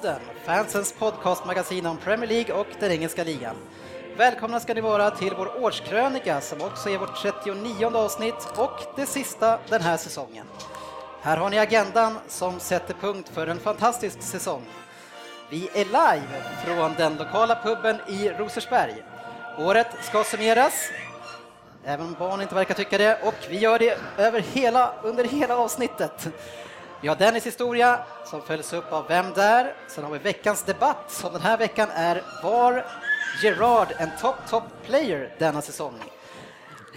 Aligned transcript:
Premier 0.00 0.20
Podden, 0.20 0.44
fansens 0.44 0.92
podcastmagasin 0.92 1.86
om 1.86 1.96
Premier 1.96 2.28
League 2.28 2.54
och 2.54 2.66
den 2.80 2.90
engelska 2.90 3.24
ligan. 3.24 3.56
Välkomna 4.16 4.60
ska 4.60 4.74
ni 4.74 4.80
vara 4.80 5.10
till 5.10 5.34
vår 5.36 5.64
årskrönika 5.64 6.40
som 6.40 6.60
också 6.60 6.90
är 6.90 6.98
vårt 6.98 7.22
39 7.22 7.96
avsnitt 7.96 8.48
och 8.56 8.80
det 8.96 9.06
sista 9.06 9.58
den 9.68 9.82
här 9.82 9.96
säsongen. 9.96 10.46
Här 11.22 11.36
har 11.36 11.50
ni 11.50 11.58
agendan 11.58 12.18
som 12.28 12.60
sätter 12.60 12.94
punkt 12.94 13.30
för 13.34 13.46
en 13.46 13.60
fantastisk 13.60 14.22
säsong. 14.22 14.62
Vi 15.50 15.68
är 15.74 15.84
live 15.84 16.42
från 16.64 16.94
den 16.94 17.16
lokala 17.16 17.58
puben 17.64 17.96
i 18.08 18.28
Rosersberg. 18.28 19.02
Året 19.58 19.88
ska 20.02 20.24
summeras, 20.24 20.90
även 21.84 22.06
om 22.06 22.16
barn 22.18 22.42
inte 22.42 22.54
verkar 22.54 22.74
tycka 22.74 22.98
det, 22.98 23.22
och 23.22 23.46
vi 23.48 23.58
gör 23.58 23.78
det 23.78 23.98
över 24.18 24.40
hela, 24.40 24.92
under 25.02 25.24
hela 25.24 25.56
avsnittet. 25.56 26.28
Vi 27.02 27.08
har 27.08 27.16
Dennis 27.16 27.46
historia 27.46 28.04
som 28.24 28.42
följs 28.42 28.72
upp 28.72 28.92
av 28.92 29.08
Vem 29.08 29.32
där? 29.32 29.74
Sen 29.88 30.04
har 30.04 30.10
vi 30.10 30.18
veckans 30.18 30.62
debatt 30.62 31.10
som 31.10 31.32
den 31.32 31.42
här 31.42 31.58
veckan 31.58 31.88
är 31.94 32.22
Var 32.42 32.86
Gerard 33.42 33.88
en 33.98 34.10
top 34.20 34.34
top 34.48 34.62
player 34.82 35.34
denna 35.38 35.62
säsong? 35.62 35.94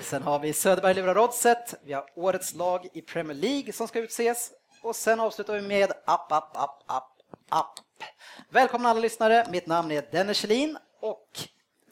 Sen 0.02 0.24
har 0.24 0.40
vi 0.40 0.54
Söderberg 0.54 0.94
lurar 0.94 1.18
oddset, 1.18 1.74
vi 1.86 1.94
har 1.94 2.06
årets 2.16 2.54
lag 2.54 2.88
i 2.94 3.02
Premier 3.02 3.38
League 3.38 3.74
som 3.74 3.88
ska 3.88 4.00
utses 4.00 4.52
och 4.82 4.96
sen 4.96 5.20
avslutar 5.20 5.54
vi 5.54 5.62
med 5.62 5.92
App, 6.06 6.32
app, 6.32 6.58
app, 6.58 6.84
app, 6.88 7.12
app. 7.50 7.80
Välkomna 8.50 8.90
alla 8.90 9.00
lyssnare, 9.00 9.48
mitt 9.52 9.68
namn 9.68 9.92
är 9.92 10.04
Dennis 10.12 10.38
Kjellin 10.38 10.78
och 11.02 11.28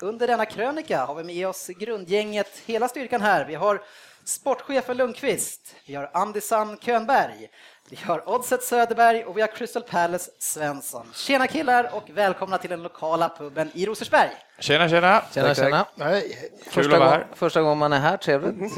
under 0.01 0.27
denna 0.27 0.45
krönika 0.45 1.05
har 1.05 1.15
vi 1.15 1.23
med 1.23 1.47
oss 1.47 1.67
grundgänget, 1.67 2.61
hela 2.65 2.87
styrkan 2.87 3.21
här. 3.21 3.45
Vi 3.45 3.55
har 3.55 3.81
sportchefen 4.25 4.97
Lundqvist, 4.97 5.75
vi 5.85 5.95
har 5.95 6.11
Andisan 6.13 6.77
Könberg, 6.77 7.49
vi 7.89 7.97
har 8.05 8.29
Oddset 8.29 8.63
Söderberg 8.63 9.23
och 9.25 9.37
vi 9.37 9.41
har 9.41 9.47
Crystal 9.47 9.83
Palace 9.83 10.31
Svensson. 10.39 11.07
Tjena 11.13 11.47
killar 11.47 11.89
och 11.95 12.09
välkomna 12.13 12.57
till 12.57 12.69
den 12.69 12.83
lokala 12.83 13.29
puben 13.29 13.71
i 13.73 13.85
Rosersberg. 13.85 14.29
Tjena, 14.59 14.89
tjena! 14.89 15.23
Tjena, 15.33 15.47
Tack, 15.47 15.57
tack. 15.57 15.65
tjena. 15.65 15.85
Nej, 15.95 16.49
Första, 16.69 16.97
gång, 16.99 17.23
första 17.35 17.61
gången 17.61 17.77
man 17.77 17.93
är 17.93 17.99
här, 17.99 18.17
trevligt. 18.17 18.73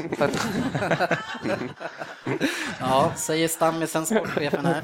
Ja, 2.80 3.12
säger 3.16 3.48
stammisen, 3.48 4.06
sportchefen 4.06 4.66
här. 4.66 4.82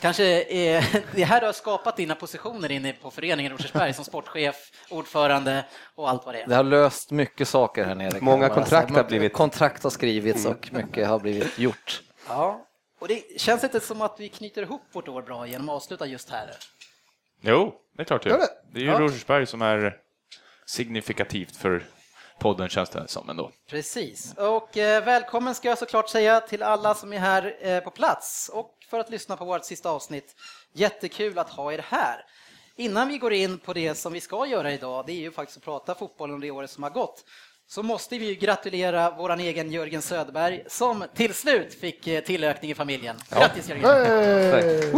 Kanske 0.00 0.24
är 0.42 0.84
det 1.14 1.24
här 1.24 1.40
du 1.40 1.46
har 1.46 1.52
skapat 1.52 1.96
dina 1.96 2.14
positioner 2.14 2.70
inne 2.72 2.92
på 2.92 3.10
föreningen 3.10 3.52
Rosersberg 3.52 3.92
som 3.94 4.04
sportchef, 4.04 4.56
ordförande 4.90 5.64
och 5.94 6.10
allt 6.10 6.26
vad 6.26 6.34
det 6.34 6.40
är. 6.42 6.46
Det 6.46 6.54
har 6.54 6.62
löst 6.64 7.10
mycket 7.10 7.48
saker 7.48 7.84
här 7.84 7.94
nere. 7.94 8.18
Många 8.20 8.48
kontrakt 8.48 8.90
har 8.90 9.04
blivit- 9.04 9.32
Kontrakt 9.32 9.82
har 9.82 9.90
skrivits 9.90 10.46
och 10.46 10.68
mycket 10.72 11.08
har 11.08 11.18
blivit 11.18 11.58
gjort. 11.58 12.02
Ja, 12.28 12.60
och 13.02 13.08
det 13.08 13.40
känns 13.40 13.64
inte 13.64 13.80
som 13.80 14.02
att 14.02 14.20
vi 14.20 14.28
knyter 14.28 14.62
ihop 14.62 14.82
vårt 14.92 15.08
år 15.08 15.22
bra 15.22 15.46
genom 15.46 15.68
att 15.68 15.74
avsluta 15.74 16.06
just 16.06 16.30
här. 16.30 16.50
Jo, 17.40 17.74
det 17.96 18.02
är 18.02 18.04
klart 18.04 18.22
det? 18.22 18.48
Det 18.72 18.78
är 18.78 18.82
ju 18.82 18.90
Ja. 18.90 19.00
Rosersberg 19.00 19.46
som 19.46 19.62
är 19.62 19.96
signifikativt 20.66 21.56
för 21.56 21.84
podden 22.38 22.68
känns 22.68 22.90
det 22.90 23.08
som 23.08 23.30
ändå. 23.30 23.50
Precis. 23.70 24.34
Och 24.36 24.76
eh, 24.76 25.04
välkommen 25.04 25.54
ska 25.54 25.68
jag 25.68 25.78
såklart 25.78 26.08
säga 26.08 26.40
till 26.40 26.62
alla 26.62 26.94
som 26.94 27.12
är 27.12 27.18
här 27.18 27.56
eh, 27.60 27.80
på 27.80 27.90
plats 27.90 28.50
och 28.52 28.78
för 28.90 28.98
att 28.98 29.10
lyssna 29.10 29.36
på 29.36 29.44
vårt 29.44 29.64
sista 29.64 29.90
avsnitt. 29.90 30.36
Jättekul 30.72 31.38
att 31.38 31.50
ha 31.50 31.72
er 31.72 31.84
här. 31.88 32.24
Innan 32.76 33.08
vi 33.08 33.18
går 33.18 33.32
in 33.32 33.58
på 33.58 33.72
det 33.72 33.94
som 33.94 34.12
vi 34.12 34.20
ska 34.20 34.46
göra 34.46 34.72
idag, 34.72 35.06
det 35.06 35.12
är 35.12 35.20
ju 35.20 35.32
faktiskt 35.32 35.58
att 35.58 35.64
prata 35.64 35.94
fotboll 35.94 36.30
om 36.30 36.40
det 36.40 36.50
året 36.50 36.70
som 36.70 36.82
har 36.82 36.90
gått, 36.90 37.24
så 37.74 37.82
måste 37.82 38.18
vi 38.18 38.26
ju 38.26 38.34
gratulera 38.34 39.10
våran 39.10 39.40
egen 39.40 39.70
Jörgen 39.70 40.02
Söderberg 40.02 40.64
som 40.66 41.04
till 41.14 41.34
slut 41.34 41.74
fick 41.74 42.06
eh, 42.06 42.20
tillökning 42.20 42.70
i 42.70 42.74
familjen. 42.74 43.16
Grattis 43.30 43.68
Jörgen! 43.68 43.84
Hey! 44.52 44.92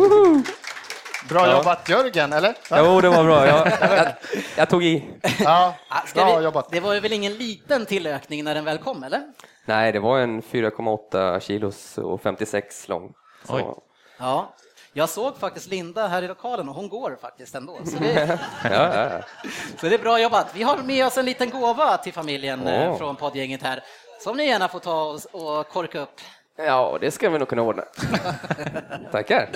Bra 1.29 1.53
jobbat 1.53 1.89
Jörgen, 1.89 2.33
eller? 2.33 2.55
Jo, 2.71 3.01
det 3.01 3.09
var 3.09 3.25
bra. 3.25 3.47
Jag, 3.47 3.67
jag, 3.81 4.09
jag 4.57 4.71
tog 4.71 4.85
i. 4.85 5.05
Ja, 5.45 5.75
ska 6.07 6.25
bra 6.25 6.39
vi- 6.39 6.45
jobbat. 6.45 6.71
Det 6.71 6.81
var 6.81 6.95
ju 6.95 7.01
väl 7.01 7.13
ingen 7.13 7.35
liten 7.35 7.87
tillökning 7.87 8.45
när 8.45 8.55
den 8.55 8.65
väl 8.65 8.79
kom, 8.79 9.03
eller? 9.05 9.23
Nej, 9.65 9.93
det 9.93 10.01
var 10.01 10.19
en 10.19 10.43
4,8 10.43 11.41
kilos 11.41 11.99
och 11.99 12.23
56 12.23 12.89
lång. 12.89 13.13
Så, 13.47 13.57
Oj. 13.57 13.65
Ja. 14.19 14.55
Jag 14.97 15.09
såg 15.09 15.37
faktiskt 15.37 15.67
Linda 15.67 16.07
här 16.07 16.23
i 16.23 16.29
lokalen 16.29 16.69
och 16.69 16.75
hon 16.75 16.89
går 16.89 17.19
faktiskt 17.21 17.55
ändå. 17.55 17.79
Så 17.85 17.99
det. 17.99 18.39
Så 19.81 19.89
det 19.89 19.95
är 19.95 19.99
bra 19.99 20.21
jobbat. 20.21 20.47
Vi 20.55 20.63
har 20.63 20.79
med 20.79 21.07
oss 21.07 21.19
en 21.19 21.25
liten 21.25 21.51
gåva 21.51 21.97
till 21.97 22.13
familjen 22.13 22.67
Åh. 22.67 22.99
från 22.99 23.17
poddgänget 23.17 23.63
här 23.63 23.85
som 24.21 24.37
ni 24.37 24.47
gärna 24.47 24.69
får 24.69 24.79
ta 24.81 25.03
och, 25.33 25.59
och 25.59 25.69
korka 25.69 26.01
upp. 26.01 26.21
ja, 26.57 26.99
det 27.01 27.11
ska 27.11 27.31
vi 27.31 27.39
nog 27.39 27.49
kunna 27.49 27.63
ordna. 27.63 27.85
Tackar. 29.13 29.49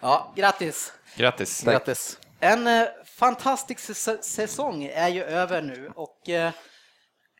Ja, 0.00 0.32
grattis! 0.36 0.92
Grattis! 1.16 1.62
Grattis. 1.64 2.18
En 2.40 2.66
eh, 2.66 2.88
fantastisk 3.04 3.80
säs- 3.80 4.22
säsong 4.22 4.84
är 4.84 5.08
ju 5.08 5.24
över 5.24 5.62
nu 5.62 5.92
och 5.94 6.28
eh, 6.28 6.50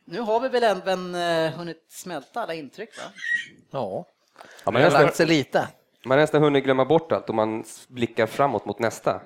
nu 0.05 0.19
har 0.19 0.39
vi 0.39 0.49
väl 0.49 0.63
även 0.63 1.15
eh, 1.15 1.51
hunnit 1.51 1.85
smälta 1.89 2.41
alla 2.43 2.53
intryck 2.53 2.97
va? 2.97 3.03
Ja, 3.71 4.05
Ja, 4.37 4.45
det 4.65 4.71
man, 4.71 4.81
har 4.81 4.89
nästan, 4.89 5.11
sig 5.13 5.25
lite. 5.25 5.67
Man 6.05 6.17
har 6.17 6.23
nästan 6.23 6.43
hunnit 6.43 6.63
glömma 6.63 6.85
bort 6.85 7.11
allt 7.11 7.29
och 7.29 7.35
man 7.35 7.63
blickar 7.87 8.27
framåt 8.27 8.65
mot 8.65 8.79
nästa. 8.79 9.21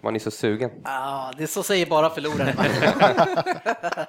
Man 0.00 0.14
är 0.14 0.18
så 0.18 0.30
sugen. 0.30 0.70
Ah, 0.84 1.32
det 1.36 1.42
är 1.42 1.46
så 1.46 1.62
säger 1.62 1.86
bara 1.86 2.10
förlorare. 2.10 2.54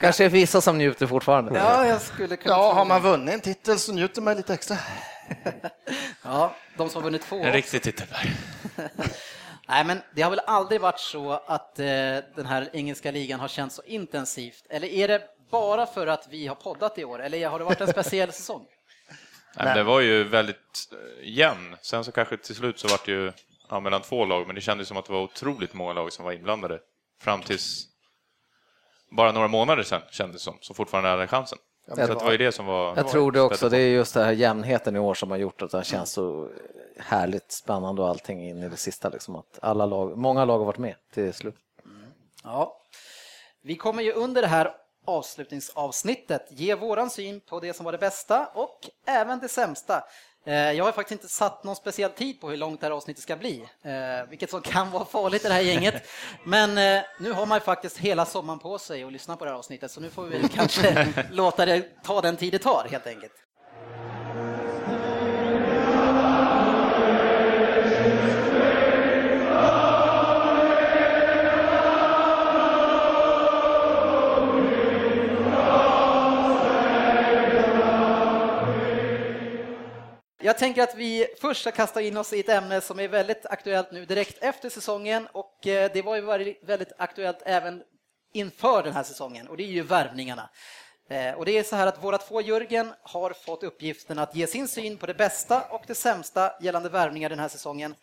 Kanske 0.00 0.24
är 0.24 0.28
vissa 0.28 0.60
som 0.60 0.78
njuter 0.78 1.06
fortfarande. 1.06 1.58
ja, 1.58 1.86
jag 1.86 2.00
skulle 2.00 2.36
kunna 2.36 2.54
Ja, 2.54 2.72
har 2.72 2.84
man 2.84 3.02
vunnit 3.02 3.34
en 3.34 3.40
titel 3.40 3.78
så 3.78 3.92
njuter 3.92 4.22
man 4.22 4.36
lite 4.36 4.54
extra. 4.54 4.76
Ja, 6.22 6.54
de 6.76 6.88
som 6.88 7.02
har 7.02 7.04
vunnit 7.04 7.22
två. 7.22 7.36
En 7.36 7.52
riktig 7.52 7.82
titel. 7.82 8.06
Nej, 9.68 9.84
men 9.84 10.00
det 10.14 10.22
har 10.22 10.30
väl 10.30 10.40
aldrig 10.46 10.80
varit 10.80 10.98
så 11.00 11.32
att 11.46 11.78
eh, 11.78 11.84
den 12.36 12.46
här 12.46 12.68
engelska 12.72 13.10
ligan 13.10 13.40
har 13.40 13.48
känts 13.48 13.76
så 13.76 13.82
intensivt? 13.82 14.64
Eller 14.70 14.88
är 14.88 15.08
det 15.08 15.22
bara 15.50 15.86
för 15.86 16.06
att 16.06 16.28
vi 16.30 16.46
har 16.46 16.54
poddat 16.54 16.98
i 16.98 17.04
år? 17.04 17.22
Eller 17.22 17.48
har 17.48 17.58
det 17.58 17.64
varit 17.64 17.80
en 17.80 17.88
speciell 17.88 18.32
säsong? 18.32 18.64
Nej, 19.58 19.66
men 19.66 19.76
det 19.76 19.82
var 19.82 20.00
ju 20.00 20.24
väldigt 20.24 20.92
eh, 20.92 21.28
jämn. 21.28 21.76
Sen 21.82 22.04
så 22.04 22.12
kanske 22.12 22.36
till 22.36 22.54
slut 22.54 22.78
så 22.78 22.88
var 22.88 23.00
det 23.04 23.12
ju 23.12 23.32
ja, 23.70 23.80
mellan 23.80 24.02
två 24.02 24.24
lag, 24.24 24.46
men 24.46 24.54
det 24.54 24.60
kändes 24.60 24.88
som 24.88 24.96
att 24.96 25.06
det 25.06 25.12
var 25.12 25.22
otroligt 25.22 25.74
många 25.74 25.92
lag 25.92 26.12
som 26.12 26.24
var 26.24 26.32
inblandade. 26.32 26.80
Fram 27.20 27.42
tills 27.42 27.84
bara 29.10 29.32
några 29.32 29.48
månader 29.48 29.82
sedan 29.82 30.02
kändes 30.10 30.42
det 30.42 30.44
som, 30.44 30.58
så 30.60 30.74
fortfarande 30.74 31.10
hade 31.10 31.26
chansen. 31.26 31.58
så 31.88 31.94
det 31.94 32.14
var 32.14 32.32
ju 32.32 32.38
det 32.38 32.52
som 32.52 32.66
var... 32.66 32.96
Jag 32.96 33.08
tror 33.08 33.32
det 33.32 33.40
också. 33.40 33.66
på. 33.66 33.68
Det 33.68 33.78
är 33.78 33.90
just 33.90 34.14
den 34.14 34.24
här 34.24 34.32
jämnheten 34.32 34.96
i 34.96 34.98
år 34.98 35.14
som 35.14 35.30
har 35.30 35.38
gjort 35.38 35.62
att 35.62 35.70
det 35.70 35.84
känns 35.84 36.12
så 36.12 36.48
härligt 36.98 37.52
spännande 37.52 38.02
och 38.02 38.08
allting 38.08 38.48
in 38.48 38.62
i 38.62 38.68
det 38.68 38.76
sista. 38.76 39.08
Liksom, 39.08 39.36
att 39.36 39.58
alla 39.62 39.86
lag, 39.86 40.18
många 40.18 40.44
lag 40.44 40.58
har 40.58 40.66
varit 40.66 40.78
med 40.78 40.94
till 41.14 41.34
slut. 41.34 41.56
Ja. 42.44 42.80
Vi 43.62 43.76
kommer 43.76 44.02
ju 44.02 44.12
under 44.12 44.42
det 44.42 44.48
här 44.48 44.72
avslutningsavsnittet 45.08 46.46
ge 46.50 46.74
våran 46.74 47.10
syn 47.10 47.40
på 47.40 47.60
det 47.60 47.74
som 47.74 47.84
var 47.84 47.92
det 47.92 47.98
bästa 47.98 48.46
och 48.54 48.78
även 49.06 49.38
det 49.38 49.48
sämsta. 49.48 50.04
Eh, 50.46 50.72
Jag 50.72 50.84
har 50.84 50.92
faktiskt 50.92 51.22
inte 51.22 51.34
satt 51.34 51.64
någon 51.64 51.76
speciell 51.76 52.10
tid 52.10 52.40
på 52.40 52.50
hur 52.50 52.56
långt 52.56 52.80
det 52.80 52.86
här 52.86 52.92
avsnittet 52.92 53.22
ska 53.22 53.36
bli, 53.36 53.68
eh, 53.82 54.28
vilket 54.30 54.50
som 54.50 54.60
kan 54.62 54.90
vara 54.90 55.04
farligt 55.04 55.44
i 55.44 55.48
det 55.48 55.54
här 55.54 55.60
gänget. 55.60 55.94
Men 56.44 56.78
eh, 56.78 57.04
nu 57.20 57.32
har 57.32 57.46
man 57.46 57.56
ju 57.58 57.60
faktiskt 57.60 57.98
hela 57.98 58.26
sommaren 58.26 58.58
på 58.58 58.78
sig 58.78 59.04
att 59.04 59.12
lyssna 59.12 59.36
på 59.36 59.44
det 59.44 59.50
här 59.50 59.58
avsnittet, 59.58 59.90
så 59.90 60.00
nu 60.00 60.10
får 60.10 60.22
vi 60.24 60.48
kanske 60.48 61.08
låta 61.30 61.66
det 61.66 62.02
ta 62.04 62.20
den 62.20 62.36
tid 62.36 62.52
det 62.52 62.58
tar 62.58 62.86
helt 62.90 63.06
enkelt. 63.06 63.32
Jag 80.48 80.58
tänker 80.58 80.82
att 80.82 80.94
vi 80.94 81.26
först 81.40 81.60
ska 81.60 81.70
kasta 81.70 82.00
in 82.02 82.16
oss 82.16 82.32
i 82.32 82.40
ett 82.40 82.48
ämne 82.48 82.80
som 82.80 83.00
är 83.00 83.08
väldigt 83.08 83.46
aktuellt 83.46 83.92
nu 83.92 84.04
direkt 84.04 84.42
efter 84.42 84.68
säsongen 84.68 85.28
och 85.32 85.66
eh, 85.66 85.90
det 85.94 86.02
var 86.02 86.16
ju 86.16 86.22
väldigt- 86.66 86.92
aktuellt 86.98 87.42
även 87.44 87.82
inför 88.32 88.82
den 88.82 88.92
här 88.92 89.02
säsongen 89.02 89.48
och 89.48 89.56
det 89.56 89.62
är 89.62 89.66
ju 89.68 89.82
värvningarna. 89.82 90.50
Eh, 91.10 91.34
Och 91.34 91.44
det 91.44 91.58
är 91.58 91.62
så 91.62 91.76
här 91.76 91.86
att 91.86 92.04
våra 92.04 92.18
två 92.18 92.40
Jörgen 92.40 92.92
har 93.02 93.30
fått 93.30 93.62
uppgiften 93.62 94.18
att 94.18 94.36
ge 94.36 94.46
sin 94.46 94.68
syn 94.68 94.96
på 94.98 95.06
det 95.06 95.14
bästa 95.14 95.62
och 95.70 95.82
det 95.86 95.94
sämsta 95.94 96.52
gällande 96.60 96.88
värvningar 96.88 97.28
den 97.28 97.38
här 97.38 97.48
säsongen. 97.48 97.94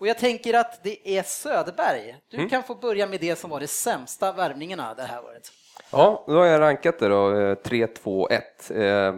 Och 0.00 0.06
jag 0.06 0.18
tänker 0.18 0.54
att 0.54 0.82
det 0.84 1.08
är 1.18 1.22
Söderberg. 1.22 2.16
Du 2.30 2.48
kan 2.48 2.62
få 2.62 2.74
börja 2.74 3.06
med 3.06 3.20
det 3.20 3.36
som 3.36 3.50
var 3.50 3.60
de 3.60 3.66
sämsta 3.66 4.32
värvningarna 4.32 4.94
det 4.94 5.02
här 5.02 5.24
året. 5.24 5.52
Ja, 5.92 6.24
då 6.26 6.38
har 6.38 6.46
jag 6.46 6.60
rankat 6.60 6.98
det 6.98 7.08
då, 7.08 7.38
eh, 7.40 7.54
3, 7.54 7.86
2, 7.86 8.28
1. 8.30 8.70
eh, 8.70 9.14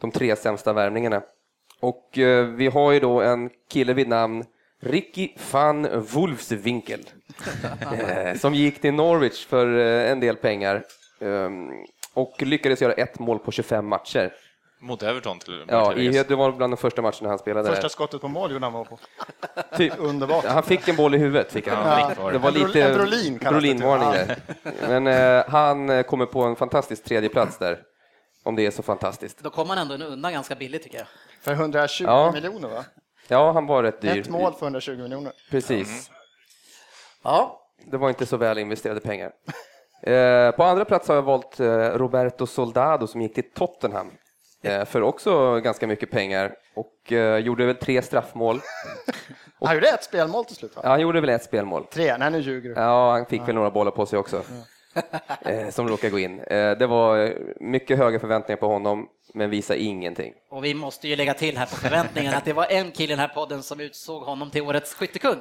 De 0.00 0.10
tre 0.12 0.36
sämsta 0.36 0.72
värvningarna. 0.72 1.22
Och 1.86 2.18
eh, 2.18 2.46
vi 2.46 2.66
har 2.66 2.92
ju 2.92 3.00
då 3.00 3.20
en 3.20 3.50
kille 3.70 3.94
vid 3.94 4.08
namn 4.08 4.44
Ricky 4.80 5.28
van 5.52 6.00
Wolfswinkel 6.00 7.00
eh, 7.92 8.38
som 8.38 8.54
gick 8.54 8.80
till 8.80 8.94
Norwich 8.94 9.46
för 9.46 9.78
eh, 9.78 10.10
en 10.10 10.20
del 10.20 10.36
pengar 10.36 10.84
ehm, 11.20 11.70
och 12.14 12.42
lyckades 12.42 12.82
göra 12.82 12.92
ett 12.92 13.18
mål 13.18 13.38
på 13.38 13.52
25 13.52 13.86
matcher. 13.86 14.32
Mot 14.80 15.02
Everton 15.02 15.38
till 15.38 15.64
Ja, 15.68 15.94
i, 15.94 16.24
det 16.28 16.34
var 16.34 16.52
bland 16.52 16.72
de 16.72 16.76
första 16.76 17.02
matcherna 17.02 17.28
han 17.28 17.38
spelade. 17.38 17.68
Första 17.68 17.88
skottet 17.88 18.20
på 18.20 18.28
mål 18.28 18.52
gjorde 18.52 18.66
han 18.66 18.72
mål 18.72 18.86
på. 18.86 18.98
Typ. 19.76 19.92
Underbart. 19.98 20.44
Han 20.44 20.62
fick 20.62 20.88
en 20.88 20.96
boll 20.96 21.14
i 21.14 21.18
huvudet. 21.18 21.52
Fick 21.52 21.68
han. 21.68 22.00
Ja, 22.00 22.22
var 22.22 22.32
Det 22.32 22.38
var 22.38 22.50
lite 22.50 22.82
en 22.82 22.94
Brolin 22.94 23.38
typ. 23.38 23.48
Brolinvarning 23.48 24.10
där. 24.10 24.36
Men 24.88 25.06
eh, 25.06 25.44
han 25.48 26.04
kommer 26.04 26.26
på 26.26 26.42
en 26.42 26.56
fantastisk 26.56 27.04
tredje 27.04 27.28
plats 27.28 27.58
där. 27.58 27.78
Om 28.42 28.56
det 28.56 28.66
är 28.66 28.70
så 28.70 28.82
fantastiskt. 28.82 29.38
Då 29.42 29.50
kom 29.50 29.68
han 29.68 29.78
ändå 29.78 30.06
undan 30.06 30.32
ganska 30.32 30.54
billigt 30.54 30.82
tycker 30.82 30.98
jag. 30.98 31.06
För 31.40 31.52
120 31.52 32.04
Ja. 32.06 32.32
miljoner 32.32 32.68
va? 32.68 32.84
Ja, 33.28 33.52
han 33.52 33.66
var 33.66 33.82
rätt 33.82 34.00
dyr. 34.00 34.20
Ett 34.20 34.28
mål 34.28 34.52
för 34.54 34.66
120 34.66 34.96
miljoner. 35.02 35.32
Precis. 35.50 36.10
Ja, 37.24 37.62
Det 37.90 37.96
var 37.96 38.08
inte 38.08 38.26
så 38.26 38.36
väl 38.36 38.58
investerade 38.58 39.00
pengar. 39.00 39.32
Eh, 40.02 40.50
på 40.50 40.64
andra 40.64 40.84
plats 40.84 41.08
har 41.08 41.14
jag 41.14 41.22
valt 41.22 41.60
eh, 41.60 41.66
Roberto 41.78 42.46
Soldado 42.46 43.06
som 43.06 43.20
gick 43.22 43.34
till 43.34 43.50
Tottenham 43.52 44.10
eh, 44.62 44.84
för 44.84 45.02
också 45.02 45.60
ganska 45.60 45.86
mycket 45.86 46.10
pengar 46.10 46.54
och 46.74 47.12
gjorde 47.42 47.66
väl 47.66 47.74
tre 47.76 48.02
straffmål. 48.02 48.60
Han 49.60 49.74
gjorde 49.74 49.88
ett 49.88 50.04
spelmål 50.04 50.44
till 50.44 50.56
slut 50.56 50.76
va? 50.76 50.82
Ja, 50.84 50.90
han 50.90 51.00
gjorde 51.00 51.20
väl 51.20 51.30
ett 51.30 51.44
spelmål. 51.44 51.86
Tre, 51.86 52.16
nej 52.18 52.30
nu 52.30 52.38
ljuger 52.40 52.68
du. 52.74 52.80
Ja, 52.80 53.10
han 53.12 53.26
fick 53.26 53.48
väl 53.48 53.54
några 53.54 53.70
bollar 53.70 53.90
på 53.90 54.06
sig 54.06 54.18
också. 54.18 54.42
Som 55.70 55.88
råkade 55.88 56.10
gå 56.10 56.18
in. 56.18 56.36
Det 56.48 56.86
var 56.86 57.34
mycket 57.60 57.98
höga 57.98 58.18
förväntningar 58.20 58.56
på 58.56 58.68
honom, 58.68 59.08
men 59.36 59.50
visade 59.50 59.80
ingenting. 59.80 60.32
och 60.50 60.64
vi 60.64 60.74
måste 60.74 61.08
ju 61.08 61.16
lägga 61.16 61.34
till 61.34 61.58
här 61.58 61.66
på 61.66 61.76
förväntningarna 61.76 62.36
att 62.36 62.44
det 62.44 62.52
var 62.52 62.66
en 62.70 62.90
kille 62.90 63.12
i 63.12 63.16
den 63.16 63.18
här 63.18 63.28
podden 63.34 63.62
som 63.62 63.80
utsåg 63.80 64.22
honom 64.22 64.50
till 64.50 64.62
årets 64.62 64.94
skyttekung. 64.94 65.36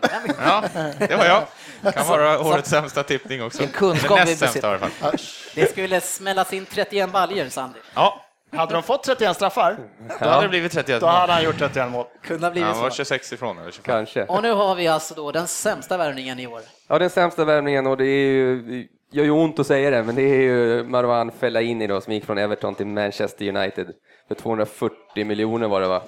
Ja, 0.46 0.64
det 1.00 1.16
var 1.16 1.26
jag. 1.26 1.94
Kan 1.94 2.08
vara 2.08 2.40
årets 2.40 2.70
sämsta 2.70 3.04
tippning 3.04 3.44
också. 3.44 3.64
En 3.64 3.70
kunskap 3.70 4.12
Eller 4.12 4.26
vi 4.26 4.32
näst 4.32 4.40
sämsta 4.40 4.68
i 4.68 4.70
alla 4.70 4.80
fall. 4.90 5.12
Det 5.56 5.72
skulle 5.72 6.02
smällas 6.02 6.54
in 6.54 6.66
31 6.66 7.12
baljor, 7.12 7.50
Sandy. 7.50 7.80
Ja, 7.96 8.22
Hade 8.52 8.74
de 8.74 8.84
fått 8.84 9.04
31 9.04 9.36
straffar, 9.36 9.78
då 10.20 10.26
hade 10.30 10.42
det 10.42 10.50
blivit 10.50 10.72
31 10.72 11.02
då 11.02 11.08
hade 11.08 11.34
han 11.34 11.44
gjort 11.44 11.58
31 11.60 11.92
mål. 11.92 12.06
Kunde 12.24 12.46
ha 12.48 12.52
blivit 12.52 12.70
Han 12.70 12.80
var 12.82 12.90
så. 12.90 12.96
26 12.96 13.34
ifrån, 13.34 13.58
eller 13.60 13.72
25. 13.72 13.96
Kanske. 13.96 14.24
Och 14.26 14.42
nu 14.44 14.52
har 14.52 14.76
vi 14.76 14.88
alltså 14.88 15.14
då 15.14 15.32
den 15.32 15.48
sämsta 15.48 15.98
värvningen 15.98 16.40
i 16.40 16.48
år. 16.48 16.62
Ja, 16.88 17.00
den 17.00 17.10
sämsta 17.10 17.46
värvningen 17.46 17.88
och 17.88 17.98
det 17.98 18.06
är 18.06 18.28
ju, 18.32 18.88
gör 19.12 19.24
ju 19.24 19.32
ont 19.32 19.60
att 19.60 19.68
säga 19.68 19.90
det, 19.92 20.04
men 20.04 20.16
det 20.16 20.22
är 20.22 20.42
ju 20.42 20.84
Marwan 20.84 21.32
Fellaini 21.32 21.88
då 21.88 22.02
som 22.02 22.14
gick 22.14 22.26
från 22.26 22.38
Everton 22.38 22.76
till 22.76 22.88
Manchester 22.88 23.48
United 23.58 23.88
för 24.28 24.36
240 24.36 25.26
miljoner 25.26 25.68
var 25.68 25.82
det 25.82 25.88
va? 25.88 26.02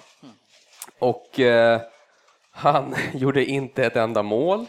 Och 0.99 1.39
eh, 1.39 1.81
han 2.51 2.95
gjorde 3.13 3.45
inte 3.45 3.85
ett 3.85 3.95
enda 3.95 4.23
mål. 4.23 4.65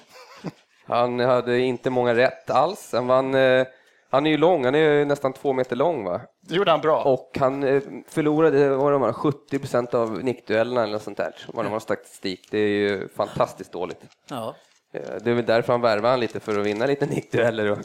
Han 0.87 1.21
hade 1.21 1.59
inte 1.61 1.91
många 1.91 2.15
rätt 2.15 2.51
alls. 2.51 2.91
Han, 2.93 3.07
vann, 3.07 3.35
eh, 3.35 3.67
han 4.11 4.27
är 4.27 4.31
ju 4.31 4.37
lång, 4.37 4.65
han 4.65 4.75
är 4.75 4.79
ju 4.79 5.05
nästan 5.05 5.33
två 5.33 5.53
meter 5.53 5.77
lång 5.77 6.05
va? 6.05 6.21
Det 6.41 6.55
gjorde 6.55 6.71
han 6.71 6.81
bra. 6.81 7.03
Och 7.03 7.37
han 7.41 7.63
eh, 7.63 7.83
förlorade 8.09 8.69
vad 8.77 8.93
de 8.93 9.01
var, 9.01 9.13
70 9.13 9.59
procent 9.59 9.95
av 9.95 10.25
nickduellerna 10.25 10.83
eller 10.83 10.93
något 10.93 11.03
sånt 11.03 11.17
där. 11.17 11.35
Vad 11.53 11.65
de 11.65 11.73
har 11.73 11.81
statistik. 11.81 12.49
Det 12.51 12.59
är 12.59 12.69
ju 12.69 13.09
fantastiskt 13.09 13.73
dåligt. 13.73 14.01
Ja. 14.31 14.55
Eh, 14.95 15.01
Det 15.23 15.31
är 15.31 15.35
väl 15.35 15.47
därför 15.47 15.73
han 15.73 15.81
värvade 15.81 16.09
han 16.09 16.21
lite, 16.21 16.41
för 16.41 16.61
att 16.61 16.67
vinna 16.67 16.87
lite 16.87 17.07
nickdueller. 17.07 17.71
och- 17.71 17.79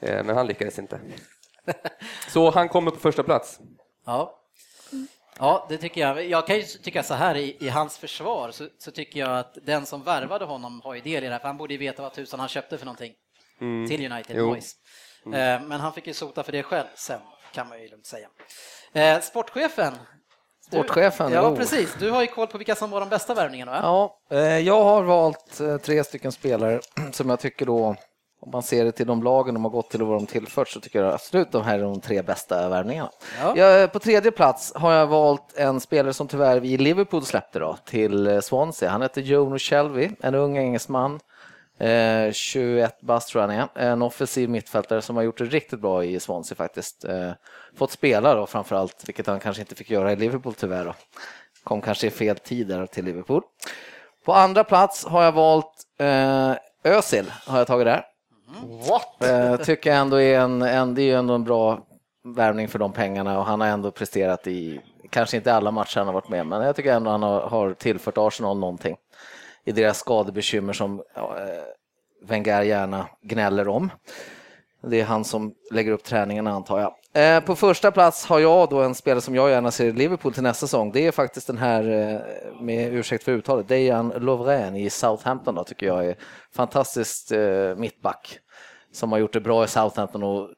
Men 0.00 0.28
han 0.36 0.46
lyckades 0.46 0.78
inte. 0.78 1.00
Så 2.28 2.50
han 2.50 2.68
kommer 2.68 2.90
på 2.90 2.96
första 2.96 3.22
plats. 3.22 3.58
Ja. 4.06 4.34
Ja, 5.38 5.66
det 5.68 5.78
tycker 5.78 6.00
jag. 6.00 6.24
Jag 6.24 6.46
kan 6.46 6.56
ju 6.56 6.62
tycka 6.62 7.02
så 7.02 7.14
här 7.14 7.34
i, 7.36 7.56
i 7.60 7.68
hans 7.68 7.98
försvar 7.98 8.50
så, 8.50 8.66
så 8.78 8.90
tycker 8.90 9.20
jag 9.20 9.38
att 9.38 9.58
den 9.62 9.86
som 9.86 10.02
värvade 10.02 10.44
honom 10.44 10.80
har 10.84 10.94
ju 10.94 11.00
del 11.00 11.24
i 11.24 11.26
det 11.26 11.32
här, 11.32 11.38
för 11.40 11.46
han 11.48 11.56
borde 11.56 11.74
ju 11.74 11.78
veta 11.78 12.02
vad 12.02 12.14
tusan 12.14 12.40
han 12.40 12.48
köpte 12.48 12.78
för 12.78 12.86
någonting 12.86 13.12
till 13.88 14.12
United 14.12 14.36
Jo. 14.36 14.48
Boys. 14.50 14.72
Eh, 15.26 15.30
Men 15.62 15.72
han 15.72 15.92
fick 15.92 16.06
ju 16.06 16.14
sota 16.14 16.42
för 16.42 16.52
det 16.52 16.62
själv 16.62 16.86
sen, 16.94 17.20
kan 17.54 17.68
man 17.68 17.82
ju 17.82 17.88
lugnt 17.88 18.06
säga. 18.06 18.28
Eh, 18.92 19.20
Sportchefen. 19.20 19.94
Du- 20.70 20.76
Sportchefen, 20.78 21.32
Ja, 21.32 21.48
jo. 21.50 21.56
precis. 21.56 21.94
Du 21.98 22.10
har 22.10 22.20
ju 22.20 22.26
koll 22.26 22.46
på 22.46 22.58
vilka 22.58 22.74
som 22.74 22.90
var 22.90 23.00
de 23.00 23.08
bästa 23.08 23.34
värvningarna, 23.34 23.72
va? 23.72 23.78
Ja, 23.82 24.36
eh, 24.36 24.58
jag 24.58 24.84
har 24.84 25.02
valt 25.02 25.60
eh, 25.60 25.76
tre 25.76 26.04
stycken 26.04 26.32
spelare 26.32 26.80
som 27.12 27.30
jag 27.30 27.40
tycker 27.40 27.66
då, 27.66 27.96
om 28.40 28.50
man 28.50 28.62
ser 28.62 28.84
det 28.84 28.92
till 28.92 29.06
de 29.06 29.22
lagen 29.22 29.54
de 29.54 29.64
har 29.64 29.70
gått 29.70 29.90
till 29.90 30.02
och 30.02 30.08
vad 30.08 30.18
de 30.18 30.26
tillfört, 30.26 30.68
så 30.68 30.80
tycker 30.80 31.02
jag 31.02 31.14
absolut 31.14 31.52
de 31.52 31.62
här 31.62 31.78
är 31.78 31.82
de 31.82 32.00
tre 32.00 32.22
bästa 32.22 32.68
värvningarna. 32.68 33.10
Ja. 33.40 33.56
Jag, 33.56 33.92
på 33.92 33.98
tredje 33.98 34.30
plats 34.30 34.72
har 34.74 34.92
jag 34.92 35.06
valt 35.06 35.56
en 35.56 35.80
spelare 35.80 36.12
som 36.12 36.28
tyvärr 36.28 36.60
vi 36.60 36.72
i 36.72 36.78
Liverpool 36.78 37.24
släppte 37.24 37.58
då, 37.58 37.76
till 37.84 38.26
eh, 38.26 38.40
Swansea. 38.40 38.90
Han 38.90 39.02
heter 39.02 39.20
Jono 39.20 39.58
Shelby, 39.58 40.10
en 40.20 40.34
ung 40.34 40.56
engelsman. 40.56 41.20
Eh, 41.78 42.32
21 42.32 43.00
bast 43.00 43.28
tror 43.28 43.42
jag 43.42 43.48
han 43.48 43.68
är. 43.74 43.90
En 43.90 44.02
offensiv 44.02 44.48
mittfältare 44.50 45.02
som 45.02 45.16
har 45.16 45.22
gjort 45.22 45.38
det 45.38 45.44
riktigt 45.44 45.80
bra 45.80 46.04
i 46.04 46.20
Swansea 46.20 46.56
faktiskt. 46.56 47.04
Eh, 47.04 47.30
fått 47.76 47.90
spela 47.92 48.34
då 48.34 48.46
framförallt, 48.46 49.02
vilket 49.06 49.26
han 49.26 49.40
kanske 49.40 49.62
inte 49.62 49.74
fick 49.74 49.90
göra 49.90 50.12
i 50.12 50.16
Liverpool 50.16 50.54
tyvärr 50.54 50.84
då. 50.84 50.94
Kom 51.64 51.80
kanske 51.80 52.06
i 52.06 52.10
fel 52.10 52.38
tid 52.38 52.66
där 52.66 52.86
till 52.86 53.04
Liverpool. 53.04 53.42
På 54.24 54.32
andra 54.32 54.64
plats 54.64 55.04
har 55.04 55.22
jag 55.22 55.32
valt 55.32 55.72
eh, 55.98 56.52
Özil, 56.84 57.32
har 57.46 57.58
jag 57.58 57.66
tagit 57.66 57.86
där. 57.86 58.04
What? 58.88 59.24
Eh, 59.24 59.56
tycker 59.56 59.90
jag 59.90 59.98
ändå 59.98 60.20
är 60.20 60.40
en, 60.40 60.62
en, 60.62 60.94
det 60.94 61.02
är 61.02 61.06
ju 61.06 61.14
ändå 61.14 61.34
en 61.34 61.44
bra 61.44 61.86
värvning 62.24 62.68
för 62.68 62.78
de 62.78 62.92
pengarna 62.92 63.38
och 63.38 63.44
han 63.44 63.60
har 63.60 63.68
ändå 63.68 63.90
presterat 63.90 64.46
i, 64.46 64.80
kanske 65.10 65.36
inte 65.36 65.54
alla 65.54 65.70
matcher 65.70 65.98
han 65.98 66.06
har 66.06 66.14
varit 66.14 66.28
med, 66.28 66.46
men 66.46 66.62
jag 66.62 66.76
tycker 66.76 66.92
ändå 66.92 67.10
han 67.10 67.22
har, 67.22 67.40
har 67.40 67.74
tillfört 67.74 68.18
Arsenal 68.18 68.58
någonting 68.58 68.96
i 69.64 69.72
deras 69.72 69.98
skadebekymmer 69.98 70.72
som 70.72 71.02
ja, 71.14 71.36
eh, 71.38 72.28
Wenger 72.28 72.62
gärna 72.62 73.06
gnäller 73.22 73.68
om. 73.68 73.90
Det 74.82 75.00
är 75.00 75.04
han 75.04 75.24
som 75.24 75.54
lägger 75.70 75.92
upp 75.92 76.04
träningarna 76.04 76.50
antar 76.50 76.80
jag. 76.80 76.92
Eh, 77.14 77.40
på 77.40 77.56
första 77.56 77.90
plats 77.90 78.26
har 78.26 78.38
jag 78.38 78.68
då 78.68 78.82
en 78.82 78.94
spelare 78.94 79.20
som 79.20 79.34
jag 79.34 79.50
gärna 79.50 79.70
ser 79.70 79.86
i 79.86 79.92
Liverpool 79.92 80.32
till 80.32 80.42
nästa 80.42 80.66
säsong. 80.66 80.92
Det 80.92 81.06
är 81.06 81.12
faktiskt 81.12 81.46
den 81.46 81.58
här, 81.58 81.82
eh, 81.90 82.20
med 82.60 82.94
ursäkt 82.94 83.24
för 83.24 83.32
uttalet, 83.32 83.68
Dejan 83.68 84.12
Lovren 84.16 84.76
i 84.76 84.90
Southampton 84.90 85.54
då, 85.54 85.64
tycker 85.64 85.86
jag 85.86 86.06
är 86.06 86.16
fantastiskt 86.54 87.32
eh, 87.32 87.74
mittback 87.76 88.38
som 88.92 89.12
har 89.12 89.18
gjort 89.18 89.32
det 89.32 89.40
bra 89.40 89.64
i 89.64 89.68
Southampton 89.68 90.22
och 90.22 90.48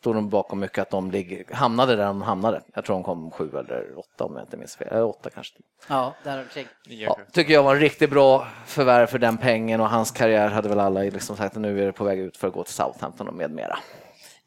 står 0.00 0.14
de 0.14 0.28
bakom 0.28 0.60
mycket 0.60 0.78
att 0.78 0.90
de 0.90 1.10
ligger, 1.10 1.54
hamnade 1.54 1.96
där 1.96 2.04
de 2.04 2.22
hamnade. 2.22 2.62
Jag 2.74 2.84
tror 2.84 2.96
de 2.96 3.04
kom 3.04 3.30
sju 3.30 3.50
eller 3.58 3.98
åtta 3.98 4.24
om 4.24 4.36
jag 4.36 4.44
inte 4.44 4.56
minns 4.56 4.76
fel. 4.76 4.88
Eller 4.90 5.04
åtta 5.04 5.30
kanske. 5.30 5.54
Ja, 5.88 6.14
där 6.24 6.38
omkring. 6.38 6.66
Ja, 6.88 7.18
tycker 7.32 7.52
jag 7.52 7.62
var 7.62 7.74
en 7.74 7.80
riktigt 7.80 8.10
bra 8.10 8.46
förvärv 8.66 9.06
för 9.06 9.18
den 9.18 9.38
pengen 9.38 9.80
och 9.80 9.88
hans 9.88 10.10
karriär 10.10 10.48
hade 10.48 10.68
väl 10.68 10.80
alla 10.80 11.00
liksom 11.00 11.36
sagt 11.36 11.56
att 11.56 11.62
nu 11.62 11.82
är 11.82 11.86
det 11.86 11.92
på 11.92 12.04
väg 12.04 12.18
ut 12.18 12.36
för 12.36 12.48
att 12.48 12.54
gå 12.54 12.64
till 12.64 12.74
Southampton 12.74 13.28
och 13.28 13.34
med 13.34 13.50
mera. 13.50 13.78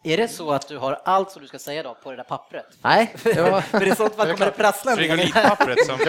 Är 0.03 0.17
det 0.17 0.27
så 0.27 0.51
att 0.51 0.67
du 0.67 0.77
har 0.77 1.01
allt 1.05 1.31
som 1.31 1.41
du 1.41 1.47
ska 1.47 1.59
säga 1.59 1.83
då 1.83 1.97
på 2.03 2.11
det 2.11 2.17
där 2.17 2.23
pappret? 2.23 2.65
Nej, 2.81 3.15
det 3.23 3.41
var, 3.51 3.61
För 3.61 3.87
i 3.87 3.95
sånt 3.95 4.15
fall 4.15 4.31
kommer 4.31 4.45
det 4.45 4.51
prassla 4.51 4.95
Det 4.95 5.07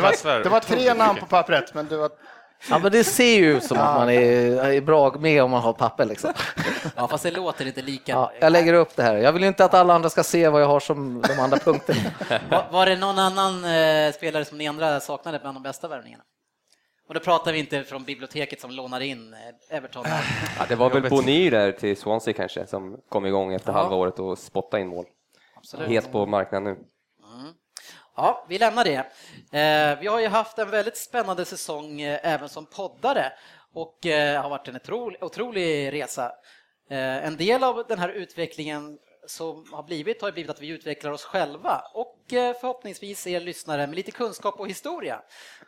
var, 0.00 0.42
det 0.42 0.48
var 0.48 0.60
tre 0.60 0.94
namn 0.94 1.18
på 1.20 1.26
pappret, 1.26 1.74
men 1.74 1.88
det 1.88 1.96
var... 1.96 2.10
ja, 2.70 2.78
men 2.78 2.92
det 2.92 3.04
ser 3.04 3.36
ju 3.36 3.56
ut 3.56 3.64
som 3.64 3.78
att 3.78 3.96
man 3.98 4.10
är, 4.10 4.64
är 4.64 4.80
bra 4.80 5.14
med 5.18 5.42
om 5.42 5.50
man 5.50 5.62
har 5.62 5.72
papper 5.72 6.04
liksom. 6.04 6.32
Ja, 6.96 7.08
fast 7.08 7.24
det 7.24 7.30
låter 7.30 7.66
inte 7.66 7.82
lika. 7.82 8.12
Ja, 8.12 8.32
jag 8.40 8.52
lägger 8.52 8.74
upp 8.74 8.96
det 8.96 9.02
här. 9.02 9.16
Jag 9.16 9.32
vill 9.32 9.44
inte 9.44 9.64
att 9.64 9.74
alla 9.74 9.94
andra 9.94 10.10
ska 10.10 10.22
se 10.22 10.48
vad 10.48 10.62
jag 10.62 10.66
har 10.66 10.80
som 10.80 11.22
de 11.22 11.38
andra 11.40 11.58
punkterna. 11.58 12.00
Var, 12.50 12.64
var 12.70 12.86
det 12.86 12.96
någon 12.96 13.18
annan 13.18 13.64
eh, 13.64 14.12
spelare 14.12 14.44
som 14.44 14.58
ni 14.58 14.68
andra 14.68 15.00
saknade 15.00 15.38
bland 15.38 15.56
de 15.56 15.62
bästa 15.62 15.88
värvningarna? 15.88 16.22
Och 17.08 17.14
då 17.14 17.20
pratar 17.20 17.52
vi 17.52 17.58
inte 17.58 17.82
från 17.84 18.04
biblioteket 18.04 18.60
som 18.60 18.70
lånar 18.70 19.00
in 19.00 19.34
eh, 19.70 19.76
Everton. 19.76 20.04
Ja, 20.58 20.64
det 20.68 20.74
var 20.74 20.90
väl 20.90 21.10
Bonny 21.10 21.50
där 21.50 21.72
till 21.72 21.96
Swansea 21.96 22.34
kanske 22.34 22.66
som 22.66 22.96
kom 23.08 23.26
igång 23.26 23.54
efter 23.54 23.72
Ja. 23.72 23.78
halva 23.78 23.96
året 23.96 24.18
och 24.18 24.38
spottade 24.38 24.80
in 24.80 24.88
mål. 24.88 25.04
Absolut. 25.56 25.88
Het 25.88 26.12
på 26.12 26.26
marknaden 26.26 26.64
nu. 26.64 26.78
Ja, 28.16 28.46
vi 28.48 28.58
lämnar 28.58 28.84
det. 28.84 28.96
Eh, 29.58 30.00
vi 30.00 30.06
har 30.06 30.20
ju 30.20 30.26
haft 30.26 30.58
en 30.58 30.70
väldigt 30.70 30.96
spännande 30.96 31.44
säsong 31.44 32.00
eh, 32.00 32.20
även 32.22 32.48
som 32.48 32.66
poddare 32.66 33.32
och 33.72 34.06
eh, 34.06 34.42
har 34.42 34.50
varit 34.50 34.68
en 34.68 34.76
otrolig, 34.76 35.22
otrolig 35.22 35.92
resa. 35.92 36.32
Eh, 36.90 37.26
en 37.26 37.36
del 37.36 37.64
av 37.64 37.84
den 37.88 37.98
här 37.98 38.08
utvecklingen 38.08 38.98
som 39.26 39.72
har 39.72 39.82
blivit 39.82 40.22
har 40.22 40.32
blivit 40.32 40.50
att 40.50 40.60
vi 40.60 40.68
utvecklar 40.68 41.10
oss 41.10 41.24
själva 41.24 41.82
och 41.94 42.24
förhoppningsvis 42.30 43.26
er 43.26 43.40
lyssnare 43.40 43.86
med 43.86 43.96
lite 43.96 44.10
kunskap 44.10 44.60
och 44.60 44.68
historia. 44.68 45.22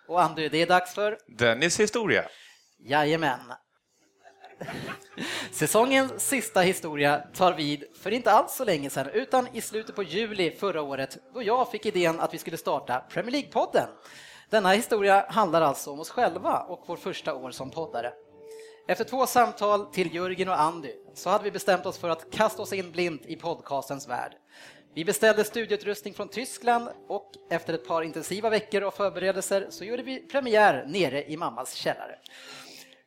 Och 0.08 0.22
Andy, 0.22 0.48
det 0.48 0.62
är 0.62 0.66
dags 0.66 0.94
för 0.94 1.18
Dennis 1.38 1.80
historia. 1.80 2.28
Jajamän. 2.78 3.52
Säsongens 5.52 6.28
sista 6.28 6.60
historia 6.60 7.22
tar 7.34 7.52
vid 7.52 7.84
för 8.02 8.10
inte 8.10 8.30
alls 8.30 8.52
så 8.54 8.64
länge 8.64 8.90
sedan, 8.90 9.10
utan 9.12 9.48
i 9.52 9.60
slutet 9.60 9.96
på 9.96 10.02
juli 10.02 10.50
förra 10.50 10.82
året 10.82 11.18
då 11.34 11.42
jag 11.42 11.70
fick 11.70 11.86
idén 11.86 12.20
att 12.20 12.34
vi 12.34 12.38
skulle 12.38 12.56
starta 12.56 13.00
Premier 13.00 13.32
League-podden. 13.32 13.86
Denna 14.50 14.70
historia 14.70 15.26
handlar 15.28 15.62
alltså 15.62 15.90
om 15.90 16.00
oss 16.00 16.10
själva 16.10 16.58
och 16.58 16.84
vår 16.86 16.96
första 16.96 17.34
år 17.34 17.50
som 17.50 17.70
poddare. 17.70 18.12
Efter 18.88 19.04
två 19.04 19.26
samtal 19.26 19.86
till 19.86 20.14
Jörgen 20.14 20.48
och 20.48 20.60
Andy 20.60 20.92
så 21.14 21.30
hade 21.30 21.44
vi 21.44 21.50
bestämt 21.50 21.86
oss 21.86 21.98
för 21.98 22.08
att 22.08 22.30
kasta 22.30 22.62
oss 22.62 22.72
in 22.72 22.92
blint 22.92 23.26
i 23.26 23.36
podcastens 23.36 24.08
värld. 24.08 24.32
Vi 24.94 25.04
beställde 25.04 25.44
studieutrustning 25.44 26.14
från 26.14 26.28
Tyskland 26.28 26.88
och 27.08 27.32
efter 27.50 27.74
ett 27.74 27.88
par 27.88 28.02
intensiva 28.02 28.50
veckor 28.50 28.82
och 28.82 28.94
förberedelser 28.94 29.66
så 29.70 29.84
gjorde 29.84 30.02
vi 30.02 30.18
premiär 30.18 30.84
nere 30.86 31.30
i 31.30 31.36
mammas 31.36 31.74
källare. 31.74 32.18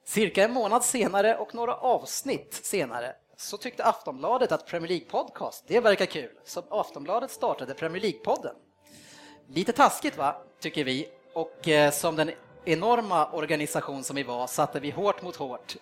Cirka 0.09 0.43
en 0.43 0.53
månad 0.53 0.83
senare 0.83 1.37
och 1.37 1.55
några 1.55 1.75
avsnitt 1.75 2.59
senare 2.63 3.15
så 3.37 3.57
tyckte 3.57 3.83
Aftonbladet 3.83 4.51
att 4.51 4.67
Premier 4.67 4.89
League 4.89 5.05
Podcast, 5.05 5.63
det 5.67 5.79
verkar 5.79 6.05
kul, 6.05 6.31
så 6.45 6.63
Aftonbladet 6.69 7.31
startade 7.31 7.73
Premier 7.73 8.01
League-podden. 8.03 8.55
Lite 9.47 9.71
taskigt 9.71 10.17
va, 10.17 10.35
tycker 10.59 10.83
vi, 10.83 11.07
och 11.33 11.67
eh, 11.67 11.91
som 11.91 12.15
den 12.15 12.31
enorma 12.65 13.31
organisation 13.31 14.03
som 14.03 14.15
vi 14.15 14.23
var 14.23 14.47
satte 14.47 14.79
vi 14.79 14.91
hårt 14.91 15.21
mot 15.21 15.35
hårt. 15.35 15.75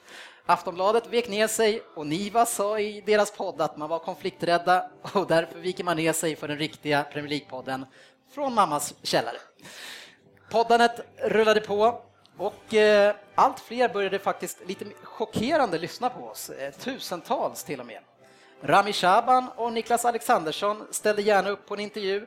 Aftonbladet 0.46 1.08
vek 1.08 1.30
ner 1.30 1.48
sig 1.48 1.82
och 1.96 2.08
Niva 2.08 2.46
sa 2.46 2.80
i 2.80 3.02
deras 3.02 3.32
podd 3.32 3.62
att 3.62 3.78
man 3.78 3.90
var 3.90 4.00
konflikträdda 4.00 4.90
och 5.14 5.28
därför 5.28 5.60
viker 5.60 5.84
man 5.84 5.98
ner 5.98 6.14
sig 6.14 6.36
för 6.36 6.48
den 6.48 6.58
riktiga 6.58 7.04
Premier 7.04 7.32
League-podden 7.32 7.86
från 8.34 8.54
mammas 8.54 8.94
källare. 9.04 9.38
Poddandet 10.52 11.02
rullade 11.18 11.62
på 11.62 12.07
och 12.38 12.74
eh, 12.74 13.16
allt 13.36 13.60
fler 13.60 13.90
började 13.90 14.20
faktiskt 14.20 14.58
lite 14.68 14.86
chockerande 15.04 15.78
lyssna 15.78 16.10
på 16.10 16.26
oss, 16.26 16.50
eh, 16.50 16.72
tusentals 16.72 17.64
till 17.64 17.80
och 17.80 17.86
med. 17.86 18.00
Rami 18.62 18.94
Shaban 18.94 19.50
och 19.56 19.74
Niklas 19.74 20.06
Alexandersson 20.06 20.88
ställde 20.92 21.22
gärna 21.22 21.50
upp 21.50 21.68
på 21.68 21.74
en 21.74 21.80
intervju 21.80 22.26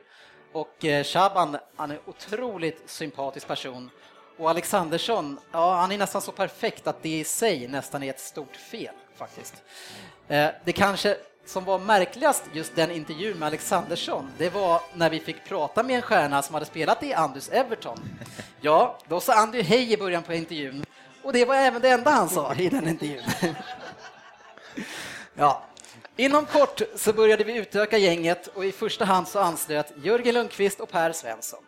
och 0.51 0.85
eh, 0.85 1.03
Shaban, 1.03 1.57
han 1.75 1.91
är 1.91 1.95
en 1.95 2.01
otroligt 2.05 2.89
sympatisk 2.89 3.47
person 3.47 3.89
och 4.37 4.49
Alexandersson, 4.49 5.39
ja, 5.51 5.75
han 5.75 5.91
är 5.91 5.97
nästan 5.97 6.21
så 6.21 6.31
perfekt 6.31 6.87
att 6.87 7.03
det 7.03 7.19
i 7.19 7.23
sig 7.23 7.67
nästan 7.67 8.03
är 8.03 8.09
ett 8.09 8.19
stort 8.19 8.55
fel 8.55 8.95
faktiskt. 9.15 9.63
Eh, 10.27 10.49
det 10.63 10.73
kanske 10.73 11.17
som 11.45 11.65
var 11.65 11.79
märkligast 11.79 12.43
just 12.53 12.75
den 12.75 12.91
intervjun 12.91 13.39
med 13.39 13.47
Alexandersson, 13.47 14.31
det 14.37 14.49
var 14.49 14.81
när 14.93 15.09
vi 15.09 15.19
fick 15.19 15.45
prata 15.45 15.83
med 15.83 15.95
en 15.95 16.01
stjärna 16.01 16.41
som 16.41 16.53
hade 16.53 16.65
spelat 16.65 17.03
i 17.03 17.13
Andys 17.13 17.49
Everton. 17.49 17.99
Ja, 18.63 18.97
då 19.07 19.19
sa 19.19 19.33
Andy 19.33 19.61
hej 19.61 19.93
i 19.93 19.97
början 19.97 20.23
på 20.23 20.33
intervjun 20.33 20.85
och 21.23 21.33
det 21.33 21.45
var 21.45 21.55
även 21.55 21.81
det 21.81 21.89
enda 21.89 22.11
han 22.11 22.29
sa 22.29 22.55
i 22.55 22.69
den 22.69 22.87
intervjun. 22.87 23.23
Ja, 25.33 25.63
Inom 26.15 26.45
kort 26.45 26.81
så 26.95 27.13
började 27.13 27.43
vi 27.43 27.55
utöka 27.55 27.97
gänget 27.97 28.47
och 28.47 28.65
i 28.65 28.71
första 28.71 29.05
hand 29.05 29.27
så 29.27 29.39
anslöt 29.39 29.93
Jörgen 30.03 30.33
Lundqvist 30.33 30.79
och 30.79 30.89
Per 30.91 31.11
Svensson. 31.11 31.59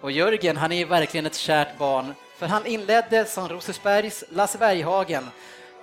Och 0.00 0.12
Jörgen, 0.12 0.56
han 0.56 0.72
är 0.72 0.86
verkligen 0.86 1.26
ett 1.26 1.34
kärt 1.34 1.78
barn, 1.78 2.14
för 2.36 2.46
han 2.46 2.66
inledde 2.66 3.24
som 3.24 3.48
Rosersbergs 3.48 4.24
Lasse 4.28 4.58
Berghagen 4.58 5.30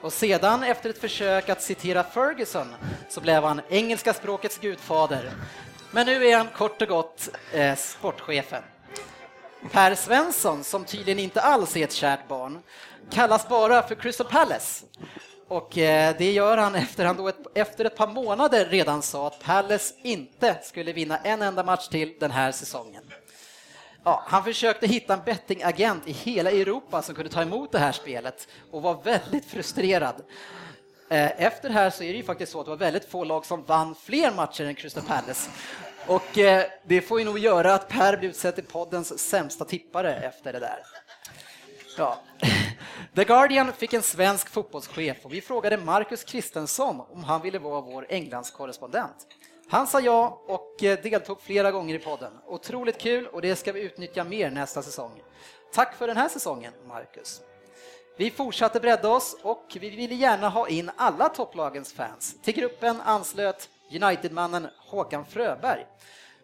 och 0.01 0.13
sedan 0.13 0.63
efter 0.63 0.89
ett 0.89 1.01
försök 1.01 1.49
att 1.49 1.61
citera 1.61 2.03
Ferguson 2.03 2.75
så 3.09 3.21
blev 3.21 3.43
han 3.43 3.61
engelska 3.69 4.13
språkets 4.13 4.57
gudfader. 4.57 5.31
Men 5.91 6.05
nu 6.05 6.27
är 6.27 6.37
han 6.37 6.47
kort 6.47 6.81
och 6.81 6.87
gott 6.87 7.29
eh, 7.53 7.75
sportchefen. 7.75 8.63
Per 9.71 9.95
Svensson, 9.95 10.63
som 10.63 10.85
tydligen 10.85 11.19
inte 11.19 11.41
alls 11.41 11.77
är 11.77 11.83
ett 11.83 11.93
kärt 11.93 12.27
barn, 12.27 12.59
kallas 13.11 13.47
bara 13.47 13.87
för 13.87 13.95
Crystal 13.95 14.27
Palace. 14.27 14.85
Och 15.47 15.77
eh, 15.77 16.15
det 16.17 16.31
gör 16.31 16.57
han 16.57 16.75
efter 16.75 17.05
han 17.05 17.17
då 17.17 17.27
ett, 17.27 17.47
efter 17.55 17.85
ett 17.85 17.95
par 17.95 18.07
månader 18.07 18.65
redan 18.65 19.01
sa 19.01 19.27
att 19.27 19.43
Palace 19.43 19.93
inte 20.03 20.57
skulle 20.63 20.93
vinna 20.93 21.17
en 21.17 21.41
enda 21.41 21.63
match 21.63 21.87
till 21.87 22.15
den 22.19 22.31
här 22.31 22.51
säsongen. 22.51 23.03
Ja, 24.09 24.23
han 24.27 24.43
försökte 24.43 24.87
hitta 24.87 25.13
en 25.13 25.21
bettingagent 25.25 26.07
i 26.07 26.11
hela 26.11 26.51
Europa 26.51 27.01
som 27.01 27.15
kunde 27.15 27.31
ta 27.31 27.41
emot 27.41 27.71
det 27.71 27.79
här 27.79 27.91
spelet 27.91 28.47
och 28.71 28.81
var 28.81 29.01
väldigt 29.03 29.45
frustrerad. 29.45 30.15
Eh, 31.09 31.43
efter 31.43 31.69
det 31.69 31.75
här 31.75 31.89
så 31.89 32.03
är 32.03 32.11
det 32.11 32.17
ju 32.17 32.23
faktiskt 32.23 32.51
så 32.51 32.59
att 32.59 32.65
det 32.65 32.69
var 32.69 32.77
väldigt 32.77 33.05
få 33.05 33.23
lag 33.23 33.45
som 33.45 33.63
vann 33.63 33.95
fler 33.95 34.31
matcher 34.31 34.63
än 34.63 34.75
Crystal 34.75 35.03
Palace. 35.03 35.49
Och 36.07 36.37
eh, 36.37 36.65
det 36.83 37.01
får 37.01 37.19
ju 37.19 37.25
nog 37.25 37.39
göra 37.39 37.73
att 37.73 37.89
Per 37.89 38.17
blir 38.17 38.29
utsedd 38.29 38.55
till 38.55 38.63
poddens 38.63 39.19
sämsta 39.19 39.65
tippare 39.65 40.15
efter 40.15 40.53
det 40.53 40.59
där. 40.59 40.83
Ja. 41.97 42.21
The 43.15 43.23
Guardian 43.23 43.73
fick 43.73 43.93
en 43.93 44.03
svensk 44.03 44.49
fotbollschef 44.49 45.17
och 45.23 45.33
vi 45.33 45.41
frågade 45.41 45.77
Marcus 45.77 46.23
Kristensson 46.23 47.01
om 47.09 47.23
han 47.23 47.41
ville 47.41 47.59
vara 47.59 47.81
vår 47.81 48.05
Englandskorrespondent. 48.09 49.27
Han 49.71 49.87
sa 49.87 49.99
ja 49.99 50.41
och 50.47 50.83
eh, 50.83 50.99
deltog 51.01 51.41
flera 51.41 51.71
gånger 51.71 51.95
i 51.95 51.99
podden. 51.99 52.31
Otroligt 52.47 52.97
kul 52.97 53.27
och 53.27 53.41
det 53.41 53.55
ska 53.55 53.71
vi 53.71 53.81
utnyttja 53.81 54.23
mer 54.23 54.51
nästa 54.51 54.81
säsong. 54.81 55.21
Tack 55.73 55.95
för 55.95 56.07
den 56.07 56.17
här 56.17 56.29
säsongen, 56.29 56.73
Marcus. 56.87 57.41
Vi 58.17 58.31
fortsatte 58.31 58.79
bredda 58.79 59.09
oss 59.09 59.37
och 59.41 59.77
vi 59.79 59.89
ville 59.89 60.15
gärna 60.15 60.49
ha 60.49 60.67
in 60.67 60.91
alla 60.95 61.29
topplagens 61.29 61.93
fans. 61.93 62.35
Till 62.41 62.53
gruppen 62.53 63.01
anslöt 63.01 63.69
Unitedmannen 63.91 64.67
Håkan 64.77 65.25
Fröberg. 65.25 65.85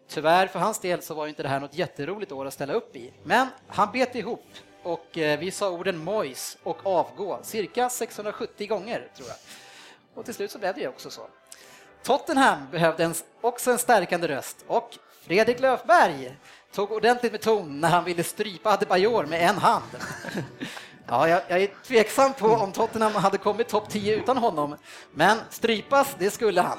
Tyvärr 0.08 0.46
för 0.46 0.58
hans 0.58 0.78
del 0.78 1.02
så 1.02 1.14
var 1.14 1.26
inte 1.26 1.42
det 1.42 1.48
här 1.48 1.60
något 1.60 1.74
jätteroligt 1.74 2.32
år 2.32 2.46
att 2.46 2.54
ställa 2.54 2.72
upp 2.72 2.96
i, 2.96 3.12
men 3.22 3.46
han 3.66 3.92
bet 3.92 4.14
ihop 4.14 4.46
och 4.82 5.18
eh, 5.18 5.38
vi 5.38 5.50
sa 5.50 5.70
orden 5.70 5.98
mojs 5.98 6.58
och 6.62 6.86
avgå 6.86 7.38
cirka 7.42 7.90
670 7.90 8.68
gånger 8.68 9.08
tror 9.16 9.28
jag. 9.28 9.36
Och 10.14 10.24
till 10.24 10.34
slut 10.34 10.50
så 10.50 10.58
blev 10.58 10.74
det 10.74 10.80
ju 10.80 10.88
också 10.88 11.10
så. 11.10 11.22
Tottenham 12.02 12.70
behövde 12.70 13.04
en, 13.04 13.14
också 13.40 13.70
en 13.70 13.78
stärkande 13.78 14.28
röst 14.28 14.64
och 14.66 14.98
Fredrik 15.26 15.60
Löfberg 15.60 16.36
tog 16.72 16.92
ordentligt 16.92 17.32
med 17.32 17.40
ton 17.40 17.80
när 17.80 17.88
han 17.88 18.04
ville 18.04 18.22
strypa 18.22 18.70
Adebayor 18.70 19.26
med 19.26 19.42
en 19.42 19.58
hand. 19.58 19.84
Ja, 21.08 21.28
jag, 21.28 21.42
jag 21.48 21.62
är 21.62 21.70
tveksam 21.86 22.32
på 22.32 22.46
om 22.46 22.72
Tottenham 22.72 23.12
hade 23.12 23.38
kommit 23.38 23.68
topp 23.68 23.88
10 23.88 24.16
utan 24.16 24.36
honom, 24.36 24.76
men 25.14 25.38
strypas, 25.50 26.14
det 26.18 26.30
skulle 26.30 26.60
han. 26.60 26.78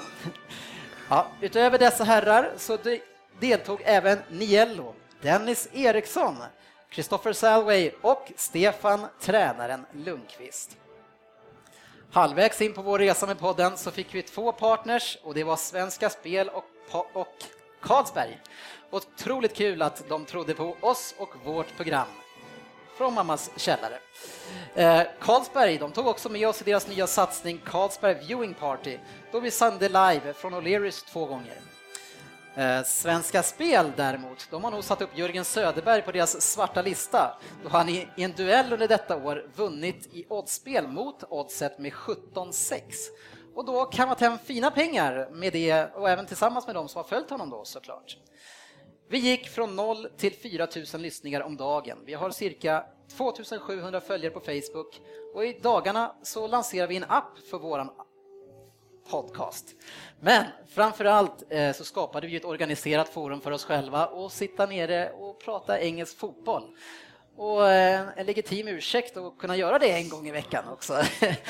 Ja, 1.10 1.28
utöver 1.42 1.78
dessa 1.78 2.04
herrar 2.04 2.54
så 2.58 2.78
de, 2.78 3.02
deltog 3.40 3.82
även 3.86 4.20
Niello, 4.30 4.94
Dennis 5.22 5.68
Eriksson, 5.74 6.36
Christopher 6.92 7.34
Salway 7.34 7.92
och 8.02 8.32
Stefan 8.36 9.08
tränaren 9.22 9.86
Lundqvist. 9.92 10.78
Halvvägs 12.12 12.62
in 12.62 12.74
på 12.74 12.82
vår 12.82 13.00
resa 13.00 13.26
med 13.26 13.40
podden 13.40 13.78
så 13.78 13.92
fick 13.92 14.16
vi 14.16 14.22
två 14.22 14.52
partners 14.52 15.18
och 15.24 15.34
det 15.34 15.44
var 15.44 15.56
Svenska 15.56 16.10
Spel 16.10 16.50
och, 16.50 16.66
och 17.14 17.36
Carlsberg. 17.82 18.40
Otroligt 18.90 19.56
kul 19.56 19.82
att 19.82 20.10
de 20.10 20.26
trodde 20.26 20.54
på 20.54 20.78
oss 20.82 21.16
och 21.18 21.30
vårt 21.46 21.76
program 21.76 22.08
från 22.98 23.14
mammas 23.14 23.52
källare. 23.56 24.00
Eh, 24.76 25.02
Carlsberg 25.20 25.78
de 25.78 25.92
tog 25.92 26.08
också 26.08 26.30
med 26.30 26.48
oss 26.48 26.62
i 26.62 26.66
deras 26.66 26.88
nya 26.88 27.08
satsning 27.08 27.62
Carlsberg 27.66 28.14
Viewing 28.14 28.54
Party 28.54 28.98
då 29.32 29.40
vi 29.40 29.52
sände 29.52 29.88
live 29.88 30.34
från 30.34 30.54
O'Learys 30.54 31.06
två 31.12 31.26
gånger. 31.26 31.58
Eh, 32.58 32.84
Svenska 32.84 33.44
Spel 33.44 33.92
däremot, 33.96 34.48
de 34.52 34.64
har 34.64 34.72
nog 34.72 34.84
satt 34.84 35.02
upp 35.02 35.18
Jörgen 35.18 35.46
Söderberg 35.46 36.02
på 36.02 36.12
deras 36.12 36.42
svarta 36.42 36.82
lista 36.82 37.38
då 37.64 37.70
han 37.70 37.90
i, 37.90 38.08
en 38.18 38.32
duell 38.32 38.74
under 38.74 38.88
detta 38.88 39.18
år 39.18 39.50
vunnit 39.56 40.10
i 40.14 40.26
oddsspel 40.30 40.88
mot 40.88 41.24
oddset 41.30 41.80
med 41.80 41.92
17-6. 41.92 42.82
Och 43.56 43.66
då 43.66 43.86
kammat 43.86 44.20
hem 44.20 44.38
fina 44.38 44.72
pengar 44.72 45.30
med 45.32 45.54
det 45.54 45.86
och 45.96 46.10
även 46.10 46.26
tillsammans 46.26 46.66
med 46.66 46.76
de 46.76 46.90
som 46.90 47.00
har 47.00 47.04
följt 47.04 47.30
honom 47.30 47.50
då 47.50 47.66
såklart. 47.66 48.18
Vi 49.10 49.18
gick 49.18 49.50
från 49.50 49.76
0 49.76 50.08
till 50.18 50.34
4 50.34 50.68
000 50.94 51.02
lyssningar 51.02 51.42
om 51.42 51.58
dagen. 51.58 51.98
Vi 52.06 52.14
har 52.14 52.30
cirka 52.30 52.86
2700 53.18 54.02
följare 54.02 54.34
på 54.34 54.40
Facebook 54.40 55.02
och 55.36 55.46
i 55.46 55.60
dagarna 55.64 56.16
så 56.24 56.48
lanserar 56.48 56.88
vi 56.88 56.98
en 56.98 57.06
app 57.08 57.40
för 57.50 57.58
våran 57.58 57.90
podcast. 59.10 59.66
Men 60.20 60.46
framför 60.70 61.06
allt 61.06 61.44
eh, 61.50 61.74
så 61.74 61.84
skapade 61.84 62.28
vi 62.28 62.36
ett 62.36 62.46
organiserat 62.46 63.10
forum 63.10 63.42
för 63.42 63.52
oss 63.52 63.66
själva 63.66 64.06
och 64.06 64.32
sitta 64.32 64.66
nere 64.66 65.10
och 65.12 65.40
prata 65.40 65.80
engelsk 65.80 66.18
fotboll. 66.18 66.64
Och 67.38 67.70
eh, 67.70 68.08
en 68.16 68.26
legitim 68.26 68.68
ursäkt 68.68 69.18
att 69.18 69.38
kunna 69.38 69.56
göra 69.56 69.80
det 69.80 69.92
en 69.92 70.10
gång 70.10 70.28
i 70.28 70.32
veckan 70.32 70.68
också. 70.68 71.04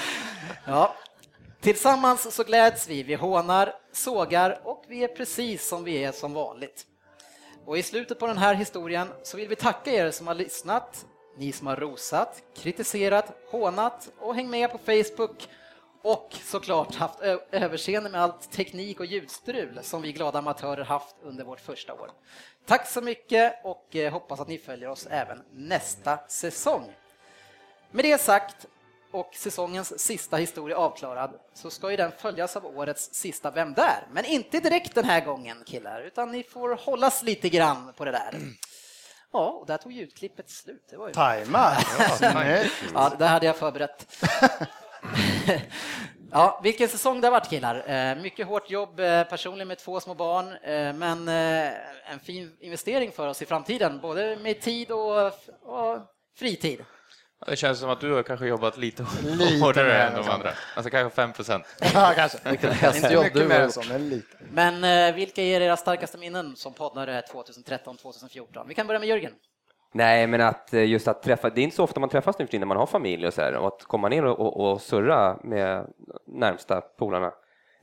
ja. 0.65 0.95
Tillsammans 1.61 2.35
så 2.35 2.43
gläds 2.43 2.87
vi, 2.87 3.03
vi 3.03 3.15
hånar, 3.15 3.73
sågar 3.91 4.59
och 4.63 4.83
vi 4.87 5.03
är 5.03 5.07
precis 5.07 5.67
som 5.67 5.83
vi 5.83 6.03
är 6.03 6.11
som 6.11 6.33
vanligt. 6.33 6.85
Och 7.65 7.77
i 7.77 7.83
slutet 7.83 8.19
på 8.19 8.27
den 8.27 8.37
här 8.37 8.53
historien 8.53 9.07
så 9.23 9.37
vill 9.37 9.47
vi 9.47 9.55
tacka 9.55 9.91
er 9.91 10.11
som 10.11 10.27
har 10.27 10.35
lyssnat, 10.35 11.05
ni 11.37 11.51
som 11.51 11.67
har 11.67 11.75
rosat, 11.75 12.41
kritiserat, 12.55 13.37
hånat 13.51 14.09
och 14.19 14.35
häng 14.35 14.49
med 14.49 14.71
på 14.71 14.77
Facebook 14.77 15.47
och 16.07 16.35
såklart 16.43 16.95
haft 16.95 17.19
överseende 17.51 18.09
med 18.09 18.21
allt 18.21 18.51
teknik 18.51 18.99
och 18.99 19.05
ljudstrul 19.05 19.79
som 19.81 20.01
vi 20.01 20.11
glada 20.11 20.39
amatörer 20.39 20.83
haft 20.83 21.15
under 21.21 21.43
vårt 21.43 21.59
första 21.59 21.93
år. 21.93 22.11
Tack 22.65 22.87
så 22.87 23.01
mycket 23.01 23.65
och 23.65 23.95
eh, 23.95 24.13
hoppas 24.13 24.39
att 24.39 24.47
ni 24.47 24.57
följer 24.57 24.89
oss 24.89 25.07
även 25.09 25.43
nästa 25.51 26.19
säsong. 26.27 26.93
Med 27.91 28.05
det 28.05 28.21
sagt, 28.21 28.65
och 29.11 29.35
säsongens 29.35 29.99
sista 29.99 30.37
historia 30.37 30.77
avklarad 30.77 31.39
så 31.53 31.69
ska 31.69 31.91
ju 31.91 31.97
den 31.97 32.11
följas 32.17 32.55
av 32.55 32.65
årets 32.65 33.13
sista 33.13 33.51
Vem 33.51 33.73
där? 33.73 34.07
Men 34.11 34.25
inte 34.25 34.59
direkt 34.59 34.95
den 34.95 35.05
här 35.05 35.25
gången 35.25 35.63
killar, 35.65 36.01
utan 36.01 36.31
ni 36.31 36.43
får 36.43 36.75
hållas 36.75 37.23
lite 37.23 37.49
grann 37.49 37.93
på 37.97 38.05
det 38.05 38.11
där. 38.11 38.39
Ja, 39.33 39.49
och 39.49 39.65
där 39.65 39.77
tog 39.77 39.91
ljudklippet 39.91 40.49
slut. 40.49 40.87
Det 40.89 40.97
var 40.97 41.07
ju... 41.07 41.13
Tajmar. 41.13 41.77
Ja. 42.21 42.43
Ja, 42.93 43.13
det 43.19 43.25
hade 43.25 43.45
jag 43.45 43.55
förberett. 43.55 44.25
Ja, 46.31 46.59
vilken 46.63 46.87
säsong 46.87 47.21
det 47.21 47.27
har 47.27 47.31
varit 47.31 47.49
killar. 47.49 47.83
Eh, 47.89 48.15
Mycket 48.21 48.47
hårt 48.47 48.69
jobb 48.69 48.99
eh, 48.99 49.23
personligen 49.23 49.67
med 49.67 49.77
två 49.77 49.99
små 49.99 50.13
barn, 50.13 50.51
eh, 50.63 50.93
men 50.93 51.27
en 52.11 52.19
fin 52.23 52.51
investering 52.59 53.11
för 53.11 53.27
oss 53.27 53.41
i 53.41 53.45
framtiden, 53.45 53.99
både 54.01 54.37
med 54.41 54.61
tid 54.61 54.91
och, 54.91 55.25
och 55.61 55.99
fritid. 56.39 56.85
Det 57.47 57.55
känns 57.55 57.79
som 57.79 57.89
att 57.89 58.01
du 58.01 58.13
har 58.13 58.23
kanske 58.23 58.47
jobbat 58.47 58.77
lite, 58.77 59.05
Lite 59.23 59.65
hårdare 59.65 59.87
mer 59.87 59.99
än 59.99 60.23
de 60.23 60.29
andra. 60.29 60.53
Alltså 60.75 60.89
kanske 60.89 61.15
5 61.15 61.33
procent. 61.33 61.65
Ja, 61.93 62.13
kanske. 62.15 62.37
Vilken 62.49 62.69
Inte 62.71 62.85
hästjobb 62.85 63.23
mycket 63.23 63.39
du 63.39 63.47
mer 63.47 63.55
har 63.55 63.61
än 63.61 63.71
så, 63.71 63.83
men 63.89 64.09
lite. 64.09 64.37
Men 64.51 65.15
vilka 65.15 65.41
är 65.41 65.61
era 65.61 65.77
starkaste 65.77 66.17
minnen 66.17 66.55
som 66.55 66.73
poddare 66.73 67.21
2013-2014? 67.21 68.65
Vi 68.67 68.73
kan 68.73 68.87
börja 68.87 68.99
med 68.99 69.09
Jörgen. 69.09 69.31
Nej, 69.91 70.27
men 70.27 70.41
att 70.41 70.73
eh, 70.73 70.85
just 70.85 71.07
att 71.07 71.23
träffa, 71.23 71.49
det 71.49 71.61
är 71.61 71.63
inte 71.63 71.75
så 71.75 71.83
ofta 71.83 71.99
man 71.99 72.09
träffas 72.09 72.39
nu 72.39 72.45
för 72.45 72.51
tiden 72.51 72.61
när 72.61 72.67
man 72.67 72.77
har 72.77 72.85
familj 72.85 73.27
och 73.27 73.33
så 73.33 73.41
här, 73.41 73.55
och 73.57 73.67
att 73.67 73.83
komma 73.83 74.09
ner 74.09 74.25
och, 74.25 74.39
och, 74.39 74.71
och 74.71 74.81
surra 74.81 75.39
med 75.43 75.87
närmsta 76.27 76.81
polarna 76.81 77.33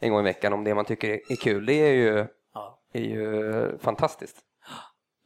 en 0.01 0.11
gång 0.11 0.21
i 0.21 0.25
veckan 0.25 0.53
om 0.53 0.65
det 0.65 0.75
man 0.75 0.85
tycker 0.85 1.09
är, 1.09 1.21
är 1.33 1.37
kul, 1.37 1.67
det 1.67 1.73
är 1.73 1.93
ju, 1.93 2.27
Ja. 2.55 2.79
är 2.93 3.01
ju 3.01 3.79
fantastiskt. 3.79 4.37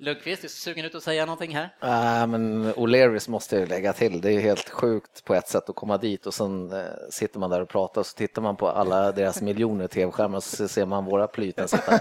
Lundqvist, 0.00 0.42
du 0.42 0.48
ser 0.48 0.60
sugen 0.60 0.84
ut 0.84 0.94
att 0.94 1.02
säga 1.02 1.26
någonting 1.26 1.56
här? 1.56 1.74
Äh, 1.82 2.26
men 2.26 2.72
O'Learys 2.74 3.30
måste 3.30 3.56
jag 3.56 3.68
lägga 3.68 3.92
till. 3.92 4.20
Det 4.20 4.32
är 4.32 4.40
helt 4.40 4.70
sjukt 4.70 5.24
på 5.24 5.34
ett 5.34 5.48
sätt 5.48 5.68
att 5.68 5.76
komma 5.76 5.98
dit 5.98 6.26
och 6.26 6.34
sen 6.34 6.72
eh, 6.72 6.84
sitter 7.10 7.38
man 7.38 7.50
där 7.50 7.60
och 7.60 7.68
pratar 7.68 8.00
och 8.00 8.06
så 8.06 8.16
tittar 8.16 8.42
man 8.42 8.56
på 8.56 8.68
alla 8.68 9.12
deras 9.12 9.42
miljoner 9.42 9.86
tv-skärmar 9.86 10.36
och 10.36 10.44
så 10.44 10.68
ser 10.68 10.86
man 10.86 11.04
våra 11.04 11.26
plyten 11.26 11.68
sitta. 11.68 12.00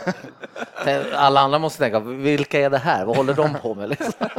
Alla 1.13 1.39
andra 1.39 1.59
måste 1.59 1.79
tänka, 1.79 1.99
vilka 1.99 2.59
är 2.59 2.69
det 2.69 2.77
här? 2.77 3.05
Vad 3.05 3.17
håller 3.17 3.33
de 3.33 3.53
på 3.61 3.75
med? 3.75 3.89
Liksom? 3.89 4.13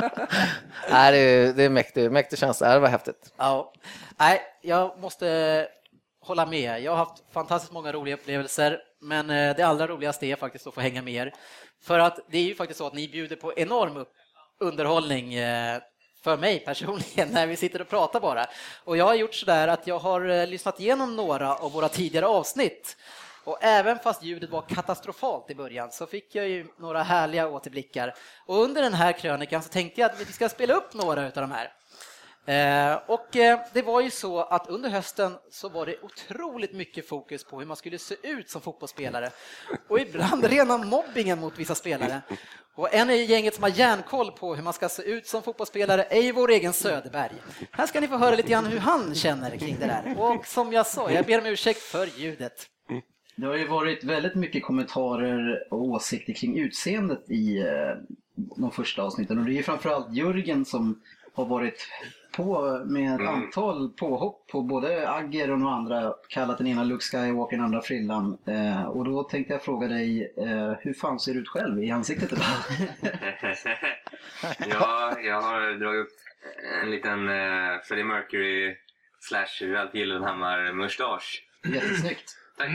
Nej, 0.91 1.13
det 1.13 1.19
är, 1.19 1.53
det 1.53 1.63
är 1.63 1.71
mäktig, 1.71 2.13
mäktig 2.13 2.39
känsla. 2.39 2.75
Det 2.75 2.79
var 2.79 2.89
häftigt. 2.89 3.33
Ja, 3.37 3.73
nej, 4.19 4.41
jag 4.63 4.99
måste 4.99 5.69
hålla 6.21 6.47
med. 6.47 6.83
Jag 6.83 6.93
har 6.93 6.99
haft 6.99 7.25
fantastiskt 7.33 7.73
många 7.73 7.93
roliga 7.93 8.15
upplevelser, 8.15 8.79
men 9.01 9.31
eh, 9.31 9.57
det 9.57 9.63
allra 9.63 9.87
roligaste 9.87 10.27
är 10.27 10.37
faktiskt 10.37 10.67
att 10.67 10.75
få 10.75 10.81
hänga 10.81 11.03
med 11.03 11.15
er. 11.15 11.35
För 11.83 11.99
att 11.99 12.19
det 12.31 12.39
är 12.39 12.43
ju 12.43 12.55
faktiskt 12.55 12.79
så 12.79 12.87
att 12.87 12.95
ni 12.95 13.09
bjuder 13.09 13.37
på 13.37 13.55
enorm 13.55 14.05
underhållning 14.61 15.35
eh, 15.35 15.81
för 16.23 16.37
mig 16.37 16.61
personligen 16.61 17.29
när 17.33 17.47
vi 17.47 17.57
sitter 17.57 17.81
och 17.81 17.89
pratar 17.89 18.21
bara. 18.21 18.47
Och 18.85 18.97
jag 18.97 19.05
har 19.05 19.15
gjort 19.15 19.35
så 19.35 19.47
där 19.47 19.69
att 19.69 19.87
jag 19.87 19.99
har 19.99 20.29
eh, 20.29 20.47
lyssnat 20.47 20.81
igenom 20.81 21.17
några 21.17 21.55
av 21.55 21.73
våra 21.73 21.89
tidigare 21.89 22.27
avsnitt. 22.27 22.97
Och 23.45 23.59
även 23.61 23.99
fast 23.99 24.23
ljudet 24.23 24.51
var 24.51 24.63
katastrofalt 24.63 25.51
i 25.51 25.55
början 25.55 25.93
så 25.93 26.07
fick 26.07 26.35
jag 26.35 26.49
ju 26.49 26.67
några 26.79 27.03
härliga 27.03 27.49
återblickar. 27.49 28.15
Och 28.47 28.57
under 28.57 28.83
den 28.83 28.95
här 28.95 29.13
krönikan 29.13 29.63
så 29.63 29.69
tänkte 29.69 30.01
jag 30.01 30.11
att 30.11 30.21
vi 30.21 30.33
ska 30.33 30.49
spela 30.49 30.75
upp 30.75 30.95
några 30.95 31.27
av 31.27 31.33
de 31.35 31.51
här. 31.51 31.73
Eh, 32.49 32.99
och 33.07 33.37
eh, 33.37 33.61
det 33.73 33.83
var 33.83 34.01
ju 34.01 34.11
så 34.11 34.41
att 34.41 34.69
under 34.69 34.91
hösten 34.91 35.33
så 35.51 35.69
var 35.69 35.87
det 35.87 35.97
otroligt 36.03 36.73
mycket 36.73 37.09
fokus 37.09 37.45
på 37.45 37.59
hur 37.59 37.67
man 37.67 37.77
skulle 37.77 37.99
se 37.99 38.15
ut 38.23 38.51
som 38.51 38.61
fotbollsspelare 38.61 39.31
och 39.89 40.01
ibland 40.01 40.45
rena 40.51 40.79
mobbingen 40.79 41.41
mot 41.41 41.59
vissa 41.59 41.75
spelare. 41.75 42.21
Och 42.75 42.95
en 42.95 43.11
i 43.11 43.25
gänget 43.25 43.55
som 43.55 43.63
har 43.63 43.71
järnkoll 43.71 44.33
på 44.33 44.55
hur 44.55 44.63
man 44.63 44.73
ska 44.73 44.89
se 44.89 45.03
ut 45.03 45.27
som 45.27 45.43
fotbollsspelare 45.43 46.05
är 46.11 46.23
ju 46.23 46.33
vår 46.33 46.51
egen 46.51 46.73
Söderberg. 46.73 47.33
Här 47.71 47.87
ska 47.87 48.01
ni 48.01 48.09
få 48.09 48.17
höra 48.17 48.37
lite 48.37 48.49
grann 48.49 48.67
hur 48.67 48.79
han 48.79 49.15
känner 49.15 49.57
kring 49.57 49.77
det 49.81 49.87
där. 49.87 50.15
Och 50.19 50.47
som 50.47 50.73
jag 50.73 50.87
sa, 50.87 51.11
jag 51.11 51.27
ber 51.27 51.39
om 51.39 51.47
ursäkt 51.47 51.81
för 51.81 52.07
ljudet. 52.07 52.67
Det 53.37 53.47
har 53.47 53.57
ju 53.57 53.69
varit 53.69 54.05
väldigt 54.05 54.35
mycket 54.35 54.63
kommentarer 54.63 55.73
och 55.73 55.83
åsikter 55.83 56.33
kring 56.33 56.59
utseendet 56.59 57.31
i 57.31 57.59
eh, 57.59 57.67
de 58.35 58.71
första 58.71 59.03
avsnitten 59.03 59.39
och 59.39 59.45
det 59.45 59.53
är 59.53 59.57
ju 59.57 59.63
framförallt 59.63 60.15
Jörgen 60.15 60.65
som 60.65 61.03
har 61.35 61.45
varit 61.45 61.89
på 62.33 62.83
med 62.87 63.15
ett 63.15 63.29
antal 63.29 63.89
påhopp 63.89 64.47
på 64.49 64.63
både 64.63 65.11
Agger 65.11 65.51
och 65.51 65.59
några 65.59 65.75
andra, 65.75 66.15
kallat 66.29 66.59
den 66.59 66.67
ena 66.67 66.85
Luke 66.85 67.05
Skywalker, 67.05 67.57
den 67.57 67.65
andra 67.65 67.81
Frillan. 67.81 68.39
Eh, 68.47 68.85
och 68.85 69.05
då 69.05 69.23
tänkte 69.23 69.53
jag 69.53 69.63
fråga 69.63 69.89
dig, 69.89 70.33
eh, 70.37 70.73
hur 70.81 70.93
fan 70.93 71.21
ser 71.21 71.35
du 71.35 71.41
ut 71.41 71.49
själv 71.49 71.83
i 71.85 71.91
ansiktet 71.91 72.33
idag? 72.33 72.47
ja, 74.71 75.19
jag 75.21 75.41
har 75.41 75.79
dragit 75.79 76.07
upp 76.07 76.13
en 76.83 76.91
liten 76.91 77.29
uh, 77.29 77.81
Freddie 77.89 78.05
Mercury 78.05 78.77
slash 79.21 79.67
Ralph 79.67 79.97
Gyllenhammar-mustasch. 79.97 81.43
Jättesnyggt. 81.65 82.37
Tack. 82.59 82.71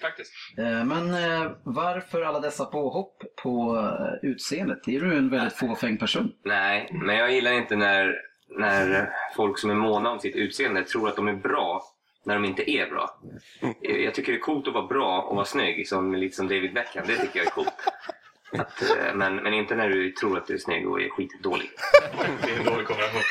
Faktiskt. 0.00 0.32
Eh, 0.58 0.84
Men 0.84 1.14
eh, 1.14 1.50
varför 1.62 2.22
alla 2.22 2.40
dessa 2.40 2.64
påhopp 2.64 3.22
på 3.42 3.76
eh, 3.78 4.30
utseendet? 4.30 4.88
Är 4.88 5.00
du 5.00 5.16
en 5.16 5.30
väldigt 5.30 5.54
fåfäng 5.54 5.98
person? 5.98 6.32
Nej, 6.44 6.90
men 6.92 7.16
jag 7.16 7.32
gillar 7.32 7.52
inte 7.52 7.76
när, 7.76 8.14
när 8.56 9.10
folk 9.36 9.58
som 9.58 9.70
är 9.70 9.74
måna 9.74 10.10
om 10.10 10.20
sitt 10.20 10.36
utseende 10.36 10.84
tror 10.84 11.08
att 11.08 11.16
de 11.16 11.28
är 11.28 11.34
bra 11.34 11.82
när 12.24 12.34
de 12.34 12.44
inte 12.44 12.70
är 12.70 12.90
bra. 12.90 13.20
Jag 13.80 14.14
tycker 14.14 14.32
det 14.32 14.38
är 14.38 14.40
coolt 14.40 14.68
att 14.68 14.74
vara 14.74 14.86
bra 14.86 15.22
och 15.22 15.36
vara 15.36 15.44
snygg, 15.44 15.88
som, 15.88 16.14
lite 16.14 16.36
som 16.36 16.48
David 16.48 16.74
Beckham. 16.74 17.06
Det 17.06 17.16
tycker 17.16 17.38
jag 17.38 17.46
är 17.46 17.50
coolt. 17.50 17.74
Att, 18.58 18.82
eh, 18.82 19.14
men, 19.14 19.36
men 19.36 19.54
inte 19.54 19.74
när 19.74 19.88
du 19.88 20.10
tror 20.10 20.38
att 20.38 20.46
du 20.46 20.54
är 20.54 20.58
snygg 20.58 20.88
och 20.88 21.00
är 21.00 21.08
skitdålig. 21.08 21.70
Det 22.42 22.50
är 22.50 22.58
en 22.58 22.64
dålig 22.64 22.86
kombination. 22.86 23.22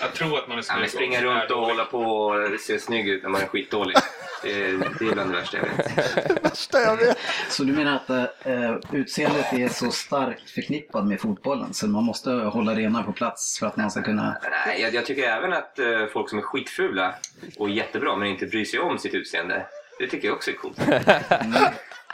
Jag 0.00 0.14
tror 0.14 0.38
att 0.38 0.48
man 0.48 0.58
är 0.58 0.64
Ja, 0.68 0.76
men 0.78 0.88
springa 0.88 1.22
runt 1.22 1.50
och 1.50 1.60
hålla 1.60 1.84
på 1.84 2.00
och 2.00 2.60
se 2.60 2.78
snygg 2.78 3.08
ut 3.08 3.22
när 3.22 3.30
man 3.30 3.40
är 3.40 3.46
skitdålig. 3.46 3.96
Det, 4.42 4.52
det 4.98 5.08
är 5.08 5.12
bland 5.12 5.30
det 5.30 5.36
värsta 5.36 5.56
jag 5.56 5.64
vet. 5.64 6.44
Värsta 6.44 6.80
jag 6.80 6.96
vet. 6.96 7.18
Så 7.48 7.64
du 7.64 7.72
menar 7.72 7.96
att 7.96 8.10
eh, 8.46 8.76
utseendet 8.92 9.52
är 9.52 9.68
så 9.68 9.90
starkt 9.90 10.50
förknippad 10.50 11.06
med 11.06 11.20
fotbollen 11.20 11.74
så 11.74 11.88
man 11.88 12.04
måste 12.04 12.30
hålla 12.30 12.74
rena 12.74 13.02
på 13.02 13.12
plats 13.12 13.58
för 13.58 13.66
att 13.66 13.76
man 13.76 13.90
ska 13.90 14.02
kunna... 14.02 14.36
Nej, 14.66 14.82
jag, 14.82 14.94
jag 14.94 15.06
tycker 15.06 15.22
även 15.22 15.52
att 15.52 15.78
eh, 15.78 16.06
folk 16.12 16.30
som 16.30 16.38
är 16.38 16.42
skitfula 16.42 17.14
och 17.56 17.70
jättebra 17.70 18.16
men 18.16 18.28
inte 18.28 18.46
bryr 18.46 18.64
sig 18.64 18.80
om 18.80 18.98
sitt 18.98 19.14
utseende, 19.14 19.66
det 19.98 20.06
tycker 20.06 20.28
jag 20.28 20.36
också 20.36 20.50
är 20.50 20.54
coolt. 20.54 20.78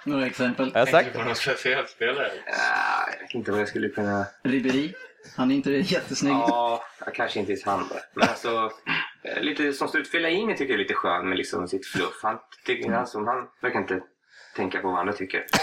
Några 0.05 0.27
exempel? 0.27 0.71
Jag 0.75 0.81
har 0.81 0.87
sagt 0.87 1.12
på 1.12 1.23
någon 1.23 1.35
speciell 1.35 1.87
spelare? 1.87 2.31
Ah, 2.47 3.11
jag 3.12 3.21
vet 3.21 3.35
inte 3.35 3.51
vad 3.51 3.61
jag 3.61 3.69
skulle 3.69 3.88
kunna... 3.88 4.27
Ribéry, 4.43 4.93
han 5.37 5.51
är 5.51 5.55
inte 5.55 5.71
jättesnygg. 5.71 6.33
Ja, 6.33 6.85
kanske 7.14 7.40
inte 7.40 7.53
ens 7.53 7.64
han 7.64 7.88
då. 7.88 7.97
Men 8.14 8.29
alltså, 8.29 8.71
eh, 9.23 9.43
lite 9.43 9.73
som 9.73 9.88
står 9.88 10.01
ut 10.01 10.09
Fellaini 10.09 10.53
tycker 10.53 10.64
jag 10.73 10.75
är 10.75 10.83
lite 10.83 10.95
skön 10.95 11.29
med 11.29 11.38
liksom 11.38 11.69
sitt 11.69 11.87
fluff. 11.87 12.21
Han, 12.23 12.38
tycker, 12.67 12.90
han, 12.90 13.07
som, 13.07 13.27
han 13.27 13.49
verkar 13.62 13.79
inte 13.79 14.01
tänka 14.57 14.81
på 14.81 14.88
vad 14.88 15.01
andra 15.01 15.12
tycker. 15.12 15.45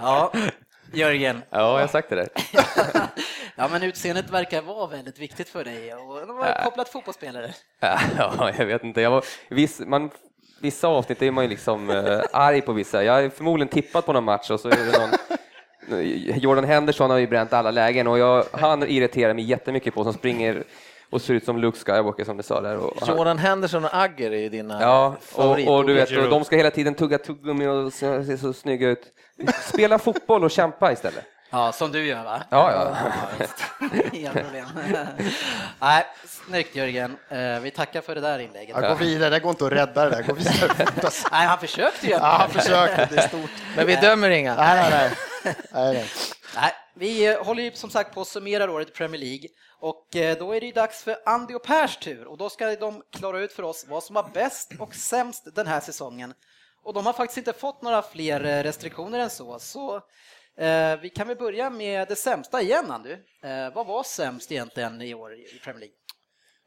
Ja, 0.00 0.32
Jörgen. 0.92 1.42
Ja, 1.50 1.58
jag 1.58 1.80
har 1.80 1.86
sagt 1.86 2.08
det 2.08 2.16
där. 2.16 2.28
Ja, 3.60 3.68
men 3.68 3.82
utseendet 3.82 4.30
verkar 4.30 4.62
vara 4.62 4.86
väldigt 4.86 5.18
viktigt 5.18 5.48
för 5.48 5.64
dig 5.64 5.94
och 5.94 6.20
det 6.26 6.32
var 6.32 6.64
kopplat 6.64 6.88
fotbollsspelare. 6.88 7.54
Ja, 7.80 8.52
jag 8.58 8.66
vet 8.66 8.84
inte. 8.84 9.00
Jag 9.00 9.10
var, 9.10 9.24
viss, 9.48 9.80
man, 9.80 10.10
vissa 10.60 10.88
avsnitt 10.88 11.22
är 11.22 11.30
man 11.30 11.44
ju 11.44 11.50
liksom 11.50 11.90
eh, 11.90 12.20
arg 12.32 12.60
på 12.60 12.72
vissa. 12.72 13.04
Jag 13.04 13.12
har 13.22 13.28
förmodligen 13.28 13.68
tippat 13.68 14.06
på 14.06 14.12
någon 14.12 14.24
match 14.24 14.50
och 14.50 14.60
så 14.60 14.68
är 14.68 14.76
det 14.76 14.98
någon 14.98 15.10
Jordan 16.40 16.64
Henderson 16.64 17.10
har 17.10 17.18
ju 17.18 17.26
bränt 17.26 17.52
alla 17.52 17.70
lägen 17.70 18.06
och 18.06 18.18
jag, 18.18 18.44
han 18.52 18.82
irriterar 18.82 19.34
mig 19.34 19.44
jättemycket 19.44 19.94
på 19.94 20.04
som 20.04 20.12
springer 20.12 20.64
och 21.10 21.22
ser 21.22 21.34
ut 21.34 21.44
som 21.44 21.58
Luke 21.58 21.78
Skywalker 21.78 22.24
som 22.24 22.36
du 22.36 22.42
sa 22.42 22.60
där. 22.60 22.76
Och 22.76 22.92
han, 23.00 23.16
Jordan 23.16 23.38
Henderson 23.38 23.84
och 23.84 23.90
Agger 23.94 24.30
är 24.30 24.38
ju 24.40 24.48
dina 24.48 24.82
Ja, 24.82 25.16
och, 25.34 25.58
och 25.68 25.86
du 25.86 25.94
vet, 25.94 26.18
och 26.18 26.30
de 26.30 26.44
ska 26.44 26.56
hela 26.56 26.70
tiden 26.70 26.94
tugga 26.94 27.18
tuggummi 27.18 27.66
och 27.66 27.92
se 27.92 28.38
så 28.38 28.52
snygga 28.52 28.88
ut. 28.88 29.12
Spela 29.62 29.98
fotboll 29.98 30.44
och 30.44 30.50
kämpa 30.50 30.92
istället. 30.92 31.24
Ja, 31.50 31.72
som 31.72 31.92
du 31.92 32.06
gör 32.06 32.24
va? 32.24 32.42
Ja, 32.50 32.72
ja. 32.72 33.88
Inga 34.12 34.32
problem. 34.32 34.66
Nej, 35.80 36.06
snyggt 36.46 36.76
Jörgen. 36.76 37.16
Eh, 37.28 37.60
Vi 37.60 37.70
tackar 37.70 38.00
för 38.00 38.14
det 38.14 38.20
där 38.20 38.38
inlägget. 38.38 38.76
Jag 38.76 38.88
går 38.88 38.96
vidare, 38.96 39.30
det 39.30 39.40
går 39.40 39.50
inte 39.50 39.66
att 39.66 39.72
rädda 39.72 40.04
det 40.04 40.10
där. 40.10 40.22
Gå 40.22 40.32
vidare. 40.34 40.86
Nej, 41.32 41.46
han 41.46 41.58
försökte 41.58 42.06
ju. 42.06 42.12
Ja, 42.12 42.18
han 42.18 42.50
försökte, 42.50 43.08
det 43.10 43.16
är 43.22 43.28
stort. 43.28 43.50
Men 43.76 43.86
vi 43.86 43.96
dömer 43.96 44.30
inga. 44.30 44.54
Nej, 44.54 44.90
nej, 44.90 45.10
nej. 45.44 45.54
nej, 45.72 45.94
nej. 45.94 46.06
Nej, 46.56 46.72
vi 46.94 47.26
eh, 47.26 47.44
håller 47.44 47.62
ju 47.62 47.72
som 47.72 47.90
sagt 47.90 48.14
på 48.14 48.20
att 48.20 48.28
summera 48.28 48.70
året 48.72 48.88
i 48.88 48.92
Premier 48.92 49.20
League 49.20 49.48
och 49.80 50.16
eh, 50.16 50.38
då 50.38 50.52
är 50.52 50.60
det 50.60 50.66
ju 50.66 50.72
dags 50.72 51.02
för 51.02 51.16
Andy 51.26 51.54
och 51.54 51.64
Pers 51.64 51.96
tur 51.96 52.24
och 52.26 52.38
då 52.38 52.50
ska 52.50 52.76
de 52.76 53.02
klara 53.16 53.40
ut 53.40 53.52
för 53.52 53.62
oss 53.62 53.84
vad 53.88 54.02
som 54.02 54.14
var 54.14 54.30
bäst 54.34 54.72
och 54.78 54.94
sämst 54.94 55.54
den 55.54 55.66
här 55.66 55.80
säsongen. 55.80 56.34
Och 56.84 56.94
de 56.94 57.06
har 57.06 57.12
faktiskt 57.12 57.38
inte 57.38 57.52
fått 57.52 57.82
några 57.82 58.02
fler 58.02 58.44
eh, 58.44 58.62
restriktioner 58.62 59.18
än 59.18 59.30
så, 59.30 59.58
så 59.58 59.96
eh, 59.96 60.02
vi 61.02 61.10
kan 61.14 61.28
väl 61.28 61.36
börja 61.36 61.70
med 61.70 62.08
det 62.08 62.16
sämsta 62.16 62.62
igen, 62.62 62.90
Andy. 62.90 63.12
Eh, 63.42 63.74
vad 63.74 63.86
var 63.86 64.02
sämst 64.02 64.52
egentligen 64.52 65.02
i 65.02 65.14
år 65.14 65.34
i 65.34 65.60
Premier 65.64 65.80
League? 65.80 65.94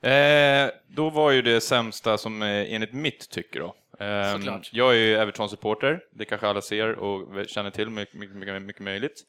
Eh, 0.03 0.71
då 0.87 1.09
var 1.09 1.31
ju 1.31 1.41
det 1.41 1.61
sämsta 1.61 2.17
som 2.17 2.41
eh, 2.41 2.73
enligt 2.73 2.93
mitt 2.93 3.29
tycke 3.29 3.59
då. 3.59 3.75
Eh, 4.05 4.33
Såklart. 4.33 4.69
jag 4.73 4.91
är 4.91 4.97
ju 4.97 5.15
Everton-supporter, 5.15 5.99
det 6.11 6.25
kanske 6.25 6.47
alla 6.47 6.61
ser 6.61 6.95
och 6.95 7.47
känner 7.47 7.69
till 7.69 7.89
mycket, 7.89 8.15
mycket, 8.15 8.61
mycket, 8.61 8.81
möjligt. 8.81 9.23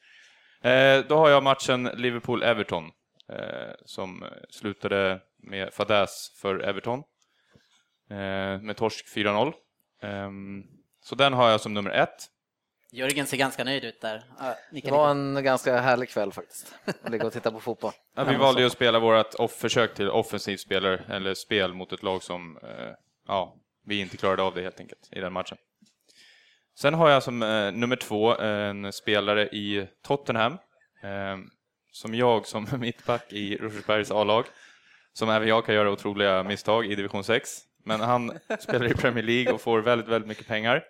Eh, 0.61 1.05
då 1.07 1.15
har 1.17 1.29
jag 1.29 1.43
matchen 1.43 1.89
Liverpool-Everton 1.89 2.91
eh, 3.29 3.73
som 3.85 4.25
slutade 4.49 5.19
med 5.37 5.73
fadäs 5.73 6.37
för 6.41 6.59
Everton. 6.59 7.03
Eh, 8.09 8.61
med 8.61 8.75
torsk 8.77 9.15
4-0. 9.15 9.53
Ehm, 10.01 10.63
så 11.03 11.15
den 11.15 11.33
har 11.33 11.49
jag 11.49 11.61
som 11.61 11.73
nummer 11.73 11.91
ett. 11.91 12.27
Jörgen 12.93 13.27
ser 13.27 13.37
ganska 13.37 13.63
nöjd 13.63 13.83
ut 13.83 14.01
där. 14.01 14.23
Ja, 14.39 14.55
Det 14.71 14.91
var 14.91 15.11
en 15.11 15.43
ganska 15.43 15.77
härlig 15.77 16.09
kväll 16.09 16.31
faktiskt, 16.31 16.75
att 16.85 17.11
ligga 17.11 17.25
och 17.25 17.33
titta 17.33 17.51
på 17.51 17.59
fotboll. 17.59 17.91
Ja, 18.15 18.23
vi 18.23 18.35
valde 18.35 18.61
ju 18.61 18.65
att 18.67 18.73
spela 18.73 18.99
vårt 18.99 19.33
off 19.33 19.51
försök 19.51 19.93
till 19.93 20.09
offensivt 20.09 20.59
spelare, 20.59 21.01
eller 21.09 21.33
spel 21.33 21.73
mot 21.73 21.93
ett 21.93 22.03
lag 22.03 22.23
som 22.23 22.57
eh, 22.57 22.93
ja, 23.27 23.55
vi 23.85 23.99
inte 23.99 24.17
klarade 24.17 24.43
av 24.43 24.55
det 24.55 24.61
helt 24.61 24.79
enkelt 24.79 25.09
i 25.11 25.19
den 25.19 25.33
matchen. 25.33 25.57
Sen 26.79 26.93
har 26.93 27.09
jag 27.09 27.23
som 27.23 27.43
eh, 27.43 27.71
nummer 27.71 27.95
två 27.95 28.37
en 28.37 28.93
spelare 28.93 29.47
i 29.47 29.87
Tottenham, 30.03 30.53
eh, 31.03 31.37
som 31.91 32.15
jag 32.15 32.45
som 32.47 32.67
mittback 32.79 33.33
i 33.33 33.57
Rosersbergs 33.57 34.11
A-lag, 34.11 34.45
som 35.13 35.29
även 35.29 35.47
jag 35.47 35.65
kan 35.65 35.75
göra 35.75 35.91
otroliga 35.91 36.43
misstag 36.43 36.85
i 36.85 36.95
division 36.95 37.23
6. 37.23 37.49
Men 37.83 37.99
han 38.01 38.39
spelar 38.59 38.85
i 38.85 38.93
Premier 38.93 39.23
League 39.23 39.53
och 39.53 39.61
får 39.61 39.79
väldigt, 39.79 40.07
väldigt 40.07 40.27
mycket 40.27 40.47
pengar. 40.47 40.83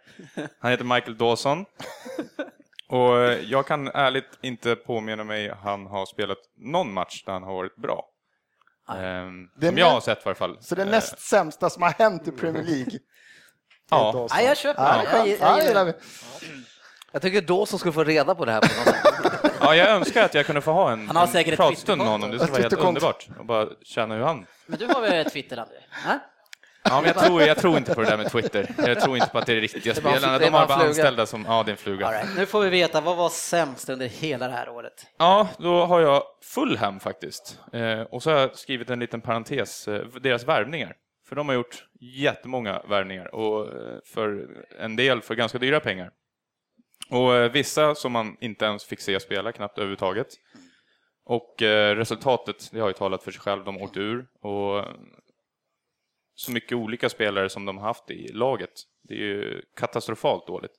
Han 0.60 0.72
heter 0.72 0.84
Michael 0.84 1.18
Dawson. 1.18 1.66
Och 2.90 3.18
jag 3.44 3.68
kan 3.68 3.88
ärligt 3.88 4.30
inte 4.42 4.76
påminna 4.76 5.24
mig 5.24 5.54
han 5.64 5.86
har 5.86 6.06
spelat 6.06 6.38
någon 6.58 6.94
match 6.94 7.24
där 7.26 7.34
han 7.34 7.44
har 7.44 7.54
varit 7.54 7.76
bra. 7.76 8.06
Ehm, 8.90 9.50
Det 9.58 9.68
är 9.68 9.72
som 9.72 9.78
jag 9.78 9.90
har 9.90 10.02
sett 10.02 10.18
i 10.18 10.22
varje 10.26 10.36
fall. 10.36 10.58
Så 10.62 10.76
det 10.76 10.82
Eh, 10.82 10.88
näst 10.88 11.20
sämsta 11.20 11.70
som 11.70 11.84
har 11.84 11.90
hänt 11.90 12.28
i 12.28 12.32
Premier 12.32 12.64
League. 12.64 13.00
Ja. 13.90 14.28
Nej, 14.32 14.46
jag 14.46 14.58
köper 14.58 14.84
Ja, 14.84 14.98
det. 14.98 15.18
Jag- 15.18 15.28
jag 15.28 15.66
ja, 15.66 15.84
det. 15.84 15.86
vi. 15.86 15.94
Jag 17.12 17.22
tycker 17.22 17.42
då 17.42 17.66
som 17.66 17.80
skulle 17.80 17.94
få 17.94 18.04
reda 18.04 18.36
på 18.36 18.46
det 18.46 18.52
här 18.52 18.62
på 18.62 18.68
något 18.68 18.96
sätt. 18.96 19.54
Ja, 19.62 19.76
jag 19.76 19.90
önskar 19.90 20.24
att 20.26 20.34
jag 20.34 20.46
kunde 20.46 20.62
få 20.62 20.72
ha 20.72 20.92
en, 20.92 21.08
Han 21.08 21.16
har 21.16 21.24
en 21.24 21.32
säkert 21.32 21.56
pratstund 21.56 21.98
med 22.02 22.08
honom. 22.12 22.32
Det 22.32 22.40
skulle 22.40 22.52
vara 22.52 22.62
helt 22.62 22.74
underbart. 22.74 23.28
Och 23.40 23.46
bara 23.46 23.68
känna 23.84 24.16
hur 24.16 24.22
han... 24.24 24.46
Men 24.66 24.80
du 24.80 24.86
har 24.88 25.02
väl 25.02 25.30
Twitter, 25.30 25.58
André? 25.58 25.76
Ja? 26.84 27.02
Men 27.02 27.06
jag, 27.16 27.26
tror, 27.26 27.42
jag 27.42 27.58
tror 27.58 27.78
inte 27.78 27.96
på 27.96 28.02
det 28.02 28.08
där 28.08 28.18
med 28.18 28.32
Twitter. 28.32 28.76
Jag 28.78 29.00
tror 29.00 29.18
inte 29.18 29.30
på 29.30 29.38
att 29.38 29.46
det 29.46 29.54
är 29.54 29.62
riktiga 29.62 29.96
spelarna. 29.96 30.40
De 30.40 30.50
har 30.50 30.68
bara 30.68 30.88
anställda 30.88 31.26
som... 31.26 31.46
Ja, 31.48 31.64
det 31.64 31.70
är 31.70 31.72
en 31.72 31.78
fluga. 31.78 32.12
Right. 32.12 32.38
Nu 32.38 32.46
får 32.46 32.62
vi 32.62 32.70
veta, 32.70 33.02
vad 33.02 33.18
var 33.18 33.30
sämst 33.30 33.90
under 33.90 34.08
hela 34.08 34.48
det 34.48 34.54
här 34.54 34.70
året? 34.70 34.94
Ja, 35.18 35.48
då 35.58 35.86
har 35.86 36.00
jag 36.00 36.24
Fulham 36.44 37.00
faktiskt. 37.00 37.60
Eh, 37.74 38.02
och 38.02 38.24
så 38.24 38.32
har 38.32 38.40
jag 38.40 38.58
skrivit 38.58 38.90
en 38.90 39.00
liten 39.00 39.22
parentes, 39.22 39.88
eh, 39.88 40.06
deras 40.22 40.44
värvningar. 40.48 40.94
För 41.28 41.36
de 41.36 41.48
har 41.48 41.56
gjort 41.56 41.86
jättemånga 42.02 42.82
värvningar 42.90 43.36
och 43.36 43.68
eh, 43.68 43.98
för 44.06 44.48
en 44.80 44.96
del 44.96 45.22
för 45.22 45.36
ganska 45.36 45.58
dyra 45.58 45.80
pengar. 45.80 46.12
Och 47.10 47.36
eh, 47.36 47.52
vissa 47.52 47.96
som 47.96 48.12
man 48.12 48.38
inte 48.42 48.66
ens 48.66 48.86
fick 48.86 49.00
se 49.00 49.20
spela 49.20 49.52
knappt 49.52 49.78
överhuvudtaget. 49.78 50.28
Och 51.26 51.56
resultatet, 51.96 52.70
det 52.72 52.80
har 52.80 52.88
ju 52.88 52.94
talat 52.94 53.24
för 53.24 53.32
sig 53.32 53.42
själv, 53.42 53.64
de 53.64 53.82
åkte 53.82 54.00
ur. 54.00 54.26
Och 54.42 54.86
så 56.36 56.52
mycket 56.52 56.76
olika 56.78 57.10
spelare 57.10 57.50
som 57.50 57.66
de 57.66 57.78
har 57.78 57.88
haft 57.88 58.12
i 58.12 58.28
laget. 58.28 58.70
Det 59.04 59.14
är 59.14 59.18
ju 59.18 59.62
katastrofalt 59.78 60.48
dåligt. 60.48 60.72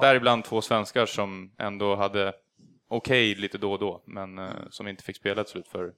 Däribland 0.00 0.44
två 0.44 0.60
svenskar 0.62 1.06
som 1.06 1.52
ändå 1.58 1.94
hade 1.94 2.32
okej 2.88 3.34
lite 3.34 3.58
då 3.58 3.72
och 3.72 3.78
då, 3.78 4.02
men 4.06 4.38
eh, 4.38 4.50
som 4.70 4.88
inte 4.88 5.02
fick 5.04 5.16
spela 5.16 5.44
till 5.44 5.50
slut 5.52 5.68
för 5.68 5.92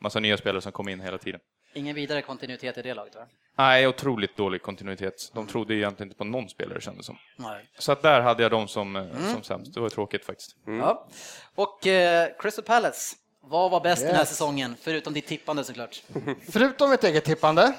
massa 0.00 0.20
nya 0.20 0.36
spelare 0.36 0.60
som 0.60 0.72
kom 0.72 0.88
in 0.88 1.00
hela 1.00 1.18
tiden. 1.18 1.40
Ingen 1.74 1.94
vidare 1.94 2.22
kontinuitet 2.22 2.78
i 2.78 2.82
det 2.82 2.94
laget, 2.94 3.14
va? 3.14 3.26
Nej, 3.58 3.86
otroligt 3.86 4.36
dålig 4.36 4.62
kontinuitet. 4.62 5.30
De 5.34 5.46
trodde 5.46 5.74
egentligen 5.74 6.08
inte 6.08 6.18
på 6.18 6.24
någon 6.24 6.48
spelare 6.48 6.80
kändes 6.80 7.06
som. 7.06 7.16
Nej. 7.36 7.70
Så 7.78 7.92
att 7.92 8.02
där 8.02 8.20
hade 8.20 8.42
jag 8.42 8.50
dem 8.50 8.68
som, 8.68 8.96
eh, 8.96 9.32
som 9.32 9.42
sämst. 9.42 9.74
Det 9.74 9.80
var 9.80 9.88
tråkigt 9.88 10.24
faktiskt. 10.24 10.56
Ja. 10.66 11.08
Och 11.54 11.86
eh, 11.86 12.28
Crystal 12.38 12.64
Palace, 12.64 13.16
vad 13.42 13.70
var 13.70 13.80
bäst 13.80 14.02
den 14.02 14.14
här 14.14 14.22
Yes. 14.22 14.28
säsongen? 14.28 14.76
Förutom 14.80 15.12
ditt 15.12 15.26
tippande 15.26 15.64
såklart. 15.64 16.02
Förutom 16.52 16.90
mitt 16.90 17.04
eget 17.04 17.24
tippande, 17.24 17.72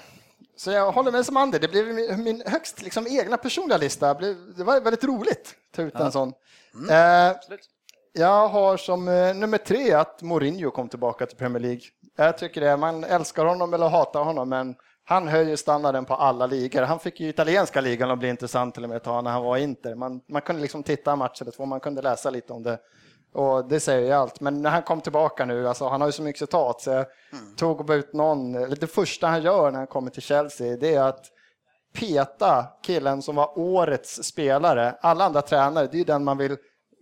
så 0.63 0.71
jag 0.71 0.91
håller 0.91 1.11
med 1.11 1.25
som 1.25 1.37
Ander, 1.37 1.59
det 1.59 1.67
blev 1.67 1.85
min, 1.87 2.23
min 2.23 2.43
högst 2.45 2.81
liksom, 2.81 3.07
egna 3.07 3.37
personliga 3.37 3.77
lista. 3.77 4.15
Blev- 4.15 4.53
Det 4.57 4.63
var 4.63 4.81
väldigt 4.81 5.03
roligt 5.03 5.55
att 5.69 5.75
ta 5.75 5.81
ut 5.81 5.95
en 5.95 6.11
sån. 6.11 6.33
Eh, 6.89 7.35
jag 8.13 8.47
har 8.47 8.77
som 8.77 9.07
eh, 9.07 9.33
nummer 9.35 9.57
tre 9.57 9.93
att 9.93 10.21
Mourinho 10.21 10.71
kom 10.71 10.89
tillbaka 10.89 11.25
till 11.25 11.37
Premier 11.37 11.59
League. 11.59 11.81
Jag 12.17 12.37
tycker 12.37 12.61
det, 12.61 12.77
man 12.77 13.03
älskar 13.03 13.45
honom 13.45 13.73
eller 13.73 13.89
hatar 13.89 14.23
honom, 14.23 14.49
men 14.49 14.75
han 15.03 15.27
höjer 15.27 15.55
standarden 15.55 16.05
på 16.05 16.13
alla 16.15 16.45
ligor. 16.45 16.81
Han 16.81 16.99
fick 16.99 17.19
ju 17.19 17.29
italienska 17.29 17.81
ligan 17.81 18.11
att 18.11 18.19
bli 18.19 18.29
intressant 18.29 18.73
till 18.73 18.83
och 18.83 18.89
med 18.89 18.95
ett 18.97 19.03
tag 19.03 19.23
när 19.23 19.31
han 19.31 19.43
var 19.43 19.57
i 19.57 19.63
Inter. 19.63 19.95
Man, 19.95 20.21
man 20.29 20.41
kunde 20.41 20.61
liksom 20.61 20.83
titta 20.83 21.11
en 21.11 21.17
match 21.19 21.41
eller 21.41 21.51
två, 21.51 21.65
man 21.65 21.79
kunde 21.79 22.01
läsa 22.01 22.29
lite 22.29 22.53
om 22.53 22.63
det. 22.63 22.79
Och 23.33 23.65
det 23.65 23.79
säger 23.79 24.07
ju 24.07 24.11
allt. 24.11 24.39
Men 24.39 24.61
när 24.61 24.69
han 24.69 24.83
kom 24.83 25.01
tillbaka 25.01 25.45
nu, 25.45 25.67
alltså 25.67 25.87
han 25.87 26.01
har 26.01 26.07
ju 26.07 26.11
så 26.11 26.23
mycket 26.23 26.39
citat, 26.39 26.81
så 26.81 26.89
jag 26.89 27.05
tog 27.57 27.79
och 27.79 27.85
bara 27.85 27.97
ut 27.97 28.13
någon. 28.13 28.51
Det 28.53 28.87
första 28.87 29.27
han 29.27 29.43
gör 29.43 29.71
när 29.71 29.77
han 29.77 29.87
kommer 29.87 30.11
till 30.11 30.21
Chelsea, 30.21 30.77
det 30.77 30.95
är 30.95 31.03
att 31.03 31.25
peta 31.93 32.67
killen 32.83 33.21
som 33.21 33.35
var 33.35 33.59
årets 33.59 34.23
spelare. 34.23 34.95
Alla 35.01 35.25
andra 35.25 35.41
tränare, 35.41 35.87
det 35.87 35.95
är 35.95 35.99
ju 35.99 36.03
den 36.03 36.23
man 36.23 36.37
vill 36.37 36.57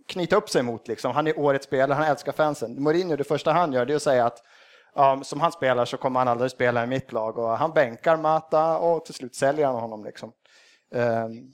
knyta 0.08 0.36
upp 0.36 0.50
sig 0.50 0.62
mot. 0.62 0.88
Liksom. 0.88 1.12
Han 1.12 1.26
är 1.26 1.38
årets 1.38 1.66
spelare, 1.66 1.96
han 1.96 2.06
älskar 2.06 2.32
fansen. 2.32 2.82
Mourinho, 2.82 3.16
det 3.16 3.24
första 3.24 3.52
han 3.52 3.72
gör, 3.72 3.86
det 3.86 3.92
är 3.92 3.96
att 3.96 4.02
säga 4.02 4.26
att 4.26 4.42
ja, 4.94 5.20
som 5.24 5.40
han 5.40 5.52
spelar 5.52 5.84
så 5.84 5.96
kommer 5.96 6.20
han 6.20 6.28
aldrig 6.28 6.50
spela 6.50 6.84
i 6.84 6.86
mitt 6.86 7.12
lag. 7.12 7.38
Och 7.38 7.58
han 7.58 7.72
bänkar 7.72 8.16
Mata 8.16 8.78
och 8.78 9.04
till 9.04 9.14
slut 9.14 9.34
säljer 9.34 9.66
han 9.66 9.74
honom. 9.74 10.04
Liksom. 10.04 10.32
Ehm, 10.94 11.52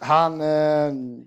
han, 0.00 0.40
ehm, 0.40 1.24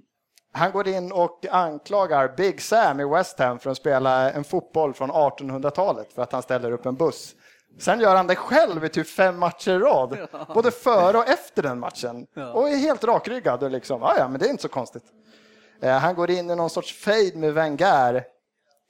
han 0.57 0.71
går 0.71 0.87
in 0.87 1.11
och 1.11 1.45
anklagar 1.51 2.33
Big 2.37 2.61
Sam 2.61 2.99
i 2.99 3.05
West 3.05 3.39
Ham 3.39 3.59
för 3.59 3.69
att 3.69 3.77
spela 3.77 4.31
en 4.31 4.43
fotboll 4.43 4.93
från 4.93 5.11
1800-talet 5.11 6.13
för 6.13 6.21
att 6.21 6.31
han 6.31 6.41
ställer 6.41 6.71
upp 6.71 6.85
en 6.85 6.95
buss. 6.95 7.35
Sen 7.79 7.99
gör 7.99 8.15
han 8.15 8.27
det 8.27 8.35
själv 8.35 8.85
i 8.85 8.89
typ 8.89 9.07
fem 9.07 9.39
matcher 9.39 9.71
i 9.71 9.79
rad, 9.79 10.17
både 10.53 10.71
före 10.71 11.17
och 11.17 11.27
efter 11.29 11.63
den 11.63 11.79
matchen. 11.79 12.27
Och 12.53 12.69
är 12.69 12.75
helt 12.77 13.03
rakryggad 13.03 13.63
och 13.63 13.71
liksom, 13.71 14.01
"Ja, 14.01 14.15
ja, 14.17 14.27
men 14.27 14.39
det 14.39 14.45
är 14.45 14.49
inte 14.49 14.61
så 14.61 14.69
konstigt. 14.69 15.03
Eh, 15.81 15.97
han 15.97 16.15
går 16.15 16.31
in 16.31 16.49
i 16.51 16.55
någon 16.55 16.69
sorts 16.69 16.93
fade 17.03 17.31
med 17.35 17.53
Wenger. 17.53 18.15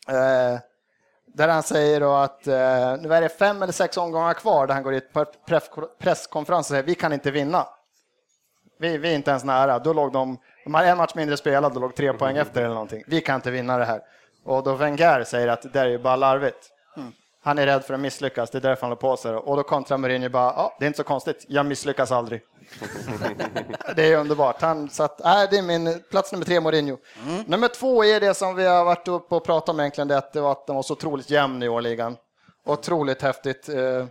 Eh, 0.07 0.59
där 1.33 1.47
han 1.47 1.63
säger 1.63 1.99
då 1.99 2.13
att 2.13 2.47
eh, 2.47 2.53
nu 3.01 3.13
är 3.13 3.21
det 3.21 3.29
fem 3.29 3.61
eller 3.61 3.73
sex 3.73 3.97
omgångar 3.97 4.33
kvar 4.33 4.67
där 4.67 4.73
han 4.73 4.83
går 4.83 4.93
i 4.93 4.97
ett 4.97 5.13
pre- 5.13 5.87
presskonferens 5.99 6.59
och 6.67 6.69
säger 6.69 6.83
vi 6.83 6.95
kan 6.95 7.13
inte 7.13 7.31
vinna. 7.31 7.67
Vi, 8.79 8.97
vi 8.97 9.11
är 9.11 9.15
inte 9.15 9.29
ens 9.31 9.43
nära. 9.43 9.79
Då 9.79 9.93
låg 9.93 10.11
de, 10.11 10.37
de 10.67 10.73
hade 10.73 10.89
en 10.89 10.97
match 10.97 11.15
mindre 11.15 11.37
spelad 11.37 11.75
och 11.75 11.81
låg 11.81 11.95
tre 11.95 12.13
poäng 12.13 12.37
efter 12.37 12.61
eller 12.61 12.73
någonting. 12.73 13.03
Vi 13.07 13.21
kan 13.21 13.35
inte 13.35 13.51
vinna 13.51 13.77
det 13.77 13.85
här. 13.85 14.01
Och 14.45 14.63
då 14.63 14.75
Wenger 14.75 15.23
säger 15.23 15.47
att 15.47 15.61
det 15.61 15.69
där 15.69 15.85
är 15.85 15.89
ju 15.89 15.97
bara 15.97 16.15
larvigt. 16.15 16.69
Han 17.43 17.57
är 17.57 17.65
rädd 17.65 17.83
för 17.83 17.93
att 17.93 17.99
misslyckas, 17.99 18.49
det 18.49 18.57
är 18.57 18.61
därför 18.61 18.81
han 18.81 18.89
håller 18.89 19.01
på 19.01 19.17
sig. 19.17 19.35
Och 19.35 19.57
då 19.57 19.63
kontrar 19.63 19.97
Mourinho 19.97 20.29
bara, 20.29 20.53
ja, 20.55 20.75
det 20.79 20.85
är 20.85 20.87
inte 20.87 20.97
så 20.97 21.03
konstigt, 21.03 21.45
jag 21.47 21.65
misslyckas 21.65 22.11
aldrig. 22.11 22.41
det 23.95 24.13
är 24.13 24.17
underbart. 24.17 24.61
Han, 24.61 24.89
så 24.89 25.03
att, 25.03 25.21
äh, 25.25 25.43
det 25.51 25.57
är 25.57 25.61
min 25.61 26.03
plats 26.11 26.31
nummer 26.31 26.45
tre, 26.45 26.59
Mourinho. 26.59 26.97
Nummer 27.45 27.67
två 27.67 28.03
är 28.03 28.19
det 28.19 28.33
som 28.33 28.55
vi 28.55 28.65
har 28.65 28.85
varit 28.85 29.07
uppe 29.07 29.35
och 29.35 29.45
pratat 29.45 29.69
om 29.69 29.79
egentligen, 29.79 30.07
det 30.07 30.17
att 30.17 30.33
det 30.33 30.41
var 30.41 30.51
att 30.51 30.67
den 30.67 30.75
var 30.75 30.83
så 30.83 30.93
otroligt 30.93 31.29
jämn 31.29 31.63
i 31.63 31.69
årligan. 31.69 32.17
Otroligt 32.65 33.21
häftigt. 33.21 33.69
Eh, 33.69 34.05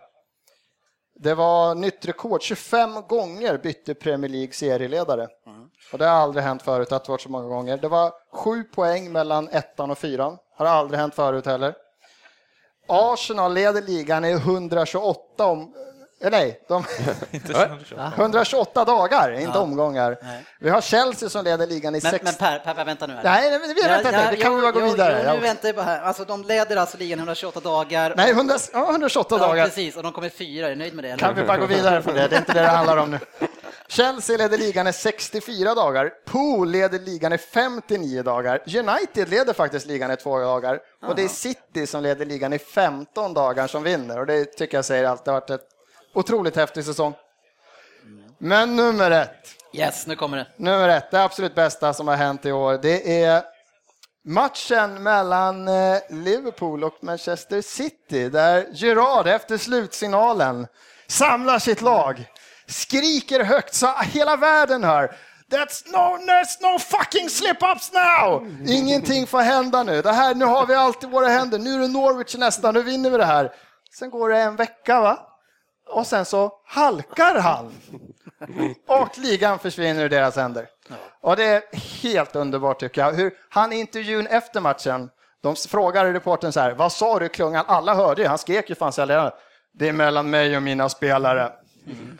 Det 1.19 1.35
var 1.35 1.75
nytt 1.75 2.05
rekord, 2.05 2.43
25 2.43 3.03
gånger 3.09 3.59
bytte 3.59 3.95
Premier 3.95 4.31
League 4.31 4.53
serieledare. 4.53 5.29
Och 5.93 5.99
det 5.99 6.05
har 6.05 6.17
aldrig 6.17 6.45
hänt 6.45 6.63
förut 6.63 6.93
att 6.93 7.05
det 7.05 7.11
varit 7.11 7.21
så 7.21 7.29
många 7.29 7.49
gånger. 7.49 7.77
Det 7.77 7.89
var 7.89 8.13
sju 8.33 8.65
poäng 8.65 9.13
mellan 9.13 9.49
ettan 9.49 9.91
och 9.91 9.99
fyran. 9.99 10.39
Har 10.57 10.67
aldrig 10.67 11.01
hänt 11.01 11.15
förut 11.15 11.47
heller. 11.47 11.75
Arsenal 12.89 13.55
leder 13.55 13.83
ligan 13.83 14.25
i 14.25 14.33
128 14.33 15.47
om... 15.47 15.75
Eh, 16.21 16.31
nej, 16.31 16.61
de, 16.69 16.85
128 18.17 18.85
dagar, 18.85 19.33
inte 19.33 19.59
omgångar. 19.59 20.19
Nej. 20.23 20.45
Vi 20.61 20.71
har 20.71 20.81
Chelsea 20.81 21.29
som 21.29 21.45
leder 21.45 21.67
ligan 21.67 21.95
i 21.95 22.01
Men, 22.03 22.11
sex... 22.13 22.25
men 22.25 22.35
Per, 22.35 22.59
per, 22.59 22.75
per, 22.75 22.85
vänta 22.85 23.07
nu 23.07 23.15
här. 23.15 23.25
Nej, 23.25 23.51
nej, 23.51 23.75
vi 23.75 23.89
väntar 23.89 24.09
inte. 24.09 24.31
Det 24.31 24.37
kan 24.37 24.53
jo, 24.53 24.57
vi 24.57 24.63
bara 24.63 24.73
gå 24.73 24.81
jo, 24.81 24.87
vidare. 24.87 25.21
Jo, 25.23 25.29
Ja. 25.29 25.35
nu 25.35 25.41
väntar 25.41 25.69
jag 25.69 25.77
bara 25.77 25.85
här. 25.87 26.01
Alltså, 26.03 26.25
de 26.25 26.43
leder 26.43 26.77
alltså 26.77 26.99
ligan 26.99 27.19
128 27.19 27.61
dagar. 27.61 28.15
Nej, 28.17 28.31
100, 28.31 28.55
ja, 28.73 28.91
128 28.91 29.37
ja, 29.41 29.47
dagar. 29.47 29.65
Precis, 29.65 29.97
och 29.97 30.03
de 30.03 30.13
kommer 30.13 30.29
fyra. 30.29 30.67
Är 30.67 30.71
du 30.71 30.77
nöjd 30.77 30.95
med 30.95 31.05
det? 31.05 31.09
Eller? 31.09 31.19
Kan 31.19 31.35
vi 31.35 31.43
bara 31.43 31.59
gå 31.59 31.67
vidare 31.67 32.03
från 32.03 32.15
det? 32.15 32.29
Det 32.29 32.37
är 32.37 32.39
inte 32.39 32.53
det 32.53 32.61
det 32.61 32.67
handlar 32.69 32.97
om 32.97 33.11
nu. 33.11 33.19
Chelsea 33.89 34.37
leder 34.37 34.59
ligan 34.59 34.87
i 34.87 34.93
64 34.93 35.75
dagar. 35.75 36.11
Pool 36.27 36.71
leder 36.71 36.99
ligan 36.99 37.33
i 37.33 37.39
59 37.39 38.23
dagar. 38.23 38.63
United 38.67 39.29
leder 39.29 39.53
faktiskt 39.53 39.87
ligan 39.87 40.11
i 40.11 40.17
två 40.17 40.39
dagar. 40.39 40.79
Och 41.07 41.17
det 41.17 41.23
är 41.23 41.29
City 41.29 41.87
som 41.87 42.03
leder 42.03 42.27
ligan 42.27 42.53
i 42.53 42.59
15 42.59 43.35
dagar 43.35 43.67
som 43.67 43.83
vinner. 43.83 44.19
Och 44.21 44.27
det 44.27 44.45
tycker 44.45 44.79
jag 44.79 44.85
säger 44.85 45.05
allt. 45.05 45.25
Det 45.25 45.31
har 45.31 45.41
varit 45.41 45.51
ett 45.51 45.69
otroligt 46.17 46.57
häftig 46.57 46.85
säsong. 46.85 47.15
Men 48.39 48.77
nummer 48.77 49.11
ett. 49.11 49.55
Yes, 49.73 50.07
nu 50.07 50.17
kommer 50.17 50.37
det. 50.37 50.47
Nummer 50.57 50.89
ett, 50.89 51.11
det 51.11 51.23
absolut 51.23 51.55
bästa 51.55 51.93
som 51.93 52.09
har 52.09 52.17
hänt 52.17 52.47
i 52.47 52.53
år, 52.53 52.79
det 52.83 53.23
är 53.23 53.43
matchen 54.25 55.03
mellan 55.03 55.69
eh, 55.69 55.99
Liverpool 56.11 56.85
och 56.85 56.95
Manchester 57.03 57.63
City 57.63 58.29
där 58.29 58.67
Gerard 58.73 59.27
efter 59.27 59.59
slutsignalen 59.59 60.67
samlar 61.07 61.59
sitt 61.59 61.81
lag, 61.81 62.25
skriker 62.67 63.45
högt 63.45 63.75
så 63.75 63.93
hela 64.13 64.37
världen 64.37 64.85
hör. 64.85 65.17
That's 65.51 65.93
no, 65.93 66.17
there's 66.27 66.57
no 66.61 66.79
fucking 66.79 67.29
slip-ups 67.29 67.93
now! 67.93 68.47
Ingenting 68.69 69.27
får 69.27 69.41
hända 69.41 69.83
nu. 69.83 70.03
Det 70.03 70.13
här, 70.13 70.35
nu 70.35 70.45
har 70.45 70.67
vi 70.67 70.75
allt 70.75 71.05
i 71.05 71.07
våra 71.07 71.29
händer. 71.29 71.59
Nu 71.59 71.75
är 71.75 71.79
det 71.79 71.89
Norwich 71.89 72.37
nästa, 72.37 72.73
nu 72.73 72.83
vinner 72.83 73.11
vi 73.11 73.17
det 73.17 73.25
här. 73.25 73.53
Sen 73.99 74.11
går 74.11 74.29
det 74.29 74.39
en 74.39 74.57
vecka 74.57 75.01
va? 75.01 75.19
Och 75.89 76.07
sen 76.07 76.25
så 76.25 76.53
halkar 76.65 77.41
han. 77.41 77.73
Och 78.87 79.19
ligan 79.19 79.59
försvinner 79.59 80.05
ur 80.05 80.09
deras 80.09 80.37
händer. 80.37 80.69
Och 81.21 81.37
det 81.37 81.45
är 81.45 81.63
helt 82.03 82.37
underbart 82.37 82.81
tycker 82.81 83.01
jag. 83.01 83.13
Hur 83.13 83.35
han 83.51 83.73
i 83.73 83.77
intervjun 83.77 84.27
efter 84.27 84.61
matchen, 84.61 85.11
de 85.43 85.57
frågar 85.57 86.13
reportern 86.13 86.53
så 86.53 86.61
här, 86.61 86.75
vad 86.75 86.93
sa 86.93 87.19
du 87.19 87.29
klungan? 87.29 87.65
Alla 87.69 87.95
hörde 87.95 88.23
ju, 88.23 88.29
han 88.29 88.39
skrek 88.39 88.69
ju 88.71 88.75
fan 88.75 88.93
här, 88.99 89.33
det 89.79 89.89
är 89.89 89.93
mellan 89.93 90.31
mig 90.31 90.57
och 90.57 90.63
mina 90.63 90.89
spelare. 90.89 91.53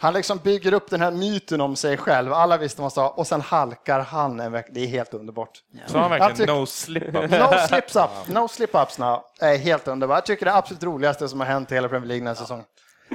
Han 0.01 0.15
liksom 0.15 0.39
bygger 0.39 0.73
upp 0.73 0.91
den 0.91 1.01
här 1.01 1.11
myten 1.11 1.61
om 1.61 1.77
sig 1.77 1.97
själv. 1.97 2.33
Alla 2.33 2.57
visste 2.57 2.81
vad 2.81 2.85
han 2.85 2.91
sa 2.91 3.09
och 3.09 3.27
sen 3.27 3.41
halkar 3.41 4.01
han 4.01 4.41
en 4.41 4.53
vecka. 4.53 4.69
Det 4.73 4.81
är 4.81 4.87
helt 4.87 5.15
underbart. 5.15 5.51
Så 5.87 5.99
han 5.99 6.11
verkligen 6.11 6.57
no 6.57 6.67
slip-up? 6.67 7.31
No 7.31 7.59
slips 7.69 7.97
up, 7.97 8.11
no 8.29 8.49
slip 8.49 8.75
ups 8.75 8.99
now. 8.99 9.23
är 9.41 9.57
helt 9.57 9.89
underbart. 9.89 10.17
Jag 10.17 10.27
tycker 10.27 10.47
det 10.47 10.55
absolut 10.55 10.83
roligaste 10.83 11.29
som 11.29 11.41
har 11.41 11.47
hänt 11.47 11.73
i 11.73 11.75
hela 11.75 11.89
Premier 11.89 12.09
League 12.09 12.21
den 12.21 12.29
här 12.29 12.35
säsongen. 12.35 12.65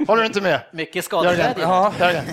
Håller 0.06 0.22
du 0.22 0.26
inte 0.26 0.40
med? 0.40 0.60
Mycket 0.70 1.04
skadeglädje. 1.04 1.62
Ja, 1.64 1.92
Jörgen. 2.00 2.24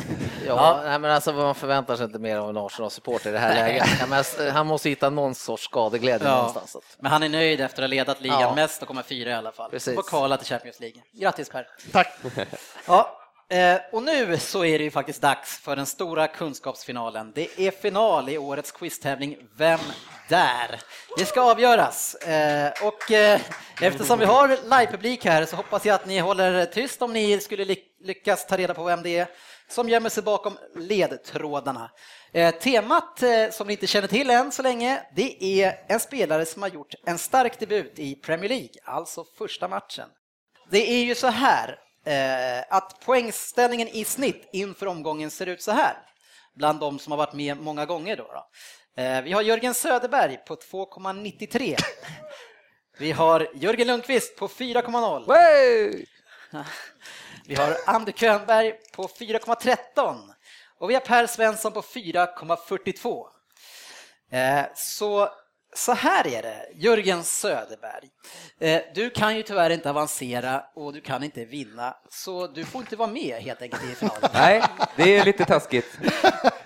Ja, 0.48 0.82
Nej, 0.86 1.00
men 1.00 1.12
alltså, 1.12 1.34
man 1.34 1.56
förväntar 1.56 1.96
sig 1.96 2.06
inte 2.06 2.20
mer 2.20 2.38
av 2.38 2.50
en 2.50 2.58
Arsenal-supporter 2.58 3.30
i 3.30 3.34
det 3.34 3.40
här 3.40 3.56
läget. 3.56 3.88
Ja, 4.00 4.06
men, 4.08 4.18
alltså, 4.18 4.50
han 4.50 4.68
måste 4.68 4.90
hitta 4.90 5.10
någon 5.10 5.36
sorts 5.36 5.64
skadeglädje 5.64 6.28
Ja. 6.28 6.36
någonstans. 6.36 6.78
Men 7.00 7.12
han 7.12 7.24
är 7.24 7.30
nöjd 7.30 7.62
efter 7.62 7.84
att 7.84 7.90
ha 7.90 7.96
ledat 7.96 8.22
ligan 8.22 8.42
Ja. 8.42 8.56
mest 8.56 8.82
och 8.82 8.88
kommer 8.88 9.04
fyra 9.04 9.30
i 9.30 9.34
alla 9.34 9.52
fall. 9.52 9.70
Precis. 9.72 9.98
Och 9.98 10.06
kvala 10.08 10.38
till 10.38 10.48
Champions 10.48 10.80
League. 10.80 11.02
Grattis 11.14 11.50
Per! 11.50 11.68
Tack. 11.92 12.08
Ja, 12.88 13.20
eh, 13.50 13.78
och 13.92 14.04
nu 14.04 14.38
så 14.38 14.66
är 14.66 14.78
det 14.78 14.84
ju 14.84 14.92
faktiskt 14.92 15.22
dags 15.22 15.58
för 15.60 15.76
den 15.76 15.86
stora 15.86 16.28
kunskapsfinalen. 16.28 17.32
Det 17.36 17.60
är 17.68 17.72
final 17.72 18.30
i 18.30 18.38
årets 18.38 18.72
quiztävling 18.72 19.38
Vem 19.58 19.80
där? 20.30 20.80
Det 21.18 21.26
ska 21.26 21.42
avgöras 21.42 22.16
eh, 22.16 22.72
och 22.84 23.12
eh, 23.12 23.42
eftersom 23.82 24.20
vi 24.20 24.26
har 24.26 24.48
livepublik 24.48 25.26
här 25.26 25.46
så 25.46 25.56
hoppas 25.56 25.86
jag 25.86 25.96
att 25.96 26.06
ni 26.06 26.20
håller 26.20 26.66
tyst 26.66 27.02
om 27.02 27.14
ni 27.14 27.40
skulle 27.40 27.76
lyckas 28.04 28.48
ta 28.48 28.58
reda 28.58 28.74
på 28.74 28.84
vem 28.84 29.04
det 29.04 29.18
är 29.18 29.28
som 29.70 29.90
gömmer 29.90 30.10
sig 30.10 30.24
bakom 30.24 30.58
ledtrådarna. 30.76 31.92
Eh, 32.34 32.56
temat 32.56 33.24
som 33.52 33.68
ni 33.68 33.74
inte 33.74 33.88
känner 33.88 34.08
till 34.08 34.30
än 34.30 34.52
så 34.52 34.62
länge, 34.62 35.02
det 35.16 35.44
är 35.64 35.76
en 35.88 36.00
spelare 36.00 36.46
som 36.46 36.62
har 36.62 36.70
gjort 36.70 36.94
en 37.06 37.18
stark 37.18 37.60
debut 37.60 38.00
i 38.00 38.16
Premier 38.16 38.50
League, 38.50 38.70
alltså 38.84 39.26
första 39.38 39.68
matchen. 39.68 40.10
Det 40.72 40.92
är 40.92 41.04
ju 41.04 41.16
så 41.16 41.28
här 41.28 41.80
att 42.70 43.00
poängställningen 43.06 43.88
i 43.88 44.06
snitt 44.06 44.50
inför 44.54 44.86
omgången 44.86 45.32
ser 45.32 45.48
ut 45.48 45.62
så 45.62 45.72
här. 45.72 45.98
Bland 46.56 46.80
de 46.80 47.00
som 47.00 47.12
har 47.12 47.18
varit 47.18 47.34
med 47.34 47.58
många 47.58 47.86
gånger 47.86 48.18
då. 48.18 48.24
då. 48.24 48.50
Eh, 48.98 49.22
vi 49.22 49.32
har 49.32 49.42
Jörgen 49.42 49.74
Söderberg 49.74 50.38
på 50.38 50.56
2,93. 50.56 51.76
Vi 53.00 53.12
har 53.12 53.48
Jörgen 53.56 53.88
Lundqvist 53.88 54.36
på 54.36 54.48
4,0. 54.48 55.24
Vi 57.46 57.56
har 57.56 57.78
Ander 57.86 58.12
Könberg 58.12 58.74
på 58.94 59.08
4,13 59.08 60.34
och 60.80 60.90
vi 60.90 60.94
har 60.94 61.02
Per 61.02 61.28
Svensson 61.28 61.72
på 61.72 61.82
4,42. 61.82 63.28
Eh, 64.32 64.66
Så, 64.76 65.30
så 65.74 65.94
här 65.94 66.28
är 66.28 66.42
det, 66.42 66.66
Jörgen 66.76 67.24
Söderberg. 67.24 68.10
Eh, 68.60 68.82
Du 68.96 69.10
kan 69.10 69.36
ju 69.38 69.44
tyvärr 69.44 69.70
inte 69.70 69.90
avancera 69.90 70.64
och 70.76 70.94
du 70.94 71.02
kan 71.02 71.24
inte 71.24 71.46
vinna, 71.46 71.96
så 72.10 72.48
du 72.48 72.66
får 72.66 72.82
inte 72.82 72.96
vara 72.96 73.10
med 73.10 73.36
helt 73.42 73.62
enkelt 73.62 73.84
i 73.84 73.96
finalen. 73.96 74.30
Nej, 74.34 74.64
det 74.96 75.18
är 75.18 75.26
lite 75.26 75.46
taskigt. 75.46 75.86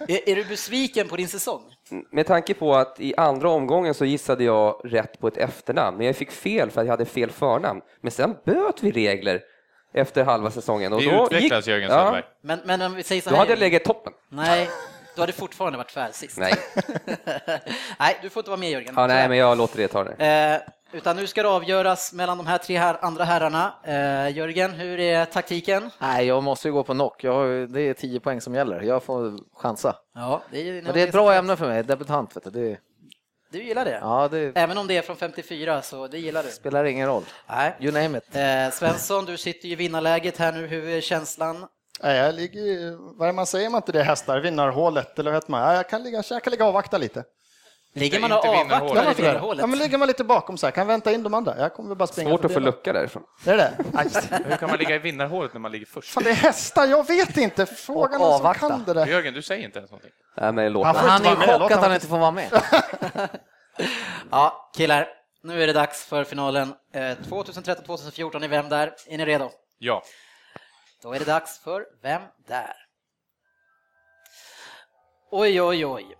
Är, 0.08 0.30
är 0.30 0.36
du 0.36 0.44
besviken 0.46 1.08
på 1.10 1.16
din 1.16 1.28
säsong? 1.28 1.62
Med 2.12 2.28
tanke 2.28 2.54
på 2.54 2.76
att 2.76 3.00
i 3.00 3.16
andra 3.16 3.50
omgången 3.50 3.94
så 3.94 4.06
gissade 4.06 4.44
jag 4.44 4.82
rätt 4.84 5.20
på 5.20 5.28
ett 5.28 5.38
efternamn, 5.38 5.98
men 5.98 6.06
jag 6.08 6.16
fick 6.16 6.32
fel 6.32 6.72
för 6.72 6.82
att 6.82 6.88
jag 6.88 6.94
hade 6.94 7.06
fel 7.06 7.32
förnamn. 7.32 7.82
Men 8.02 8.12
sen 8.12 8.36
böt 8.46 8.84
vi 8.84 8.92
regler 8.92 9.42
efter 9.94 10.24
halva 10.24 10.52
säsongen. 10.52 10.94
Och 10.94 11.02
Vi 11.02 11.06
då 11.06 11.26
utvecklas, 11.26 11.66
gick- 11.68 11.72
Jörgen 11.72 11.90
Ja, 11.90 11.98
Söderberg. 11.98 12.24
Men, 12.42 12.60
men 12.66 12.82
om 12.82 12.96
vi 12.96 13.04
säger 13.04 13.22
så 13.22 13.30
Då 13.30 13.36
här. 13.36 13.40
hade 13.42 13.52
jag 13.52 13.60
legat 13.60 13.84
toppen. 13.84 14.14
Nej, 14.30 14.70
du 15.16 15.22
hade 15.22 15.34
fortfarande 15.34 15.78
varit 15.78 15.90
tvärsist. 15.94 16.38
Nej. 16.38 16.54
nej, 18.00 18.20
du 18.22 18.30
får 18.30 18.42
inte 18.42 18.50
vara 18.50 18.60
med 18.60 18.70
Jörgen. 18.72 18.94
Ja, 18.98 19.08
nej, 19.08 19.30
men 19.30 19.38
jag 19.38 19.58
låter 19.58 19.78
det 19.78 19.88
ta 19.88 20.04
det. 20.04 20.26
Eh, 20.26 20.98
utan 20.98 21.16
nu 21.16 21.28
ska 21.28 21.44
det 21.44 21.50
avgöras 21.50 22.14
mellan 22.14 22.38
de 22.38 22.48
här 22.48 22.58
tre 22.58 22.78
här, 22.78 22.98
andra 23.02 23.24
herrarna. 23.24 23.74
Eh, 23.84 24.38
Jörgen, 24.38 24.72
hur 24.72 25.00
är 25.00 25.26
taktiken? 25.26 25.90
Nej, 26.00 26.26
jag 26.26 26.44
måste 26.44 26.68
ju 26.68 26.74
gå 26.74 26.84
på 26.84 26.94
knock. 26.94 27.24
Jag 27.24 27.70
det 27.70 27.82
är 27.82 27.94
10 27.94 28.20
poäng 28.20 28.42
som 28.42 28.56
gäller. 28.56 28.82
Jag 28.82 29.04
får 29.04 29.40
chansa. 29.58 29.96
Ja, 30.16 30.42
det 30.52 30.70
är, 30.70 30.82
Men 30.82 30.94
det 30.94 31.02
är 31.02 31.08
ett 31.08 31.12
bra 31.14 31.34
ämne 31.34 31.56
för 31.56 31.68
mig, 31.68 31.84
debutant. 31.84 32.36
Vet 32.38 32.44
du. 32.44 32.50
Det, 32.50 32.78
Du 33.52 33.64
gillar 33.64 33.86
det? 33.86 34.00
ja, 34.02 34.28
det 34.32 34.52
Även 34.56 34.78
om 34.78 34.88
det 34.88 34.98
är 34.98 35.02
från 35.02 35.16
54, 35.16 35.82
så 35.82 36.08
det 36.08 36.18
gillar 36.18 36.44
du? 36.44 36.50
spelar 36.50 36.84
ingen 36.86 37.08
roll. 37.08 37.24
Nej. 37.50 37.74
You 37.80 37.92
name 37.94 38.18
it. 38.18 38.36
Eh, 38.36 38.70
Svensson, 38.78 39.26
du 39.26 39.38
sitter 39.38 39.68
ju 39.68 39.72
i 39.74 39.76
vinnarläget 39.76 40.38
här 40.38 40.52
nu. 40.52 40.68
Hur 40.68 40.88
är 40.90 41.02
känslan? 41.02 41.66
Nej, 42.02 42.18
jag 42.18 42.36
ligger, 42.36 42.96
vad 43.18 43.30
är 43.30 43.34
man 43.34 43.46
säger 43.46 43.70
man 43.70 43.78
inte 43.80 43.92
det 43.92 44.04
hästar, 44.04 44.40
vinnarhålet 44.40 45.20
eller 45.20 45.32
vad 45.32 45.50
man? 45.50 45.62
Ja, 45.62 45.74
jag 45.76 45.90
kan 45.90 46.04
ligga, 46.04 46.24
jag 46.30 46.44
kan 46.44 46.52
ligga 46.52 46.64
och 46.64 46.70
avvakta 46.70 46.98
lite. 46.98 47.24
Ligger 47.96 48.20
man 48.20 48.32
och 48.32 48.46
avvaktar 48.46 49.14
vinnarhålet? 49.14 49.62
ja, 49.62 49.68
men 49.68 49.80
ligger 49.80 49.98
man 49.98 50.08
lite 50.08 50.24
bakom 50.24 50.58
så 50.58 50.68
här, 50.68 50.72
kan 50.72 50.88
vänta 50.88 51.12
in 51.12 51.24
de 51.24 51.34
andra. 51.34 51.58
Jag 51.58 51.74
kommer 51.74 51.96
bara 51.96 52.08
springa 52.08 52.30
Svårt 52.30 52.46
att 52.46 52.54
få 52.54 52.60
lucka 52.60 52.94
därifrån. 52.94 53.24
Det 53.44 53.52
är 53.52 53.58
det? 53.58 53.74
Hur 54.50 54.58
kan 54.58 54.70
man 54.70 54.80
ligga 54.80 54.96
i 54.96 55.00
vinnarhålet 55.00 55.54
när 55.54 55.60
man 55.60 55.72
ligger 55.72 55.86
först? 55.86 56.10
fan, 56.10 56.24
det 56.24 56.30
är 56.30 56.34
hästar, 56.34 56.86
jag 56.86 57.08
vet 57.08 57.38
inte. 57.38 57.66
Fråga 57.66 58.18
någon 58.18 58.40
som 58.40 58.54
kan 58.54 58.84
det 58.84 58.94
där. 58.94 59.08
Jörgen, 59.08 59.34
du 59.34 59.42
säger 59.42 59.66
inte 59.66 59.80
ens 59.80 59.92
någonting. 59.92 60.12
Nej, 60.38 60.52
men 60.52 60.74
låt 60.74 60.86
Han 60.86 60.96
Han 60.96 61.26
är 61.26 61.30
ju 61.30 61.36
chockad 61.36 61.72
att 61.72 61.84
han 61.84 61.94
inte 61.94 62.08
får 62.08 62.18
vara 62.18 62.32
med. 62.32 62.50
Ja, 64.32 64.72
killar. 64.76 65.08
Nu 65.44 65.64
är 65.64 65.68
det 65.68 65.74
dags 65.74 66.06
för 66.06 66.24
finalen. 66.24 66.74
Eh, 66.94 67.00
2013-2014 67.02 68.46
i 68.46 68.48
Vem 68.48 68.70
där? 68.70 68.94
Är 69.08 69.18
ni 69.18 69.26
redo? 69.26 69.50
Ja. 69.80 70.04
Då 71.04 71.14
är 71.14 71.20
det 71.20 71.26
dags 71.26 71.60
för 71.60 71.86
Vem 72.02 72.22
där? 72.48 72.76
Oj, 75.32 75.62
oj, 75.62 75.86
oj. 75.86 76.18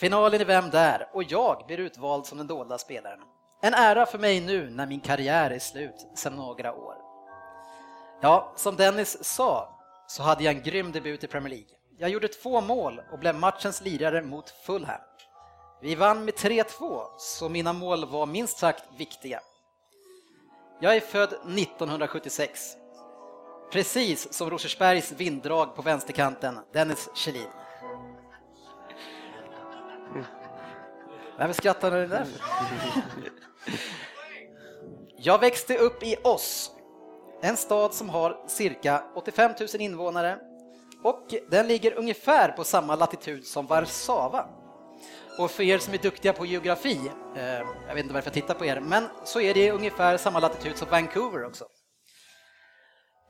Finalen 0.00 0.40
i 0.40 0.44
Vem 0.44 0.70
där? 0.70 1.08
Och 1.12 1.22
jag 1.22 1.66
blir 1.66 1.80
utvald 1.80 2.26
som 2.26 2.38
den 2.38 2.46
dolda 2.46 2.78
spelaren. 2.78 3.20
En 3.62 3.74
ära 3.74 4.06
för 4.06 4.18
mig 4.18 4.40
nu 4.40 4.70
när 4.70 4.86
min 4.86 5.00
karriär 5.00 5.50
är 5.50 5.58
slut 5.58 6.06
sedan 6.14 6.36
några 6.36 6.74
år. 6.74 6.96
Ja, 8.22 8.52
som 8.56 8.76
Dennis 8.76 9.24
sa 9.24 9.78
så 10.06 10.22
hade 10.22 10.44
jag 10.44 10.56
en 10.56 10.62
grym 10.62 10.92
debut 10.92 11.24
i 11.24 11.26
Premier 11.26 11.50
League. 11.50 11.76
Jag 11.98 12.10
gjorde 12.10 12.28
två 12.28 12.60
mål 12.60 13.00
och 13.12 13.18
blev 13.18 13.34
matchens 13.34 13.80
lirare 13.80 14.22
mot 14.22 14.50
Fulham. 14.50 15.00
Vi 15.82 15.94
vann 15.94 16.24
med 16.24 16.34
3-2, 16.34 17.06
så 17.18 17.48
mina 17.48 17.72
mål 17.72 18.04
var 18.06 18.26
minst 18.26 18.58
sagt 18.58 18.84
viktiga. 18.96 19.40
Jag 20.80 20.96
är 20.96 21.00
född 21.00 21.32
1976. 21.32 22.76
Precis 23.72 24.32
som 24.32 24.50
Rosersbergs 24.50 25.12
vinddrag 25.12 25.76
på 25.76 25.82
vänsterkanten, 25.82 26.58
Dennis 26.72 27.08
Kjellin. 27.14 27.48
Varför 31.38 31.52
skrattar 31.52 31.90
du 31.90 32.06
där? 32.06 32.26
Jag 35.16 35.38
växte 35.38 35.78
upp 35.78 36.02
i 36.02 36.16
Oss, 36.24 36.70
en 37.42 37.56
stad 37.56 37.94
som 37.94 38.08
har 38.08 38.44
cirka 38.46 39.04
85 39.14 39.52
000 39.60 39.68
invånare 39.82 40.38
och 41.02 41.34
den 41.50 41.68
ligger 41.68 41.98
ungefär 41.98 42.48
på 42.48 42.64
samma 42.64 42.96
latitud 42.96 43.46
som 43.46 43.66
Warszawa. 43.66 44.48
Och 45.38 45.50
för 45.50 45.62
er 45.62 45.78
som 45.78 45.94
är 45.94 45.98
duktiga 45.98 46.32
på 46.32 46.46
geografi, 46.46 47.00
eh, 47.36 47.42
jag 47.88 47.94
vet 47.94 48.02
inte 48.02 48.14
varför 48.14 48.28
jag 48.28 48.34
tittar 48.34 48.54
på 48.54 48.64
er, 48.64 48.80
men 48.80 49.08
så 49.24 49.40
är 49.40 49.54
det 49.54 49.70
ungefär 49.70 50.16
samma 50.16 50.40
latitud 50.40 50.76
som 50.76 50.88
Vancouver 50.88 51.44
också. 51.44 51.64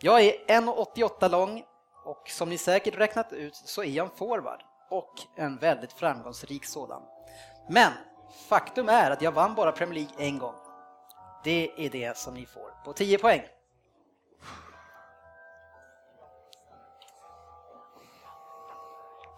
Jag 0.04 0.20
är 0.20 0.32
1,88 0.48 1.28
lång 1.30 1.62
och 2.04 2.28
som 2.30 2.48
ni 2.48 2.58
säkert 2.58 2.98
räknat 2.98 3.32
ut 3.32 3.56
så 3.56 3.82
är 3.82 3.86
jag 3.86 4.04
en 4.06 4.12
forward 4.16 4.62
och 4.90 5.14
en 5.36 5.56
väldigt 5.56 5.92
framgångsrik 5.92 6.64
sådan. 6.64 7.02
Men 7.68 7.92
faktum 8.48 8.88
är 8.88 9.10
att 9.10 9.22
jag 9.22 9.32
vann 9.32 9.54
bara 9.54 9.72
Premier 9.72 9.94
League 9.94 10.26
en 10.28 10.38
gång. 10.38 10.54
Det 11.44 11.70
är 11.76 11.90
det 11.90 12.16
som 12.16 12.34
ni 12.34 12.46
får 12.46 12.74
på 12.84 12.92
10 12.92 13.18
poäng. 13.18 13.42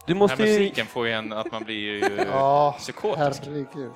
Du 0.07 0.13
Den 0.13 0.19
måste 0.19 0.37
här 0.37 0.47
ju... 0.47 0.59
musiken 0.59 0.87
får 0.87 1.07
ju 1.07 1.13
en 1.13 1.33
att 1.33 1.53
man 1.53 1.65
blir 1.65 1.77
ju 1.77 2.25
Ja, 2.31 2.75
psykotisk. 2.79 3.43
herregud. 3.45 3.93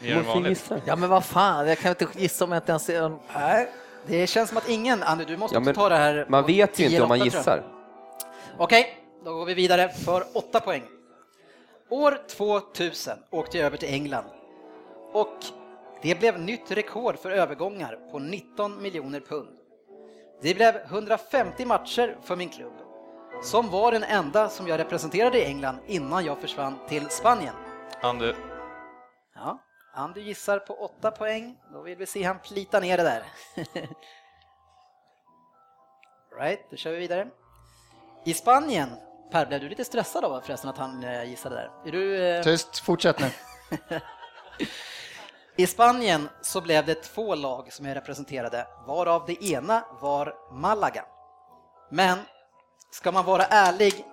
Du 0.00 0.22
måste 0.22 0.48
gissa. 0.48 0.80
Ja, 0.84 0.96
men 0.96 1.10
vad 1.10 1.24
fan, 1.24 1.68
jag 1.68 1.78
kan 1.78 1.88
inte 1.90 2.06
gissa 2.16 2.44
om 2.44 2.52
jag 2.52 2.58
inte 2.60 2.72
ens. 2.72 2.88
Nej, 3.34 3.68
det 4.06 4.26
känns 4.26 4.48
som 4.48 4.58
att 4.58 4.68
ingen, 4.68 5.02
Andy, 5.02 5.24
du 5.24 5.36
måste 5.36 5.56
Ja, 5.56 5.60
men 5.60 5.74
ta 5.74 5.88
det 5.88 5.96
här. 5.96 6.26
Man 6.28 6.46
vet 6.46 6.70
ju 6.70 6.74
10 6.74 6.86
inte 6.86 7.02
om 7.02 7.08
man 7.08 7.18
gissar. 7.18 7.62
Okej, 8.58 8.96
då 9.24 9.34
går 9.34 9.46
vi 9.46 9.54
vidare 9.54 9.88
för 9.88 10.24
8 10.34 10.60
poäng. 10.60 10.82
År 11.88 12.18
2000 12.28 13.18
åkte 13.30 13.58
jag 13.58 13.66
över 13.66 13.76
till 13.76 13.88
England 13.94 14.24
och 15.12 15.36
det 16.02 16.18
blev 16.20 16.40
nytt 16.40 16.70
rekord 16.70 17.18
för 17.18 17.30
övergångar 17.30 17.98
på 18.12 18.18
19 18.18 18.82
miljoner 18.82 19.20
pund. 19.20 19.48
Det 20.42 20.54
blev 20.54 20.76
150 20.76 21.64
matcher 21.64 22.16
för 22.22 22.36
min 22.36 22.48
klubb, 22.48 22.72
som 23.42 23.70
var 23.70 23.92
den 23.92 24.02
enda 24.02 24.48
som 24.48 24.68
jag 24.68 24.80
representerade 24.80 25.38
i 25.38 25.44
England 25.44 25.78
innan 25.86 26.24
jag 26.24 26.38
försvann 26.38 26.74
till 26.88 27.08
Spanien. 27.10 27.54
Andy, 28.02 28.32
Ja, 29.34 29.58
Andy 29.96 30.20
gissar 30.20 30.58
på 30.58 30.74
8 30.74 31.10
poäng, 31.10 31.56
då 31.72 31.82
vill 31.82 31.98
vi 31.98 32.06
se 32.06 32.22
han 32.22 32.38
plita 32.38 32.80
ner 32.80 32.96
det 32.96 33.02
där. 33.02 33.24
Right, 36.38 36.70
då 36.70 36.76
kör 36.76 36.90
vi 36.90 36.98
vidare. 36.98 37.28
I 38.24 38.34
Spanien, 38.34 38.88
Per, 39.32 39.46
blev 39.46 39.60
du 39.60 39.68
lite 39.68 39.84
stressad 39.84 40.24
av 40.24 40.40
förresten 40.40 40.70
att 40.70 40.78
han 40.78 41.04
eh, 41.04 41.24
gissade 41.24 41.54
där? 41.54 41.70
Är 41.86 41.92
du, 41.92 42.26
eh, 42.26 42.42
Tyst, 42.42 42.78
fortsätt 42.78 43.20
nu. 43.20 43.30
I 45.56 45.66
Spanien 45.66 46.28
så 46.42 46.60
blev 46.60 46.86
det 46.86 46.94
två 46.94 47.34
lag 47.34 47.72
som 47.72 47.86
jag 47.86 47.96
representerade, 47.96 48.66
varav 48.86 49.24
det 49.26 49.44
ena 49.44 49.84
var 50.00 50.34
Malaga. 50.52 51.04
Men 51.90 52.18
ska 52.90 53.12
man 53.12 53.24
vara 53.24 53.44
ärlig 53.44 54.04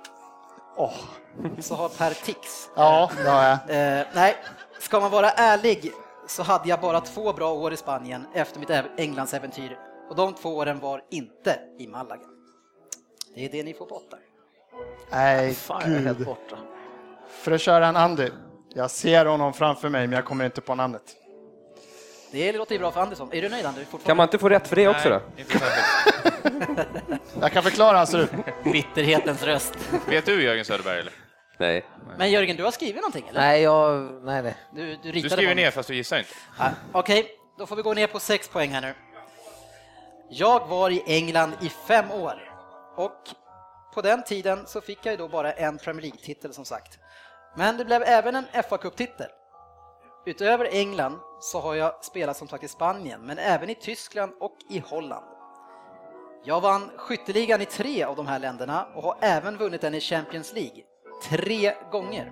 Åh, 0.76 0.94
så 1.60 1.76
har 1.76 1.90
Per 1.90 2.14
tics. 2.14 2.70
ja, 2.76 3.12
det 3.24 3.30
har 3.30 3.44
jag. 3.44 3.54
Eh, 4.00 4.06
nej, 4.14 4.36
ska 4.84 5.00
man 5.00 5.12
vara 5.12 5.30
ärlig 5.30 5.92
så 6.28 6.44
hade 6.44 6.70
jag 6.70 6.82
bara 6.82 7.02
två 7.02 7.34
bra 7.34 7.54
år 7.54 7.74
i 7.74 7.78
Spanien 7.78 8.26
efter 8.34 8.60
mitt 8.60 8.70
Englandsäventyr 8.98 9.78
och 10.10 10.16
de 10.16 10.34
två 10.34 10.50
åren 10.58 10.80
var 10.80 11.02
inte 11.12 11.60
i 11.80 11.88
Malaga. 11.88 12.26
Det 13.36 13.46
är 13.46 13.50
det 13.50 13.64
ni 13.64 13.74
får 13.74 13.86
på 13.86 13.96
åtta. 13.96 14.18
Nej, 15.12 15.54
Fan, 15.54 15.82
jag 15.86 15.92
är 15.92 16.00
helt 16.00 16.18
gud. 16.18 16.28
borta. 16.28 16.58
För 17.30 17.52
att 17.52 17.62
köra 17.62 17.88
en 17.88 17.96
Andy. 17.96 18.30
Jag 18.76 18.92
ser 18.92 19.26
honom 19.26 19.54
framför 19.54 19.90
mig, 19.90 20.08
men 20.08 20.16
jag 20.16 20.26
kommer 20.26 20.46
inte 20.46 20.62
på 20.62 20.76
namnet. 20.76 21.02
Det 22.32 22.52
låter 22.52 22.74
ju 22.76 22.80
bra 22.80 22.92
för 22.92 23.02
Andersson. 23.02 23.30
Är 23.32 23.42
du 23.42 23.50
nöjd 23.50 23.66
Anders? 23.66 23.88
Kan 24.06 24.18
man 24.18 24.24
inte 24.28 24.38
få 24.38 24.50
rätt 24.50 24.68
för 24.68 24.76
det 24.76 24.88
också 24.88 25.10
då? 25.10 25.22
Jag 27.42 27.52
kan 27.52 27.64
förklara 27.64 27.90
hur 27.92 27.98
han 27.98 28.08
ser 28.08 28.20
ut. 28.20 28.32
Bitterhetens 28.64 29.44
röst. 29.44 29.78
Vet 30.10 30.26
du 30.26 30.44
Jörgen 30.44 30.66
Söderberg 30.66 31.00
eller? 31.00 31.14
Nej. 31.58 31.86
Men 32.18 32.32
Jörgen, 32.32 32.58
du 32.58 32.64
har 32.64 32.72
skrivit 32.72 32.96
någonting 32.96 33.28
eller? 33.28 33.40
Nej, 33.42 33.62
jag... 33.62 34.12
Nej, 34.24 34.44
nej. 34.44 34.56
Du, 34.72 34.96
du, 34.96 35.12
Du 35.12 35.30
skriver 35.30 35.56
ner 35.56 35.72
fast 35.72 35.90
du 35.90 35.96
gissar 35.96 36.18
inte. 36.18 36.30
Ja, 36.60 36.70
Okej, 36.92 37.28
då 37.58 37.66
får 37.66 37.76
vi 37.76 37.82
gå 37.82 37.94
ner 37.94 38.08
på 38.08 38.20
sex 38.20 38.48
poäng 38.50 38.70
här 38.70 38.82
nu. 38.82 38.94
Jag 40.30 40.68
var 40.68 40.90
i 40.90 41.04
England 41.06 41.54
i 41.62 41.70
fem 41.70 42.12
år 42.12 42.54
och 42.96 43.22
på 43.94 44.02
den 44.02 44.24
tiden 44.24 44.68
så 44.68 44.82
fick 44.82 45.06
jag 45.06 45.12
ju 45.12 45.18
då 45.18 45.28
bara 45.28 45.52
en 45.52 45.78
Premier 45.78 46.02
League-titel 46.02 46.54
som 46.54 46.66
sagt. 46.66 47.00
Men 47.58 47.78
det 47.78 47.86
blev 47.86 48.04
även 48.04 48.36
en 48.36 48.64
fa 48.70 48.78
Cup-titel. 48.78 49.30
Utöver 50.26 50.66
England 50.72 51.20
så 51.40 51.60
har 51.60 51.76
jag 51.76 52.06
spelat 52.06 52.38
som 52.38 52.48
sagt 52.48 52.64
i 52.64 52.68
Spanien, 52.68 53.22
men 53.22 53.38
även 53.38 53.70
i 53.70 53.76
Tyskland 53.76 54.34
och 54.40 54.58
i 54.70 54.80
Holland. 54.80 55.26
Jag 56.46 56.62
vann 56.62 56.92
skytteligan 56.98 57.62
i 57.62 57.66
tre 57.66 58.04
av 58.04 58.16
de 58.16 58.28
här 58.28 58.40
länderna 58.40 58.88
och 58.96 59.04
har 59.04 59.18
även 59.22 59.58
vunnit 59.58 59.82
den 59.82 59.94
i 59.96 60.00
Champions 60.00 60.54
League. 60.54 60.84
Tre 61.30 61.74
gånger. 61.92 62.32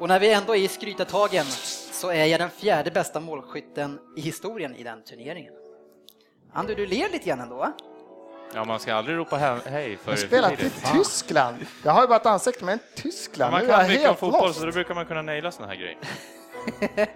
Och 0.00 0.08
när 0.08 0.20
vi 0.20 0.32
ändå 0.32 0.56
är 0.56 0.60
i 0.60 0.68
skrytetagen 0.68 1.44
så 1.92 2.10
är 2.10 2.24
jag 2.24 2.40
den 2.40 2.50
fjärde 2.50 2.90
bästa 2.90 3.20
målskytten 3.20 3.98
i 4.16 4.20
historien 4.20 4.76
i 4.76 4.82
den 4.82 5.04
turneringen. 5.04 5.52
Andu, 6.52 6.74
du 6.74 6.86
ler 6.86 7.08
lite 7.12 7.28
grann 7.28 7.40
ändå 7.40 7.56
va? 7.56 7.72
Ja, 8.54 8.64
man 8.64 8.80
ska 8.80 8.94
aldrig 8.94 9.16
ropa 9.18 9.36
he- 9.36 9.68
hej 9.70 9.96
för 9.96 10.10
Jag 10.12 10.18
har 10.18 10.26
spelat 10.26 10.52
i. 10.62 10.70
Tyskland. 10.92 11.56
Jag 11.84 11.92
har 11.92 12.02
ju 12.02 12.08
bara 12.08 12.16
ett 12.16 12.26
ansikte, 12.26 12.64
men 12.64 12.78
Tyskland. 12.94 13.52
Man 13.52 13.60
Nu 13.60 13.66
är 13.66 13.70
jag 13.70 13.80
kan 13.80 13.88
mycket 13.88 14.10
om 14.10 14.16
fotboll 14.16 14.46
lost. 14.46 14.60
så 14.60 14.66
då 14.66 14.72
brukar 14.72 14.94
man 14.94 15.06
kunna 15.06 15.22
naila 15.22 15.50
såna 15.52 15.68
här 15.68 15.74
grejer. 15.74 15.98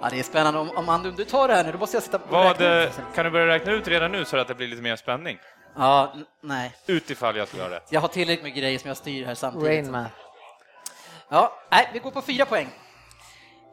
Ja, 0.00 0.08
det 0.10 0.18
är 0.18 0.22
spännande. 0.22 0.60
Om, 0.60 0.70
om 0.76 0.88
Andu, 0.88 1.10
du 1.10 1.24
tar 1.24 1.48
det 1.48 1.54
här 1.54 1.64
nu, 1.64 1.72
då 1.72 1.78
måste 1.78 1.96
jag 1.96 2.02
sitta 2.04 2.20
Vad, 2.30 2.46
räkna 2.60 2.82
ut. 2.82 2.88
eh, 2.88 3.14
kan 3.14 3.24
du 3.24 3.30
börja 3.30 3.46
räkna 3.46 3.72
ut 3.72 3.88
redan 3.88 4.12
nu 4.12 4.24
så 4.24 4.36
att 4.36 4.48
det 4.48 4.54
blir 4.54 4.68
lite 4.68 4.82
mer 4.82 4.96
spänning? 4.96 5.38
Ja, 5.76 6.14
nej. 6.40 6.74
Utifall 6.86 7.36
jag 7.36 7.48
skulle 7.48 7.62
ha 7.62 7.70
rätt. 7.70 7.88
Jag 7.90 8.00
har 8.00 8.08
tillräckligt 8.08 8.44
mycket 8.44 8.60
grejer 8.60 8.78
som 8.78 8.88
jag 8.88 8.96
styr 8.96 9.24
här 9.24 9.34
samtidigt. 9.34 9.68
Rainman. 9.68 10.06
Ja, 11.28 11.52
nej, 11.70 11.90
vi 11.92 11.98
går 11.98 12.10
på 12.10 12.22
fyra 12.22 12.46
poäng. 12.46 12.68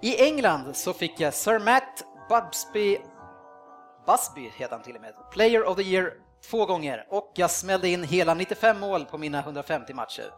I 0.01 0.23
England 0.23 0.75
så 0.75 0.93
fick 0.93 1.19
jag 1.19 1.33
Sir 1.33 1.59
Matt 1.59 2.03
Busby, 2.29 2.97
Busby 4.05 4.49
heter 4.55 4.75
han 4.75 4.83
till 4.83 4.95
och 4.95 5.01
med, 5.01 5.13
Player 5.31 5.65
of 5.65 5.75
the 5.75 5.83
Year 5.83 6.13
två 6.49 6.65
gånger 6.65 7.05
och 7.09 7.31
jag 7.35 7.51
smällde 7.51 7.89
in 7.89 8.03
hela 8.03 8.33
95 8.33 8.79
mål 8.79 9.05
på 9.05 9.17
mina 9.17 9.39
150 9.39 9.93
matcher. 9.93 10.33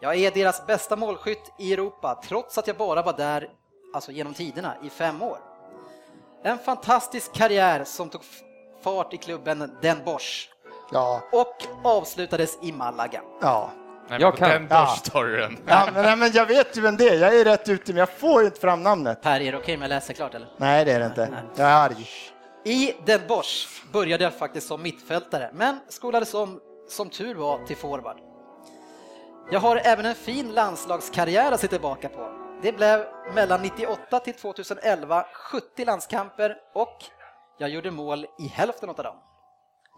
Jag 0.00 0.16
är 0.16 0.30
deras 0.30 0.66
bästa 0.66 0.96
målskytt 0.96 1.52
i 1.58 1.72
Europa 1.72 2.22
trots 2.24 2.58
att 2.58 2.66
jag 2.66 2.76
bara 2.76 3.02
var 3.02 3.12
där, 3.12 3.48
alltså 3.94 4.12
genom 4.12 4.34
tiderna, 4.34 4.76
i 4.82 4.90
fem 4.90 5.22
år. 5.22 5.38
En 6.44 6.58
fantastisk 6.58 7.32
karriär 7.32 7.84
som 7.84 8.10
tog 8.10 8.22
fart 8.82 9.14
i 9.14 9.16
klubben 9.16 9.78
Den 9.82 10.04
Bosch 10.04 10.51
Ja, 10.92 11.22
och 11.32 11.56
avslutades 11.84 12.58
i 12.62 12.72
Malaga. 12.72 13.20
ja. 13.40 13.70
Nej, 14.08 14.20
Jag 14.20 14.36
kan. 14.36 14.48
Den 14.50 14.66
Ja. 14.70 14.84
Bosch 14.84 15.02
tar 15.12 15.24
du 15.24 15.36
den. 15.36 15.58
ja 15.66 15.88
men, 15.94 16.02
nej, 16.04 16.16
men 16.16 16.30
jag 16.32 16.46
vet 16.46 16.76
ju 16.76 16.80
vem 16.80 16.96
det 16.96 17.08
är. 17.08 17.14
Jag 17.20 17.36
är 17.40 17.44
rätt 17.44 17.68
ute, 17.68 17.92
men 17.92 17.98
jag 18.00 18.08
får 18.10 18.40
ju 18.40 18.46
inte 18.46 18.60
fram 18.60 18.82
namnet. 18.82 19.22
Per, 19.22 19.40
är 19.40 19.52
det 19.52 19.58
okej 19.58 19.74
om 19.74 19.82
jag 19.82 19.88
läser 19.88 20.14
klart 20.14 20.34
eller? 20.34 20.48
Nej, 20.56 20.84
det 20.84 20.92
är 20.92 21.00
det 21.00 21.06
inte. 21.06 21.28
Jag 21.56 21.68
är 21.70 21.84
arg. 21.84 22.06
I 22.64 22.92
Den 23.06 23.20
Bosch 23.28 23.82
började 23.92 24.24
jag 24.24 24.34
faktiskt 24.34 24.66
som 24.68 24.82
mittfältare, 24.82 25.50
men 25.52 25.80
skolades 25.88 26.34
om, 26.34 26.60
som 26.88 27.10
tur 27.10 27.34
var, 27.34 27.58
till 27.66 27.76
forward. 27.76 28.16
Jag 29.50 29.60
har 29.60 29.76
även 29.84 30.06
en 30.06 30.14
fin 30.14 30.52
landslagskarriär 30.52 31.52
att 31.52 31.60
se 31.60 31.68
tillbaka 31.68 32.08
på. 32.08 32.32
Det 32.62 32.72
blev 32.72 33.04
mellan 33.34 33.62
98 33.62 34.18
till 34.18 34.34
2011 34.34 35.24
70 35.34 35.84
landskamper 35.84 36.56
och 36.74 36.96
jag 37.58 37.70
gjorde 37.70 37.90
mål 37.90 38.26
i 38.38 38.46
hälften 38.46 38.88
av 38.88 38.96
dem. 38.96 39.16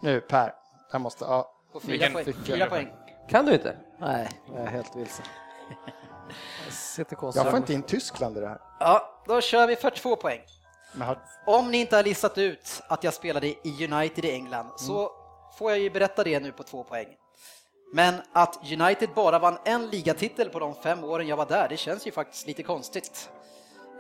Nu, 0.03 0.21
Per. 0.21 0.53
Jag 0.95 1.01
måste... 1.01 1.25
Ja. 1.25 1.51
På 1.73 1.81
fyra, 1.81 1.91
Vilken- 1.91 2.13
poäng, 2.13 2.45
fyra 2.45 2.67
poäng. 2.67 2.93
Kan 3.29 3.47
du 3.47 3.53
inte? 3.53 3.77
Nej, 3.99 4.29
jag 4.47 4.63
är 4.63 4.67
helt 4.67 4.97
vilsen. 4.97 5.25
Jag. 6.97 7.35
Jag 7.35 7.51
får 7.51 7.57
inte 7.57 7.73
in 7.75 7.83
Tyskland 7.83 8.37
i 8.37 8.41
det 8.41 8.49
här. 8.49 8.61
Ja, 8.81 9.23
då 9.27 9.41
kör 9.41 9.67
vi 9.67 9.77
42 9.77 10.17
poäng. 10.17 10.41
Men 10.93 11.07
har... 11.09 11.19
Om 11.47 11.71
ni 11.71 11.79
inte 11.79 11.97
har 11.97 12.03
listat 12.03 12.39
ut 12.39 12.83
att 12.89 13.05
jag 13.05 13.15
spelade 13.15 13.47
i 13.47 13.89
United 13.91 14.25
i 14.25 14.31
England 14.31 14.73
så 14.77 15.11
får 15.59 15.71
jag 15.71 15.81
ju 15.81 15.91
berätta 15.91 16.25
det 16.25 16.41
nu 16.41 16.53
på 16.53 16.63
två 16.63 16.85
poäng. 16.85 17.09
Men 17.93 18.15
att 18.33 18.73
United 18.73 19.09
bara 19.15 19.39
vann 19.39 19.59
en 19.65 19.87
ligatitel 19.91 20.51
på 20.51 20.59
de 20.59 20.75
fem 20.75 21.05
åren 21.05 21.29
jag 21.29 21.37
var 21.37 21.47
där, 21.47 21.69
det 21.69 21.77
känns 21.77 22.07
ju 22.07 22.11
faktiskt 22.11 22.47
lite 22.47 22.63
konstigt. 22.63 23.31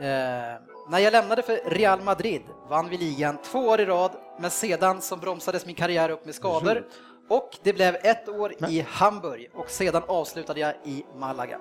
Eh, 0.00 0.60
när 0.88 0.98
jag 0.98 1.12
lämnade 1.12 1.42
för 1.42 1.60
Real 1.70 2.00
Madrid 2.00 2.42
vann 2.68 2.88
vi 2.88 2.98
ligan 2.98 3.38
två 3.42 3.58
år 3.58 3.80
i 3.80 3.86
rad, 3.86 4.12
men 4.38 4.50
sedan 4.50 5.02
så 5.02 5.16
bromsades 5.16 5.66
min 5.66 5.74
karriär 5.74 6.08
upp 6.10 6.24
med 6.24 6.34
skador 6.34 6.86
och 7.28 7.50
det 7.62 7.72
blev 7.72 7.96
ett 8.02 8.28
år 8.28 8.52
i 8.70 8.86
Hamburg 8.88 9.50
och 9.54 9.70
sedan 9.70 10.02
avslutade 10.06 10.60
jag 10.60 10.74
i 10.84 11.04
Malaga. 11.16 11.58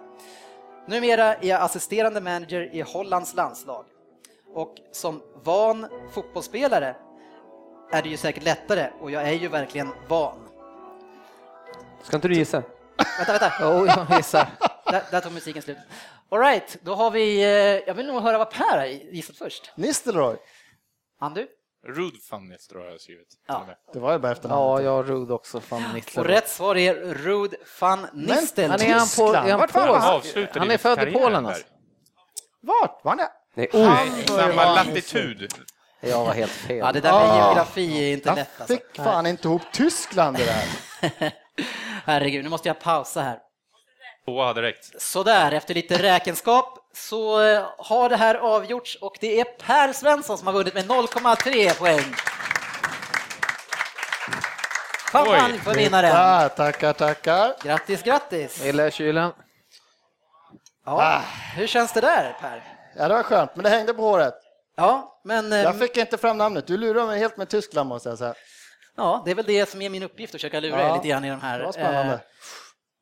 Numera 0.87 1.35
är 1.35 1.47
jag 1.47 1.61
assisterande 1.61 2.21
manager 2.21 2.75
i 2.75 2.81
Hollands 2.81 3.33
landslag 3.35 3.85
och 4.53 4.75
som 4.91 5.21
van 5.43 5.87
fotbollsspelare 6.13 6.95
är 7.91 8.01
det 8.01 8.09
ju 8.09 8.17
säkert 8.17 8.43
lättare 8.43 8.89
och 9.01 9.11
jag 9.11 9.23
är 9.23 9.33
ju 9.33 9.47
verkligen 9.47 9.89
van. 10.07 10.37
Ska 12.03 12.15
inte 12.15 12.27
du 12.27 12.35
gissa? 12.35 12.63
Vänta, 13.17 13.31
vänta, 13.31 13.51
Jo, 13.61 13.85
jag 13.87 14.17
gissar. 14.17 14.47
där, 14.85 15.03
där 15.11 15.21
tog 15.21 15.31
musiken 15.33 15.61
slut. 15.61 15.77
Alright, 16.33 16.77
då 16.81 16.95
har 16.95 17.11
vi, 17.11 17.41
eh, 17.43 17.49
jag 17.87 17.93
vill 17.93 18.05
nog 18.07 18.21
höra 18.21 18.37
vad 18.37 18.51
Per 18.51 18.77
har 18.77 18.85
gissat 18.85 19.37
först. 19.37 19.71
Nistelrooy. 19.75 20.37
Andu? 21.21 21.47
Rude 21.87 22.17
fan 22.29 22.47
har 22.79 22.85
jag 22.91 23.01
skrivit. 23.01 23.27
Ja. 23.47 23.55
och. 23.59 23.93
Det 23.93 23.99
var 23.99 24.13
ju 24.13 24.19
bara 24.19 24.31
efter 24.31 24.49
Ja, 24.49 24.81
jag 24.81 24.91
har 24.91 25.03
Rud 25.03 25.31
också. 25.31 25.59
Fan, 25.59 25.85
Och 25.85 25.93
Nittler. 25.93 26.23
rätt 26.23 26.49
svar 26.49 26.75
är 26.77 26.93
Rud 26.95 27.55
van 27.81 28.07
Nistel. 28.13 28.71
Han 28.71 28.81
är 28.81 28.93
han, 28.93 29.07
på, 29.17 29.33
är 29.33 29.49
han, 29.51 29.59
Vart 29.59 29.73
var 29.73 29.99
han? 29.99 30.21
Han 30.53 30.71
är 30.71 30.77
född 30.77 31.07
i 31.07 31.11
Polen 31.11 31.43
där. 31.43 31.49
alltså. 31.49 31.65
Vart? 32.61 32.99
Var 33.03 33.15
det? 33.15 33.29
Nej, 33.55 33.69
börjar 33.73 34.51
samma 34.51 34.73
latitud. 34.75 35.53
Jag 36.01 36.25
var 36.25 36.33
helt 36.33 36.51
fel. 36.51 36.77
Ja, 36.77 36.91
det 36.91 36.99
där 37.01 37.11
med 37.11 37.21
Ah. 37.29 37.45
geografi 37.47 38.09
är 38.09 38.13
inte 38.13 38.29
Jag 38.29 38.35
lätt 38.35 38.49
alltså. 38.61 38.75
fick 38.75 38.95
fan 38.95 39.25
inte 39.25 39.47
ihop 39.47 39.61
Tyskland 39.73 40.37
det 40.37 40.43
här. 40.51 41.33
Herregud, 42.05 42.43
nu 42.43 42.49
måste 42.49 42.67
jag 42.69 42.79
pausa 42.79 43.21
här. 43.21 43.39
Två 44.25 44.43
hade 44.43 44.61
räckt. 44.61 45.01
Sådär, 45.01 45.51
efter 45.51 45.73
lite 45.73 46.03
räkenskap 46.03 46.79
så 46.93 47.41
eh, 47.41 47.65
har 47.77 48.09
det 48.09 48.15
här 48.15 48.35
avgjorts 48.35 48.95
och 49.01 49.17
det 49.19 49.39
är 49.39 49.43
Per 49.43 49.93
Svensson 49.93 50.37
som 50.37 50.47
har 50.47 50.53
vunnit 50.53 50.73
med 50.73 50.85
0,3 50.85 51.73
poäng. 51.79 52.15
Champagne 55.11 55.59
för 55.59 55.73
vinnaren. 55.73 56.09
Ja, 56.09 56.49
tackar, 56.49 56.93
tackar. 56.93 57.55
Grattis, 57.63 58.03
grattis! 58.03 58.63
Gillar 58.63 58.89
kylen? 58.89 59.31
Ja, 60.85 61.21
hur 61.55 61.67
känns 61.67 61.93
det 61.93 62.01
där 62.01 62.35
Per? 62.41 62.63
Ja, 62.97 63.07
det 63.07 63.13
var 63.13 63.23
skönt, 63.23 63.55
men 63.55 63.63
det 63.63 63.69
hängde 63.69 63.93
på 63.93 64.01
håret. 64.01 64.33
Ja, 64.75 65.19
men 65.23 65.53
eh, 65.53 65.59
Jag 65.61 65.79
fick 65.79 65.97
inte 65.97 66.17
fram 66.17 66.37
namnet. 66.37 66.67
Du 66.67 66.77
lurar 66.77 67.05
mig 67.07 67.19
helt 67.19 67.37
med 67.37 67.49
Tyskland 67.49 67.89
måste 67.89 68.09
jag 68.09 68.17
säga. 68.17 68.33
ja, 68.97 69.21
det 69.25 69.31
är 69.31 69.35
väl 69.35 69.45
det 69.45 69.69
som 69.69 69.81
är 69.81 69.89
min 69.89 70.03
uppgift, 70.03 70.35
att 70.35 70.41
försöka 70.41 70.59
lura 70.59 70.81
Ja, 70.81 70.89
er 70.89 70.95
lite 70.95 71.07
grann 71.07 71.25
i 71.25 71.29
de 71.29 71.41
här. 71.41 71.59
Det 71.59 71.65
var 71.65 71.71
spännande. 71.71 72.13
eh, 72.13 72.19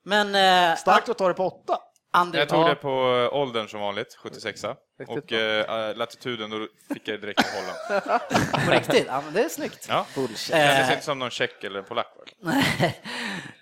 Men 0.04 0.36
eh, 0.36 0.76
Starkt 0.78 1.10
att 1.10 1.18
ta 1.18 1.28
det 1.28 1.34
på 1.34 1.46
åtta. 1.46 1.78
Ander, 2.14 2.40
Jag 2.40 2.50
tog 2.50 2.66
det 2.66 2.76
på 2.76 2.90
eh, 3.32 3.38
åldern 3.38 3.68
som 3.68 3.80
vanligt, 3.80 4.16
76 4.20 4.66
Riktigt 5.00 5.18
och 5.18 5.32
eh, 5.32 5.96
latituden, 5.96 6.50
då 6.50 6.68
fick 6.94 7.08
jag 7.08 7.22
direkt 7.22 7.40
i 7.40 7.44
Holland. 7.58 8.22
på 8.66 8.72
riktigt, 8.72 9.06
ja, 9.08 9.22
men 9.26 9.34
det 9.34 9.44
är 9.44 9.50
snyggt. 9.50 9.86
Ja. 9.90 10.06
Bullshit. 10.16 10.52
Det 10.56 10.58
kändes 10.58 10.88
Eh. 10.88 10.94
inte 10.94 11.06
som 11.06 11.20
någon 11.20 11.30
tjeck 11.30 11.64
eller 11.64 11.82
polack. 11.82 12.14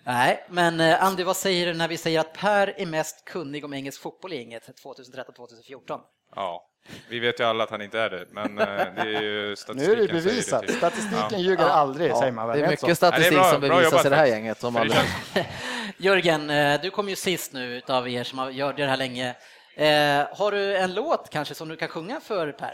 Nej, 0.04 0.46
men 0.50 0.80
eh, 0.80 1.04
Andy, 1.04 1.24
vad 1.24 1.38
säger 1.38 1.66
du 1.66 1.74
när 1.74 1.88
vi 1.88 1.98
säger 1.98 2.20
att 2.20 2.34
Per 2.34 2.80
är 2.80 2.86
mest 2.86 3.26
kunnig 3.26 3.66
om 3.66 3.74
engelsk 3.74 4.02
fotboll 4.02 4.34
i 4.34 4.38
gänget 4.38 4.64
2013-2014? 4.84 6.00
Ja. 6.36 6.69
Vi 7.10 7.20
vet 7.20 7.40
ju 7.40 7.44
alla 7.44 7.64
att 7.64 7.70
han 7.70 7.82
inte 7.82 8.00
är 8.00 8.10
det, 8.10 8.26
men 8.32 8.60
eh, 8.60 8.66
det 8.66 9.02
är 9.02 9.22
ju 9.22 9.48
Nu 9.50 9.56
statistiken 9.56 9.94
är 10.04 10.08
det 10.08 10.14
bevisat. 10.14 10.62
tydligt. 10.62 10.78
Statistiken 10.78 11.28
Ja. 11.32 11.38
ljuger 11.38 11.64
Ja. 11.64 11.70
aldrig, 11.70 12.16
säger 12.18 12.32
man 12.32 12.48
väl? 12.48 12.60
Det 12.60 12.66
är 12.66 12.70
Rätt 12.70 12.80
så. 12.80 12.86
mycket 12.86 12.98
statistik 12.98 13.34
Ja, 13.38 13.38
det 13.38 13.38
är 13.38 13.42
bra- 13.42 13.52
som 13.52 13.62
bevisas 13.82 14.06
i 14.06 14.10
det 14.10 14.16
här 14.16 14.26
gänget. 14.26 14.60
Som 14.60 14.74
För 14.74 14.86
det 14.86 14.96
aldrig... 14.96 15.46
Jörgen, 15.98 16.50
eh, 16.50 16.82
du 16.82 16.90
kom 16.90 17.10
ju 17.10 17.16
sist 17.16 17.54
nu 17.54 17.78
utav 17.78 18.10
er 18.10 18.24
som 18.24 18.40
har 18.40 18.50
gjort 18.50 18.78
det 18.78 18.86
här 18.86 18.98
länge. 18.98 19.28
Eh, 19.76 20.28
har 20.38 20.52
du 20.52 20.78
en 20.78 20.94
låt 20.94 21.30
kanske 21.30 21.56
som 21.56 21.68
du 21.70 21.76
kan 21.76 21.88
sjunga 21.88 22.20
för 22.20 22.52
Per? 22.52 22.74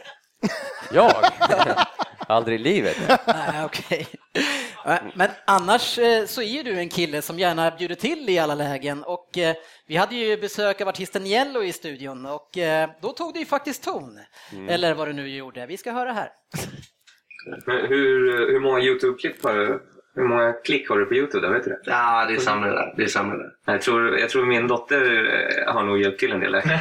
Jag? 0.91 1.11
Aldrig 2.27 2.59
i 2.59 2.63
livet. 2.63 2.97
Nej. 3.27 4.07
Eh, 4.85 4.97
Men 5.15 5.29
annars 5.47 5.99
eh, 5.99 6.25
så 6.25 6.41
är 6.41 6.45
ju 6.45 6.63
du 6.63 6.79
en 6.79 6.89
kille 6.89 7.21
som 7.21 7.39
gärna 7.39 7.71
bjuder 7.71 7.95
till 7.95 8.29
i 8.29 8.39
alla 8.39 8.55
lägen 8.55 9.03
och 9.03 9.37
eh, 9.37 9.55
vi 9.87 9.95
hade 9.95 10.15
ju 10.15 10.37
besök 10.37 10.81
av 10.81 10.87
artisten 10.87 11.25
Yellow 11.25 11.63
i 11.63 11.73
studion 11.73 12.25
och 12.25 12.57
eh, 12.57 12.89
då 13.01 13.11
tog 13.11 13.33
det 13.33 13.39
ju 13.39 13.45
faktiskt 13.45 13.83
ton. 13.83 14.19
Eller 14.69 14.93
vad 14.93 15.07
du 15.07 15.13
nu 15.13 15.29
gjorde. 15.29 15.65
Vi 15.65 15.77
ska 15.77 15.91
höra 15.91 16.11
här. 16.13 16.29
Men 17.65 17.85
hur, 17.85 18.37
hur 18.51 18.59
många 18.59 18.79
YouTube-klipp 18.79 19.43
har 19.43 19.53
du? 19.53 19.81
Hur 20.15 20.27
många 20.27 20.53
klick 20.53 20.89
har 20.89 20.97
du 20.97 21.05
på 21.05 21.13
YouTube? 21.15 21.47
Där, 21.47 21.53
vet 21.53 21.63
du 21.63 21.69
det? 21.69 21.79
Ja, 21.85 22.25
det 22.29 22.33
är 22.35 22.39
samma 22.39 22.65
det 22.65 22.71
där. 22.73 22.93
Det 22.97 23.03
är 23.03 23.07
samma 23.07 23.33
där. 23.35 23.49
Jag 23.65 23.81
tror, 23.81 24.19
jag 24.19 24.29
tror 24.29 24.45
min 24.45 24.67
dotter 24.67 25.67
har 25.73 25.83
nog 25.83 26.01
hjälpt 26.01 26.19
till 26.19 26.31
en 26.31 26.39
del. 26.39 26.53
Ja, 26.63 26.79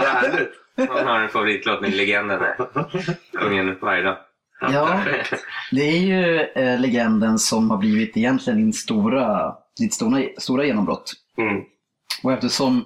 vad 0.00 0.08
härligt. 0.08 0.48
Hon 0.76 1.06
har 1.06 1.20
en 1.20 1.28
favoritlåt 1.28 1.80
med 1.80 1.94
Legenden. 1.94 2.40
där. 2.40 2.56
Sjunger 3.38 3.78
varje 3.80 4.02
dag. 4.02 4.16
Ja, 4.60 5.04
det 5.70 5.82
är 5.82 5.98
ju 5.98 6.40
eh, 6.40 6.80
legenden 6.80 7.38
som 7.38 7.70
har 7.70 7.78
blivit 7.78 8.16
egentligen 8.16 8.58
din 8.58 8.72
stora, 8.72 9.54
ditt 9.78 9.94
stora, 9.94 10.22
stora 10.38 10.64
genombrott. 10.64 11.12
Mm. 11.38 11.62
Och 12.22 12.32
eftersom 12.32 12.84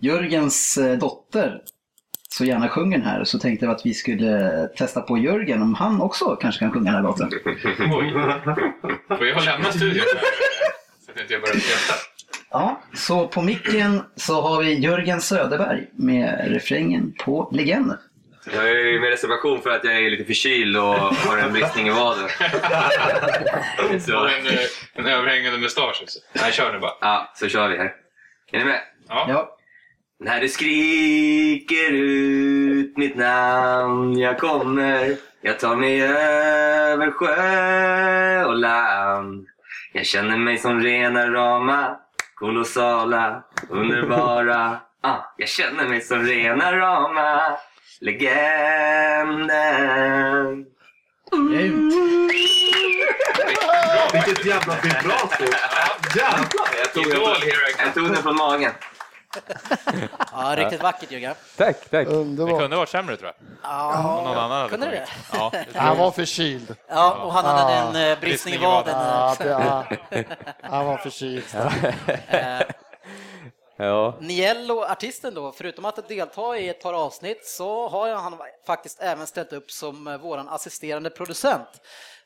Jörgens 0.00 0.78
eh, 0.78 0.98
dotter 0.98 1.60
så 2.28 2.44
gärna 2.44 2.68
sjunger 2.68 2.98
den 2.98 3.06
här 3.06 3.24
så 3.24 3.38
tänkte 3.38 3.66
jag 3.66 3.74
att 3.74 3.86
vi 3.86 3.94
skulle 3.94 4.66
testa 4.76 5.00
på 5.00 5.18
Jörgen 5.18 5.62
om 5.62 5.74
han 5.74 6.00
också 6.00 6.36
kanske 6.36 6.58
kan 6.58 6.72
sjunga 6.72 6.84
den 6.84 6.94
här 6.94 7.02
låten. 7.02 7.30
Oj. 7.78 8.12
Får 9.08 9.26
jag 9.26 9.44
lämna 9.44 9.72
studion? 9.72 10.04
Så 11.06 11.10
att 11.10 11.30
jag 11.30 11.40
börjar 11.40 11.56
skratta. 11.56 12.00
Ja, 12.50 12.80
så 12.94 13.28
på 13.28 13.42
micken 13.42 14.02
så 14.16 14.40
har 14.40 14.62
vi 14.62 14.74
Jörgen 14.74 15.20
Söderberg 15.20 15.86
med 15.92 16.44
refrängen 16.48 17.14
på 17.24 17.48
Legenden. 17.52 17.98
Jag 18.52 18.70
är 18.70 18.74
ju 18.74 19.00
med 19.00 19.10
reservation 19.10 19.62
för 19.62 19.70
att 19.70 19.84
jag 19.84 19.96
är 19.96 20.10
lite 20.10 20.24
förkyld 20.24 20.76
och 20.76 20.94
har 20.94 21.38
en 21.38 21.52
bristning 21.52 21.86
i 21.88 21.90
vaden. 21.90 22.24
Och 24.18 24.30
en, 24.30 24.46
eh, 24.46 24.60
en 24.94 25.06
överhängande 25.06 25.58
mustasch 25.58 26.00
också. 26.02 26.18
Nej, 26.32 26.52
kör 26.52 26.72
nu 26.72 26.78
bara. 26.78 26.92
ja, 27.00 27.32
så 27.34 27.48
kör 27.48 27.68
vi 27.68 27.76
här. 27.76 27.92
Är 28.52 28.58
ni 28.58 28.64
med? 28.64 28.80
Ja. 29.08 29.26
Ja, 29.28 29.56
När 30.20 30.40
du 30.40 30.48
skriker 30.48 31.92
ut 31.92 32.96
mitt 32.96 33.16
namn 33.16 34.18
jag 34.18 34.38
kommer 34.38 35.16
Jag 35.40 35.58
tar 35.60 35.76
mig 35.76 36.02
över 36.02 37.10
sjö 37.10 38.44
och 38.44 38.56
land 38.56 39.46
Jag 39.92 40.06
känner 40.06 40.36
mig 40.36 40.58
som 40.58 40.80
rena 40.80 41.30
rama 41.30 41.96
Kolossala, 42.34 43.42
underbara 43.68 44.80
ah, 45.00 45.16
Jag 45.36 45.48
känner 45.48 45.88
mig 45.88 46.00
som 46.00 46.22
rena 46.22 46.72
rama 46.76 47.56
Legenden 49.34 50.66
grymt. 51.50 51.94
Vilket 54.12 54.44
jävla 54.46 54.74
vibrato! 54.82 55.44
Jävlar! 56.16 56.46
jag 56.82 56.92
tog, 56.92 57.06
jag 57.86 57.94
tog 57.94 58.04
den 58.12 58.22
från 58.22 58.36
magen. 58.36 58.72
Ja, 60.32 60.54
riktigt 60.56 60.82
vackert 60.82 61.10
Jörgen. 61.12 61.34
Tack, 61.56 61.76
tack. 61.80 61.90
Det 61.90 62.06
Underbart. 62.06 62.60
kunde 62.60 62.76
varit 62.76 62.88
sämre 62.88 63.16
tror 63.16 63.26
jag. 63.26 63.34
Ja, 63.62 64.22
Någon 64.24 64.36
annan 64.38 64.50
hade 64.50 64.68
kunde 64.68 64.86
det? 64.86 64.96
tagit. 64.96 65.08
Ja, 65.32 65.50
det 65.52 65.64
tror 65.72 65.80
Han 65.82 65.96
jag. 65.96 66.04
var 66.04 66.10
förkyld. 66.10 66.76
Ja, 66.88 67.10
och 67.14 67.32
han 67.32 67.44
hade 67.44 67.72
Ja. 67.72 67.78
en 67.80 68.10
eh, 68.12 68.18
bristning 68.20 68.20
i 68.20 68.20
Bristning 68.20 68.54
i 68.54 68.58
vaden. 68.58 68.94
vaden. 68.94 69.48
Ja, 69.48 69.80
också. 69.82 69.94
det, 70.10 70.24
ja. 70.28 70.36
Han 70.70 70.86
var 70.86 70.96
förkyld. 70.96 71.44
Eh, 72.28 72.60
Ja. 73.76 74.18
Niello, 74.20 74.82
artisten 74.82 75.34
då, 75.34 75.52
förutom 75.52 75.84
att 75.84 76.08
delta 76.08 76.58
i 76.58 76.68
ett 76.68 76.82
par 76.82 76.92
avsnitt 76.92 77.46
så 77.46 77.88
har 77.88 78.14
han 78.14 78.38
faktiskt 78.66 79.00
även 79.00 79.26
ställt 79.26 79.52
upp 79.52 79.70
som 79.70 80.04
vår 80.04 80.34
våran 80.34 80.48
assisterande 80.48 81.10
producent. 81.10 81.68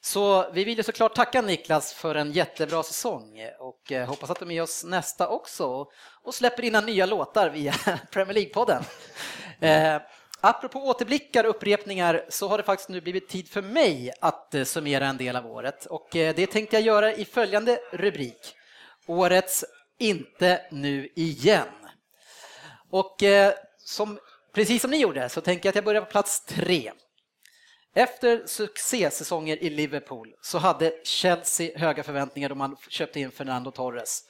Så 0.00 0.50
vi 0.52 0.64
vill 0.64 0.76
ju 0.76 0.82
såklart 0.82 1.14
tacka 1.14 1.42
Niklas 1.42 1.92
för 1.92 2.14
en 2.14 2.32
jättebra 2.32 2.82
säsong 2.82 3.50
och 3.58 3.92
eh, 3.92 4.08
hoppas 4.08 4.30
att 4.30 4.38
du 4.38 4.44
är 4.44 4.48
med 4.48 4.62
oss 4.62 4.84
nästa 4.84 5.28
också 5.28 5.86
och 6.22 6.34
släpper 6.34 6.64
in 6.64 6.72
nya 6.86 7.06
låtar 7.06 7.50
via 7.50 7.74
Premier 8.10 8.34
League-podden. 8.34 8.82
Eh, 9.60 10.02
apropå 10.40 10.78
återblickar 10.78 11.44
och 11.44 11.50
upprepningar 11.50 12.24
så 12.28 12.48
har 12.48 12.58
det 12.58 12.64
faktiskt 12.64 12.88
nu 12.88 13.00
blivit 13.00 13.28
tid 13.28 13.48
för 13.48 13.62
mig 13.62 14.12
att 14.20 14.54
eh, 14.54 14.64
summera 14.64 15.06
en 15.06 15.16
del 15.16 15.36
av 15.36 15.46
året 15.46 15.86
och 15.86 16.08
det 16.12 16.46
tänkte 16.46 16.76
jag 16.76 16.82
göra 16.82 17.12
i 17.12 17.24
följande 17.24 17.78
rubrik. 17.92 18.54
Årets 19.06 19.64
inte 19.98 20.66
nu 20.70 21.08
igen. 21.16 21.68
Och 22.90 23.22
eh, 23.22 23.54
som, 23.78 24.18
precis 24.54 24.82
som 24.82 24.90
ni 24.90 25.00
gjorde 25.00 25.28
så 25.28 25.40
tänker 25.40 25.66
jag 25.66 25.70
att 25.70 25.74
jag 25.76 25.84
börjar 25.84 26.02
på 26.02 26.10
plats 26.10 26.44
tre. 26.44 26.92
Efter 27.94 28.46
succésäsonger 28.46 29.62
i 29.62 29.70
Liverpool 29.70 30.34
så 30.42 30.58
hade 30.58 30.92
Chelsea 31.04 31.78
höga 31.78 32.02
förväntningar 32.02 32.48
då 32.48 32.54
man 32.54 32.76
köpte 32.88 33.20
in 33.20 33.30
Fernando 33.30 33.70
Torres. 33.70 34.22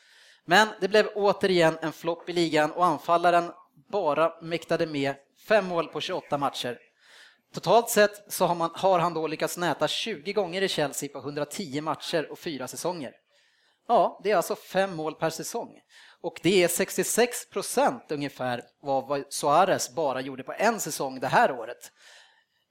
Men 0.45 0.69
det 0.81 0.89
blev 0.89 1.09
återigen 1.15 1.79
en 1.83 1.93
flopp 1.93 2.29
i 2.29 2.33
ligan 2.33 2.73
och 2.73 2.87
anfallaren 2.87 3.51
bara 3.93 4.33
mäktade 4.43 4.87
med 4.87 5.15
fem 5.49 5.67
mål 5.67 5.89
på 5.89 6.01
28 6.01 6.39
matcher. 6.39 6.79
Totalt 7.55 7.91
sett 7.91 8.33
så 8.33 8.47
har, 8.47 8.55
man, 8.55 8.71
har 8.75 8.99
han 8.99 9.15
då 9.15 9.27
lyckats 9.27 9.57
näta 9.57 9.89
20 9.89 10.33
gånger 10.33 10.63
i 10.63 10.69
Chelsea 10.69 11.09
på 11.09 11.19
110 11.19 11.81
matcher 11.81 12.33
och 12.33 12.39
fyra 12.39 12.69
säsonger. 12.69 13.13
Ja, 13.89 14.21
det 14.25 14.31
är 14.31 14.37
alltså 14.37 14.57
fem 14.57 14.97
mål 14.97 15.15
per 15.15 15.31
säsong. 15.31 15.69
Och 16.21 16.41
det 16.43 16.65
är 16.65 16.69
66 16.69 17.51
procent 17.51 18.05
ungefär 18.09 18.63
vad 18.83 19.25
Suarez 19.29 19.95
bara 19.95 20.21
gjorde 20.21 20.43
på 20.43 20.55
en 20.59 20.81
säsong 20.81 21.21
det 21.21 21.27
här 21.27 21.51
året. 21.53 21.93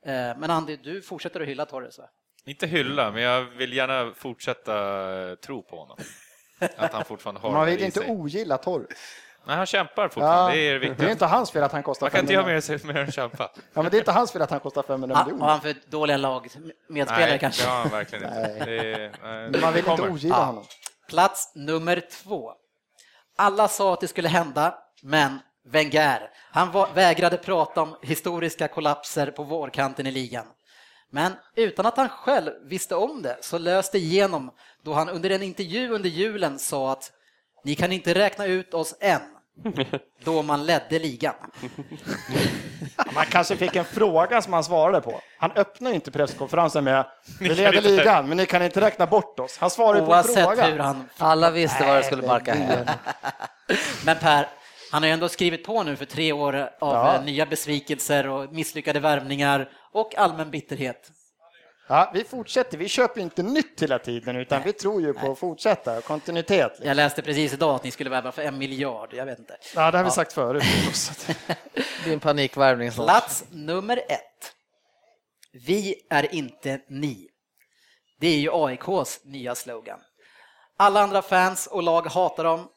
Eh, 0.05 0.11
Men 0.13 0.51
Andy, 0.51 0.75
du 0.75 1.01
fortsätter 1.01 1.41
att 1.41 1.47
hylla 1.47 1.65
Torres 1.65 1.97
va? 1.99 2.05
Inte 2.45 2.67
hylla, 2.67 3.11
men 3.11 3.21
jag 3.21 3.41
vill 3.45 3.73
gärna 3.73 4.13
fortsätta 4.15 4.73
eh, 5.29 5.35
tro 5.35 5.63
på 5.63 5.75
honom. 5.79 5.97
Att 6.77 6.93
han 6.93 7.05
fortfarande 7.05 7.41
har 7.41 7.51
Man 7.51 7.65
det 7.65 7.71
vill 7.75 7.83
inte 7.83 7.99
sig. 7.99 8.09
ogilla 8.11 8.57
Torres. 8.57 8.87
Nej, 9.47 9.55
han 9.55 9.65
kämpar 9.65 10.07
fortfarande. 10.07 10.55
det 10.57 10.61
är 10.69 10.79
det 10.79 10.93
det 10.93 11.05
är 11.05 11.09
inte 11.11 11.25
hans 11.25 11.51
fel 11.51 11.63
att 11.63 11.71
han 11.71 11.83
kostar 11.83 12.05
Man 12.05 12.11
kan 12.11 12.27
500 12.27 12.55
inte 12.57 12.73
göra 12.73 12.79
mer, 12.85 12.93
mer 12.93 13.01
än 13.01 13.11
kämpa. 13.11 13.51
Ja, 13.73 13.81
men 13.81 13.91
det 13.91 13.97
är 13.97 13.99
inte 13.99 14.11
hans 14.11 14.31
fel 14.31 14.41
att 14.41 14.49
han 14.51 14.59
kostar 14.59 14.83
500 14.83 15.15
Ah, 15.15 15.19
Har 15.19 15.25
miljoner. 15.25 15.45
han 15.51 15.61
för 15.61 15.75
dåliga 15.89 16.17
lag 16.17 16.47
medspelare 16.89 17.29
Nej, 17.29 17.39
kanske? 17.39 17.63
det 17.63 17.69
har 17.69 17.79
han 17.79 17.89
verkligen 17.89 18.23
inte. 18.23 18.65
Det 18.65 18.93
är, 18.93 19.11
nej, 19.23 19.61
Man 19.61 19.73
vill 19.73 19.83
det 19.83 19.91
inte 19.91 20.03
ogilla 20.09 20.35
Ja. 20.35 20.43
honom. 20.43 20.63
Plats 21.07 21.51
nummer 21.55 22.03
två. 22.11 22.51
Alla 23.35 23.67
sa 23.67 23.93
att 23.93 24.01
det 24.01 24.07
skulle 24.07 24.29
hända, 24.29 24.77
men 25.01 25.39
Wenger, 25.65 26.29
han 26.51 26.71
var, 26.71 26.93
vägrade 26.93 27.37
prata 27.37 27.81
om 27.81 27.95
historiska 28.01 28.67
kollapser 28.67 29.31
på 29.31 29.43
vårkanten 29.43 30.07
i 30.07 30.11
ligan. 30.11 30.45
Men 31.09 31.33
utan 31.55 31.85
att 31.85 31.97
han 31.97 32.09
själv 32.09 32.51
visste 32.63 32.95
om 32.95 33.21
det 33.21 33.37
så 33.41 33.57
löste 33.57 33.97
igenom 33.97 34.51
då 34.83 34.93
han 34.93 35.09
under 35.09 35.29
en 35.29 35.43
intervju 35.43 35.89
under 35.89 36.09
julen 36.09 36.59
sa 36.59 36.91
att 36.91 37.11
ni 37.63 37.75
kan 37.75 37.91
inte 37.91 38.13
räkna 38.13 38.45
ut 38.45 38.73
oss 38.73 38.95
än, 38.99 39.21
då 40.23 40.41
man 40.41 40.65
ledde 40.65 40.99
ligan. 40.99 41.33
Man 43.15 43.25
kanske 43.25 43.57
fick 43.57 43.75
en 43.75 43.85
fråga 43.85 44.41
som 44.41 44.53
han 44.53 44.63
svarade 44.63 45.01
på. 45.01 45.21
Han 45.37 45.51
öppnar 45.51 45.91
inte 45.91 46.11
presskonferensen 46.11 46.83
med 46.83 47.05
vi 47.39 47.49
leder 47.49 47.81
ligan, 47.81 48.27
men 48.27 48.37
ni 48.37 48.45
kan 48.45 48.63
inte 48.63 48.81
räkna 48.81 49.05
bort 49.05 49.39
oss. 49.39 49.57
Han 49.57 49.69
svarar 49.69 49.99
ju 49.99 50.05
på 50.05 50.11
en 50.13 50.17
Oavsett 50.17 50.43
fråga. 50.47 50.65
hur 50.65 50.79
han 50.79 51.09
Alla 51.17 51.51
visste 51.51 51.85
vad 51.87 51.95
det 51.95 52.03
skulle 52.03 52.21
barka 52.21 52.53
hem. 52.53 52.85
Men 54.05 54.17
Per, 54.17 54.47
han 54.91 55.03
har 55.03 55.07
ju 55.07 55.13
ändå 55.13 55.29
skrivit 55.29 55.65
på 55.65 55.83
nu 55.83 55.95
för 55.95 56.05
tre 56.05 56.31
år 56.31 56.55
av 56.55 56.69
Ja. 56.79 57.15
eh, 57.15 57.23
nya 57.23 57.45
besvikelser 57.45 58.27
och 58.27 58.53
misslyckade 58.53 58.99
värvningar 58.99 59.69
och 59.91 60.17
allmän 60.17 60.51
bitterhet. 60.51 61.11
Ja, 61.87 62.11
vi 62.13 62.23
fortsätter. 62.23 62.77
Vi 62.77 62.89
köper 62.89 63.21
inte 63.21 63.43
nytt 63.43 63.81
hela 63.81 63.99
tiden, 63.99 64.35
utan 64.35 64.63
vi 64.63 64.73
tror 64.73 65.01
ju 65.01 65.13
på 65.13 65.31
att 65.31 65.39
fortsätta. 65.39 66.01
Kontinuitet. 66.01 66.69
liksom. 66.69 66.87
Jag 66.87 66.95
läste 66.95 67.21
precis 67.21 67.53
idag 67.53 67.75
att 67.75 67.83
ni 67.83 67.91
skulle 67.91 68.09
värva 68.09 68.31
för 68.31 68.41
en 68.41 68.57
miljard, 68.57 69.13
jag 69.13 69.25
vet 69.25 69.39
inte. 69.39 69.57
Ja, 69.75 69.91
det 69.91 69.97
har 69.97 70.05
vi 70.05 70.11
sagt 70.11 70.33
förut. 70.33 70.63
En 72.05 72.19
panikvärvning. 72.19 72.91
Plats 72.91 73.45
nummer 73.51 73.97
ett. 73.97 74.53
Vi 75.65 75.95
är 76.09 76.35
inte 76.35 76.79
ni. 76.89 77.27
Det 78.19 78.27
är 78.27 78.37
ju 78.37 78.49
AIKs 78.53 79.21
nya 79.23 79.55
slogan. 79.55 79.99
Alla 80.77 81.01
andra 81.01 81.21
fans 81.21 81.67
och 81.67 81.83
lag 81.83 82.07
hatar 82.07 82.43
dem 82.43 82.67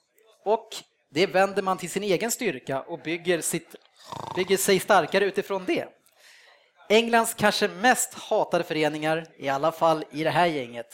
och 0.45 0.69
det 1.11 1.27
vänder 1.27 1.63
man 1.63 1.79
till 1.79 1.91
sin 1.91 2.03
egen 2.03 2.31
styrka 2.31 2.81
och 2.81 2.99
bygger, 2.99 3.41
sitt, 3.41 3.75
bygger 4.37 4.57
sig 4.57 4.79
starkare 4.79 5.25
utifrån 5.25 5.65
det. 5.65 5.89
Englands 6.91 7.35
kanske 7.35 7.69
mest 7.69 8.15
hatade 8.15 8.65
föreningar, 8.65 9.27
i 9.39 9.49
alla 9.49 9.73
fall 9.73 10.05
i 10.11 10.25
det 10.25 10.31
här 10.31 10.47
gänget, 10.47 10.87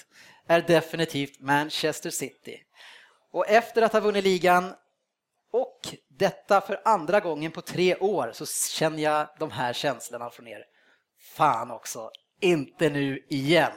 är 0.49 0.61
definitivt 0.61 1.41
Manchester 1.41 2.11
City. 2.11 2.59
Och 3.33 3.49
efter 3.49 3.83
att 3.83 3.93
ha 3.93 4.01
vunnit 4.01 4.25
ligan 4.25 4.75
Och 5.53 5.81
detta 6.19 6.61
för 6.61 6.81
andra 6.85 7.21
gången 7.21 7.53
på 7.53 7.61
tre 7.61 7.97
år 7.97 8.31
så 8.35 8.47
känner 8.71 9.03
jag 9.03 9.29
de 9.39 9.51
här 9.51 9.73
känslorna 9.73 10.31
från 10.31 10.47
er. 10.47 10.65
Fan 11.37 11.71
också, 11.71 12.11
inte 12.41 12.89
nu 12.89 13.27
igen. 13.29 13.73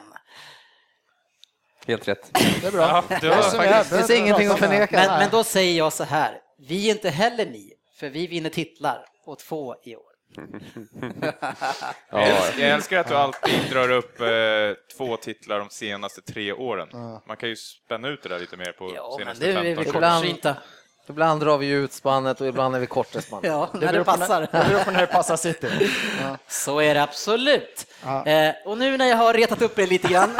Helt 1.86 2.08
rätt. 2.08 2.30
Det 2.60 2.66
är 2.66 2.72
bra. 2.72 3.04
Ja, 3.08 3.18
det 3.20 3.28
var 3.28 3.42
faktiskt- 3.42 3.90
Det 3.90 3.96
finns 3.96 4.10
ingenting 4.10 4.48
att 4.48 4.58
förneka. 4.58 4.96
Men, 4.96 5.18
men 5.18 5.30
då 5.30 5.44
säger 5.44 5.78
jag 5.78 5.92
så 5.92 6.04
här, 6.04 6.40
vi 6.58 6.88
är 6.90 6.94
inte 6.94 7.10
heller 7.10 7.46
ni, 7.46 7.72
för 7.96 8.08
vi 8.08 8.26
vinner 8.26 8.50
titlar 8.50 9.04
och 9.26 9.38
två 9.38 9.74
i 9.84 9.96
år. 9.96 10.09
Jag 12.10 12.28
älskar, 12.28 12.60
jag 12.60 12.70
älskar 12.70 12.98
att 12.98 13.08
du 13.08 13.14
alltid 13.14 13.70
drar 13.70 13.90
upp 13.90 14.20
eh, 14.20 14.26
två 14.96 15.16
titlar 15.16 15.58
de 15.58 15.70
senaste 15.70 16.20
tre 16.22 16.52
åren. 16.52 16.88
Man 17.26 17.36
kan 17.36 17.48
ju 17.48 17.56
spänna 17.56 18.08
ut 18.08 18.22
det 18.22 18.28
där 18.28 18.38
lite 18.38 18.56
mer 18.56 18.72
på 18.72 18.92
Ja, 18.94 19.16
men 19.18 19.36
senaste 19.36 19.46
nu 19.46 19.70
är 19.70 19.76
vi 19.76 19.84
15 19.84 19.94
Ibland-. 19.94 20.56
Ibland 21.08 21.42
drar 21.42 21.58
vi 21.58 21.66
ju 21.66 21.84
ut 21.84 21.92
spannet 21.92 22.40
och 22.40 22.46
ibland 22.46 22.76
är 22.76 22.80
vi 22.80 22.86
kort 22.86 23.16
i 23.16 23.22
spannet. 23.22 23.44
Ja, 23.50 23.70
när 23.72 23.92
det 23.92 24.04
passar. 24.04 24.40
Det 24.52 24.68
beror 24.68 24.84
på 24.84 24.90
när 24.90 25.00
det 25.00 25.06
passar 25.06 25.36
City. 25.36 25.68
Ja. 26.22 26.36
Så 26.48 26.80
är 26.80 26.94
det 26.94 27.02
absolut. 27.02 27.86
Ja. 28.04 28.26
Eh, 28.26 28.54
och 28.64 28.78
nu 28.78 28.96
när 28.96 29.06
jag 29.06 29.16
har 29.16 29.34
retat 29.34 29.62
upp 29.62 29.78
er 29.78 29.86
lite 29.86 30.08
grann, 30.08 30.30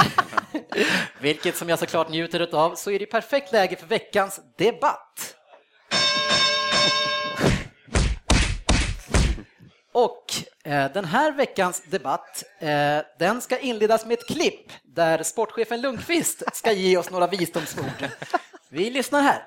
vilket 1.20 1.56
som 1.56 1.68
jag 1.68 1.78
såklart 1.78 2.08
njuter 2.08 2.54
av, 2.54 2.74
så 2.74 2.90
är 2.90 2.98
det 2.98 3.06
perfekt 3.06 3.52
läge 3.52 3.76
för 3.76 3.86
veckans 3.86 4.40
debatt. 4.58 5.36
Och 9.92 10.24
eh, 10.64 10.92
den 10.92 11.04
här 11.04 11.32
veckans 11.32 11.82
debatt, 11.90 12.44
eh, 12.58 12.98
den 13.18 13.40
ska 13.40 13.58
inledas 13.58 14.06
med 14.06 14.18
ett 14.18 14.26
klipp 14.26 14.72
där 14.82 15.22
sportchefen 15.22 15.80
Lundqvist 15.80 16.42
ska 16.52 16.72
ge 16.72 16.96
oss 16.96 17.10
några 17.10 17.26
visdomsord. 17.26 18.08
Vi 18.68 18.90
lyssnar 18.90 19.22
här. 19.22 19.42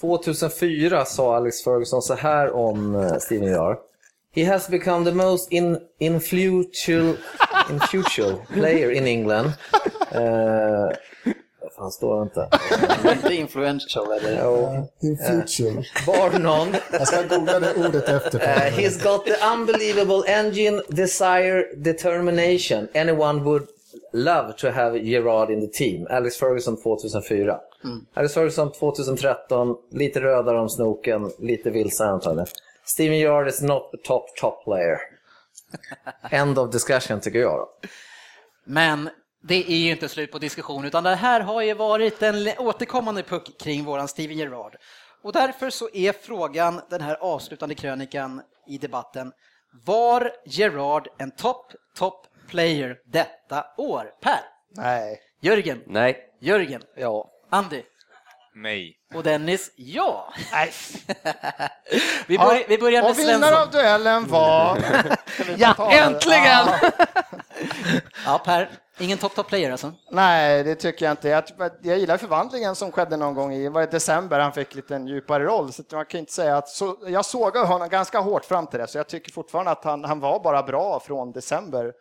2004 0.00 1.04
sa 1.04 1.36
Alex 1.36 1.64
Ferguson 1.64 2.02
så 2.02 2.14
här 2.14 2.52
om 2.52 2.94
eh, 2.94 3.18
Steven 3.18 3.48
Gerrard. 3.48 3.78
He 4.34 4.44
has 4.44 4.68
become 4.68 5.04
the 5.04 5.16
most 5.16 5.52
in, 5.52 5.78
influential, 5.98 7.16
influential 7.70 8.36
player 8.52 8.90
in 8.90 9.06
England. 9.06 9.52
Uh, 10.14 10.90
fan 11.76 11.90
står 11.90 12.16
det 12.16 12.22
inte. 12.22 12.48
Inte 13.16 13.34
influential 13.34 14.12
eller? 14.12 14.44
Jo. 14.44 14.88
In 15.02 15.16
future. 15.16 15.84
Bar 16.06 16.38
none. 16.38 16.80
Jag 16.92 17.08
ska 17.08 17.22
googla 17.22 17.60
det 17.60 17.74
ordet 17.74 18.08
efter. 18.08 18.38
Uh, 18.38 18.78
he's 18.78 19.02
got 19.04 19.26
the 19.26 19.34
unbelievable 19.54 20.32
engine, 20.32 20.82
desire, 20.88 21.64
determination. 21.76 22.88
Anyone 22.94 23.44
would 23.44 23.66
love 24.12 24.52
to 24.52 24.70
have 24.70 24.98
Gerard 24.98 25.50
in 25.50 25.60
the 25.60 25.66
team. 25.66 26.06
Alex 26.10 26.36
Ferguson 26.36 26.76
2004. 26.82 27.60
Alex 28.14 28.34
Ferguson 28.34 28.72
2013, 28.72 29.76
lite 29.90 30.20
rödare 30.20 30.60
om 30.60 30.68
snoken, 30.68 31.30
lite 31.38 31.70
vilsare 31.70 32.08
antagligen. 32.08 32.46
Steven 32.84 33.18
Gerrard 33.18 33.48
is 33.48 33.62
not 33.62 33.90
the 33.92 33.98
top, 33.98 34.36
top 34.36 34.64
player. 34.64 34.98
End 36.30 36.58
of 36.58 36.72
discussion 36.72 37.20
tycker 37.20 37.38
jag 37.38 37.58
då. 37.58 37.68
Men 38.64 39.10
det 39.48 39.72
är 39.72 39.76
ju 39.76 39.90
inte 39.90 40.08
slut 40.08 40.32
på 40.32 40.38
diskussion, 40.38 40.84
utan 40.84 41.04
det 41.04 41.14
här 41.14 41.40
har 41.40 41.62
ju 41.62 41.74
varit 41.74 42.22
en 42.22 42.48
återkommande 42.58 43.22
puck 43.22 43.60
kring 43.60 43.84
våran 43.84 44.08
Steven 44.08 44.36
Gerrard. 44.38 44.76
Och 45.22 45.32
därför 45.32 45.70
så 45.70 45.88
är 45.92 46.12
frågan, 46.22 46.80
den 46.90 47.00
här 47.00 47.14
avslutande 47.20 47.74
krönikan 47.74 48.42
i 48.68 48.78
debatten, 48.78 49.32
var 49.86 50.32
Gerrard 50.46 51.08
en 51.18 51.30
topp, 51.30 51.72
topp 51.96 52.26
player 52.48 52.96
detta 53.06 53.66
år? 53.76 54.10
Per? 54.22 54.40
Nej. 54.76 55.20
Jörgen? 55.40 55.82
Nej. 55.86 56.16
Jörgen? 56.40 56.82
Ja. 56.96 57.30
Andy? 57.50 57.82
Nej. 58.54 58.96
Och 59.14 59.22
Dennis? 59.22 59.70
Ja! 59.76 60.32
Nej. 60.52 60.72
Vi, 62.26 62.38
börjar, 62.38 62.64
vi 62.68 62.78
börjar 62.78 63.02
med 63.02 63.10
Och 63.10 63.18
vinnare 63.18 63.56
av 63.56 63.62
Svensson. 63.62 63.80
duellen 63.80 64.26
var... 64.28 64.78
Ja, 65.56 65.92
äntligen! 65.92 66.68
Ja. 68.26 68.42
Per, 68.44 68.70
ingen 68.98 69.18
top-top 69.18 69.48
player 69.48 69.70
alltså? 69.70 69.92
Nej, 70.10 70.64
det 70.64 70.74
tycker 70.74 71.04
jag 71.04 71.12
inte. 71.12 71.28
Jag, 71.28 71.44
jag 71.82 71.98
gillar 71.98 72.16
förvandlingen 72.16 72.74
som 72.74 72.92
skedde 72.92 73.16
någon 73.16 73.34
gång 73.34 73.52
i 73.52 73.68
var 73.68 73.80
det 73.80 73.90
december, 73.90 74.40
han 74.40 74.52
fick 74.52 74.74
lite 74.74 74.96
en 74.96 75.06
djupare 75.06 75.44
roll. 75.44 75.72
Så 75.72 75.82
man 75.92 76.06
kan 76.06 76.20
inte 76.20 76.32
säga 76.32 76.56
att 76.56 76.68
så, 76.68 76.96
jag 77.06 77.24
sågade 77.24 77.66
honom 77.66 77.88
ganska 77.88 78.20
hårt 78.20 78.44
fram 78.44 78.66
till 78.66 78.80
det, 78.80 78.86
så 78.86 78.98
jag 78.98 79.08
tycker 79.08 79.32
fortfarande 79.32 79.70
att 79.70 79.84
han, 79.84 80.04
han 80.04 80.20
var 80.20 80.40
bara 80.40 80.62
bra 80.62 81.00
från 81.00 81.32
december. 81.32 81.92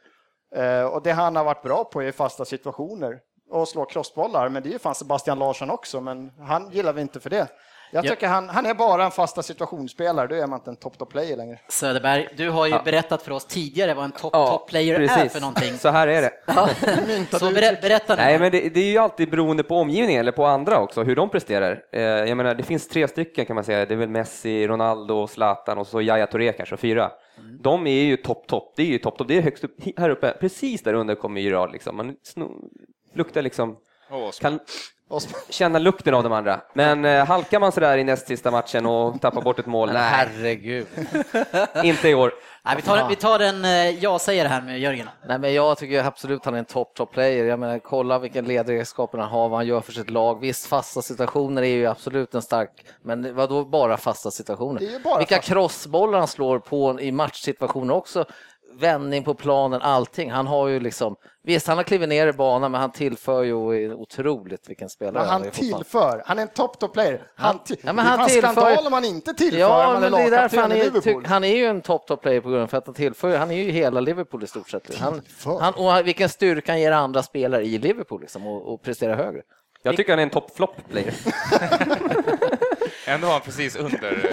Eh, 0.56 0.84
och 0.84 1.04
det 1.04 1.12
han 1.12 1.36
har 1.36 1.44
varit 1.44 1.64
bra 1.64 1.84
på 1.84 2.04
är 2.04 2.12
fasta 2.12 2.46
situationer 2.46 3.20
och 3.50 3.68
slå 3.68 3.86
crossbollar, 3.86 4.50
men 4.50 4.64
det 4.64 4.70
är 4.70 4.74
ju 4.74 4.80
fan 4.80 4.96
Sebastian 4.96 5.40
Larsson 5.40 5.70
också, 5.70 6.02
men 6.02 6.32
han 6.40 6.72
gillar 6.72 6.94
vi 6.94 7.02
inte 7.02 7.20
för 7.20 7.30
det. 7.30 7.48
Jag 7.94 8.06
Ja. 8.06 8.10
tycker 8.12 8.28
han, 8.28 8.50
han 8.50 8.66
är 8.66 8.74
bara 8.74 9.06
en 9.06 9.12
fasta 9.12 9.44
situationsspelare, 9.44 10.28
då 10.28 10.36
är 10.36 10.48
man 10.48 10.60
inte 10.60 10.70
en 10.70 10.76
top 10.76 10.98
top 10.98 11.10
player 11.12 11.38
längre. 11.38 11.60
Söderberg, 11.70 12.28
du 12.38 12.50
har 12.50 12.66
ju 12.66 12.72
Ja. 12.72 12.82
berättat 12.86 13.22
för 13.22 13.32
oss 13.32 13.46
tidigare 13.46 13.94
vad 13.94 14.06
en 14.06 14.12
topp, 14.12 14.34
Ja, 14.34 14.66
är 14.72 15.30
för 15.30 15.40
någonting. 15.40 15.74
Så 15.78 15.90
här 15.90 16.08
är 16.08 16.22
det. 16.22 16.32
Ja. 16.46 16.70
Så 17.40 17.46
ber, 17.52 17.82
berätta 17.82 18.16
nu. 18.16 18.22
Nej, 18.22 18.40
men 18.40 18.52
det, 18.52 18.70
det 18.70 18.80
är 18.80 18.92
ju 18.92 18.98
alltid 18.98 19.30
beroende 19.30 19.64
på 19.64 19.76
omgivningen 19.78 20.20
eller 20.20 20.32
på 20.32 20.46
andra 20.46 20.80
också, 20.80 21.04
hur 21.04 21.16
de 21.16 21.30
presterar. 21.30 21.84
Eh, 21.92 22.02
jag 22.02 22.38
menar, 22.38 22.56
det 22.56 22.64
finns 22.64 22.88
tre 22.88 23.08
stycken 23.08 23.46
kan 23.46 23.56
man 23.56 23.64
säga. 23.64 23.86
Det 23.86 23.94
är 23.94 23.98
väl 23.98 24.10
Messi, 24.10 24.68
Ronaldo, 24.68 25.28
Zlatan 25.28 25.78
och 25.78 25.88
så 25.88 26.02
Yahya 26.02 26.28
Touré 26.28 26.54
kanske, 26.54 26.78
fyra. 26.78 27.12
De 27.60 27.88
är 27.88 28.04
ju 28.04 28.18
topp, 28.18 28.48
topp. 28.48 28.74
Det 28.76 28.82
är 28.84 28.88
ju 28.88 28.98
topp, 28.98 29.18
topp. 29.18 29.28
Det 29.28 29.38
är 29.38 29.42
högst 29.42 29.64
upp, 29.64 29.76
här 29.98 30.10
uppe. 30.10 30.32
Precis 30.40 30.84
där 30.84 30.94
under 30.94 31.16
kommer 31.16 31.42
Gerard 31.42 31.72
liksom. 31.72 31.98
Man 31.98 32.16
sno, 32.24 32.52
luktar 33.16 33.42
liksom, 33.42 33.78
Åh, 34.12 34.32
kan 34.42 34.60
känna 35.50 35.80
lukten 35.80 36.14
av 36.14 36.24
de 36.24 36.32
andra. 36.34 36.62
Men 36.74 37.06
eh, 37.06 37.26
halkar 37.26 37.60
man 37.60 37.72
sådär 37.72 37.98
i 37.98 38.04
näst 38.04 38.28
sista 38.28 38.52
matchen 38.52 38.86
och 38.86 39.22
tappar 39.22 39.42
bort 39.42 39.60
ett 39.60 39.66
mål, 39.66 39.94
nej, 39.94 40.02
herregud. 40.04 40.88
inte 41.84 42.10
i 42.10 42.14
år. 42.14 42.34
Nej, 42.66 42.76
vi, 42.76 42.82
tar, 42.82 43.10
vi 43.10 43.16
tar 43.16 43.40
en 43.40 43.66
eh, 43.66 43.90
jag-säger 43.90 44.46
här 44.46 44.62
med 44.62 44.80
Jörgen. 44.80 45.10
Nej, 45.28 45.40
men 45.40 45.54
jag 45.54 45.78
tycker 45.78 46.04
absolut 46.04 46.46
han 46.46 46.54
är 46.54 46.60
en 46.60 46.66
top, 46.66 46.94
top 46.94 47.12
player. 47.12 47.46
Jag 47.46 47.60
menar, 47.60 47.80
kolla 47.80 48.20
vilken 48.20 48.46
ledaregenskaper 48.46 49.18
han 49.18 49.30
har, 49.30 49.50
vad 49.50 49.60
han 49.60 49.68
gör 49.68 49.82
för 49.82 49.92
sitt 49.92 50.10
lag. 50.10 50.40
Visst, 50.40 50.66
fasta 50.66 51.02
situationer 51.02 51.62
är 51.62 51.68
ju 51.68 51.86
absolut 51.86 52.36
en 52.36 52.42
stark, 52.42 52.70
men 53.02 53.36
vad 53.36 53.50
då 53.50 53.66
bara 53.66 53.98
fasta 53.98 54.32
situationer? 54.32 54.80
Det 54.80 54.86
är 54.86 54.92
ju 54.92 55.00
bara 55.00 55.18
Vilka 55.18 55.36
fasta. 55.36 55.54
crossbollar 55.54 56.20
han 56.20 56.28
slår 56.28 56.60
på 56.60 57.02
i 57.02 57.12
matchsituationer 57.12 57.94
också. 57.94 58.26
Vändning 58.80 59.24
på 59.24 59.34
planen, 59.34 59.82
allting. 59.82 60.32
Han 60.32 60.48
har 60.48 60.68
ju 60.68 60.80
liksom, 60.80 61.16
visst 61.44 61.68
han 61.68 61.78
har 61.78 61.84
klivit 61.84 62.10
ner 62.10 62.28
i 62.28 62.34
banan, 62.34 62.72
men 62.72 62.82
han 62.82 62.92
tillför 62.92 63.44
ju 63.44 63.94
otroligt 63.94 64.70
vilken 64.70 64.90
spelare 64.90 65.14
Men 65.24 65.30
han 65.30 65.42
är 65.42 65.46
fortfarande. 65.46 65.78
tillför, 65.78 66.24
han 66.26 66.38
är 66.38 66.42
en 66.42 66.48
top 66.48 66.80
top 66.80 66.94
player. 66.94 67.22
Han, 67.36 67.60
Ja, 67.68 67.76
men 67.84 67.96
det 67.96 68.02
är 68.02 68.06
han 68.18 68.28
tillför- 68.28 68.52
skandal 68.54 68.88
om 68.88 68.94
han 68.94 69.06
inte 69.06 69.34
tillför, 69.34 69.60
Ja, 69.60 69.84
han 69.92 70.02
men 70.02 70.12
det 70.12 70.22
är 70.24 70.32
därför 70.32 70.58
han 70.58 70.72
är, 70.72 70.76
Liverpool. 70.76 71.24
ty, 71.24 71.30
han 71.30 71.44
är 71.44 71.56
ju 71.56 71.66
en 71.66 71.82
top 71.82 72.08
top 72.08 72.22
player 72.22 72.42
på 72.42 72.50
grund 72.50 72.62
av 72.64 72.76
att 72.76 72.86
han 72.86 72.96
tillför, 72.96 73.38
han 73.38 73.52
är 73.52 73.56
ju 73.56 73.72
hela 73.72 74.00
Liverpool 74.00 74.44
i 74.44 74.48
stort 74.48 74.70
sett. 74.70 74.96
Han, 75.00 75.22
han, 75.60 75.74
och 75.74 76.08
vilken 76.08 76.30
styrka 76.30 76.72
han 76.72 76.82
ger 76.82 76.92
andra 76.92 77.24
spelare 77.24 77.64
i 77.66 77.78
Liverpool 77.78 78.22
liksom, 78.22 78.48
och, 78.48 78.74
och 78.74 78.82
prestera 78.82 79.16
högre. 79.16 79.42
Jag 79.86 79.98
tycker 79.98 80.12
han 80.12 80.20
är 80.20 80.24
en 80.24 80.30
topp 80.30 80.56
flop 80.56 80.76
player. 80.92 81.14
Ändå 83.08 83.28
var 83.28 83.34
han 83.34 83.42
precis 83.42 83.76
under. 83.76 84.28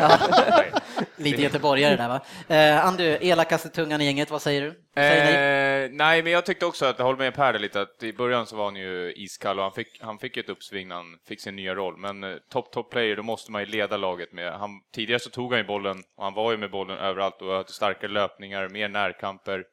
Nej. 0.50 0.72
Lite 1.16 1.42
göteborgare 1.42 1.96
där 1.96 2.08
va? 2.08 2.20
Eh, 2.48 2.86
Andu, 2.86 3.18
elakaste 3.20 3.68
tungan 3.68 4.00
i 4.00 4.04
gänget, 4.04 4.30
vad 4.30 4.42
säger 4.42 4.62
du? 4.62 4.74
Säger. 4.94 5.84
Eh, 5.84 5.90
nej, 5.92 6.22
men 6.22 6.32
jag 6.32 6.46
tyckte 6.46 6.66
också 6.66 6.86
att, 6.86 6.98
jag 6.98 7.06
håller 7.06 7.18
med 7.18 7.34
Per 7.34 7.58
lite, 7.58 7.80
att 7.80 8.02
i 8.02 8.12
början 8.12 8.46
så 8.46 8.56
var 8.56 8.64
han 8.64 8.76
ju 8.76 9.12
iskall 9.16 9.58
och 9.58 9.64
han 9.64 9.72
fick, 9.72 10.02
han 10.02 10.18
fick 10.18 10.36
ett 10.36 10.48
uppsving 10.48 10.88
när 10.88 10.96
han 10.96 11.18
fick 11.28 11.40
sin 11.40 11.56
nya 11.56 11.74
roll. 11.74 11.96
Men 11.96 12.24
eh, 12.24 12.36
top, 12.52 12.72
top 12.72 12.90
player, 12.90 13.16
då 13.16 13.22
måste 13.22 13.52
man 13.52 13.62
ju 13.62 13.66
leda 13.66 13.96
laget 13.96 14.32
med. 14.32 14.52
Han, 14.52 14.70
tidigare 14.94 15.20
så 15.20 15.30
tog 15.30 15.52
han 15.52 15.60
ju 15.60 15.66
bollen 15.66 16.02
och 16.16 16.24
han 16.24 16.34
var 16.34 16.50
ju 16.50 16.56
med 16.56 16.70
bollen 16.70 16.98
överallt 16.98 17.42
och 17.42 17.52
hade 17.52 17.72
starkare 17.72 18.10
löpningar, 18.10 18.68
mer 18.68 18.88
närkamper. 18.88 19.64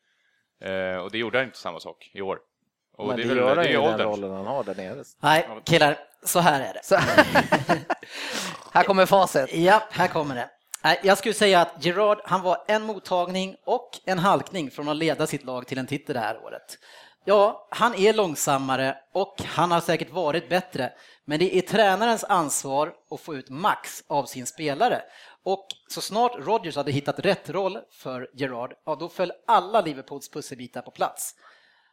Eh, 0.64 0.98
och 0.98 1.12
det 1.12 1.18
gjorde 1.18 1.38
han 1.38 1.46
inte 1.46 1.58
samma 1.58 1.80
sak 1.80 2.10
i 2.14 2.22
år. 2.22 2.40
Och 2.98 3.08
Men 3.08 3.18
det 3.18 3.24
det, 3.24 3.36
gör 3.36 3.56
han 3.56 3.66
ju 3.66 3.72
ju 3.72 3.78
i 3.78 3.82
den 3.82 3.92
åldern. 3.92 4.08
rollen 4.08 4.32
han 4.32 4.46
har 4.46 4.64
där 4.64 4.76
nere. 4.76 5.04
Nej, 5.22 5.48
killar, 5.66 5.98
så 6.26 6.40
här 6.40 6.62
är 6.62 6.74
det. 6.74 7.86
Här 8.72 8.84
kommer 8.84 9.06
facit. 9.06 9.54
Ja, 9.54 9.84
här 9.92 10.08
kommer 10.08 10.36
det. 10.36 10.50
Jag 11.04 11.18
skulle 11.18 11.34
säga 11.34 11.62
att 11.62 11.86
Gerard, 11.86 12.22
han 12.24 12.42
var 12.42 12.64
en 12.68 12.84
mottagning 12.84 13.56
och 13.66 13.90
en 14.06 14.20
halkning 14.20 14.72
från 14.72 14.90
att 14.90 14.98
leda 14.98 15.28
sitt 15.28 15.46
lag 15.46 15.68
till 15.68 15.78
en 15.78 15.88
titel 15.88 16.14
det 16.14 16.20
här 16.20 16.44
året. 16.44 16.78
Ja, 17.26 17.68
han 17.72 17.96
är 17.96 18.14
långsammare 18.14 18.98
och 19.14 19.36
han 19.46 19.72
har 19.72 19.82
säkert 19.82 20.12
varit 20.12 20.50
bättre, 20.50 20.94
men 21.26 21.40
det 21.40 21.58
är 21.58 21.62
tränarens 21.62 22.24
ansvar 22.24 22.94
att 23.12 23.22
få 23.22 23.36
ut 23.36 23.50
max 23.50 24.04
av 24.08 24.26
sin 24.26 24.46
spelare. 24.46 25.02
Och 25.44 25.68
så 25.88 26.02
snart 26.02 26.36
Rodgers 26.40 26.76
hade 26.76 26.92
hittat 26.92 27.20
rätt 27.20 27.50
roll 27.50 27.80
för 27.92 28.30
Gerard, 28.34 28.74
ja 28.86 28.96
då 28.96 29.10
föll 29.10 29.32
alla 29.48 29.82
Liverpools 29.82 30.30
pusselbitar 30.30 30.82
på 30.82 30.92
plats. 30.92 31.36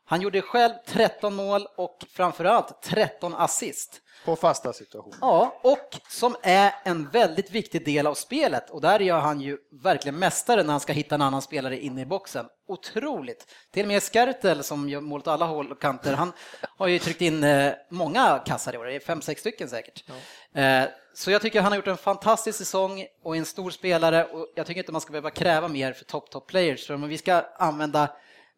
Han 0.07 0.20
gjorde 0.20 0.42
själv 0.42 0.72
13 0.86 1.34
mål 1.34 1.66
och 1.76 2.05
framförallt 2.12 2.82
13 2.82 3.34
assist. 3.34 4.00
På 4.24 4.36
fasta 4.36 4.72
situationer. 4.72 5.16
Ja, 5.20 5.61
och 5.62 5.96
som 6.09 6.36
är 6.42 6.74
en 6.84 7.09
väldigt 7.11 7.50
viktig 7.50 7.84
del 7.84 8.07
av 8.07 8.14
spelet 8.14 8.70
och 8.70 8.80
där 8.80 9.00
gör 9.00 9.18
han 9.20 9.40
ju 9.40 9.59
verkligen 9.82 10.18
mästare 10.18 10.62
när 10.62 10.70
han 10.70 10.80
ska 10.80 10.92
hitta 10.92 11.14
en 11.14 11.22
annan 11.22 11.42
spelare 11.42 11.78
inne 11.78 12.00
i 12.00 12.07
boxen. 12.07 12.46
Otroligt! 12.68 13.46
Till 13.72 13.82
och 13.82 13.88
med 13.88 14.02
Skertel 14.02 14.64
som 14.64 14.88
gör 14.88 15.00
mål 15.00 15.20
åt 15.20 15.26
alla 15.28 15.46
håll 15.46 15.72
och 15.72 15.80
kanter, 15.80 16.12
han 16.12 16.32
har 16.78 16.86
ju 16.86 16.98
tryckt 16.98 17.20
in 17.20 17.44
eh, 17.44 17.72
många 17.90 18.42
kassar 18.46 18.74
i 18.74 18.78
år, 18.78 18.84
det 18.84 18.94
är 18.94 19.00
fem, 19.00 19.22
sex 19.22 19.40
stycken 19.40 19.68
säkert. 19.68 20.05
Eh, 20.55 20.82
Så 21.14 21.30
jag 21.30 21.42
tycker 21.42 21.61
han 21.61 21.72
har 21.72 21.76
gjort 21.76 21.86
en 21.86 21.96
fantastisk 21.96 22.59
säsong 22.59 23.07
och 23.22 23.34
är 23.34 23.38
en 23.38 23.44
stor 23.46 23.70
spelare 23.70 24.24
och 24.24 24.52
jag 24.55 24.66
tycker 24.66 24.78
inte 24.80 24.92
man 24.92 25.00
ska 25.00 25.12
behöva 25.12 25.30
kräva 25.30 25.68
mer 25.68 25.92
för 25.92 26.05
top 26.05 26.30
top 26.30 26.46
players. 26.46 26.90
Om 26.90 27.09
vi 27.09 27.18
ska 27.18 27.42
använda 27.59 28.09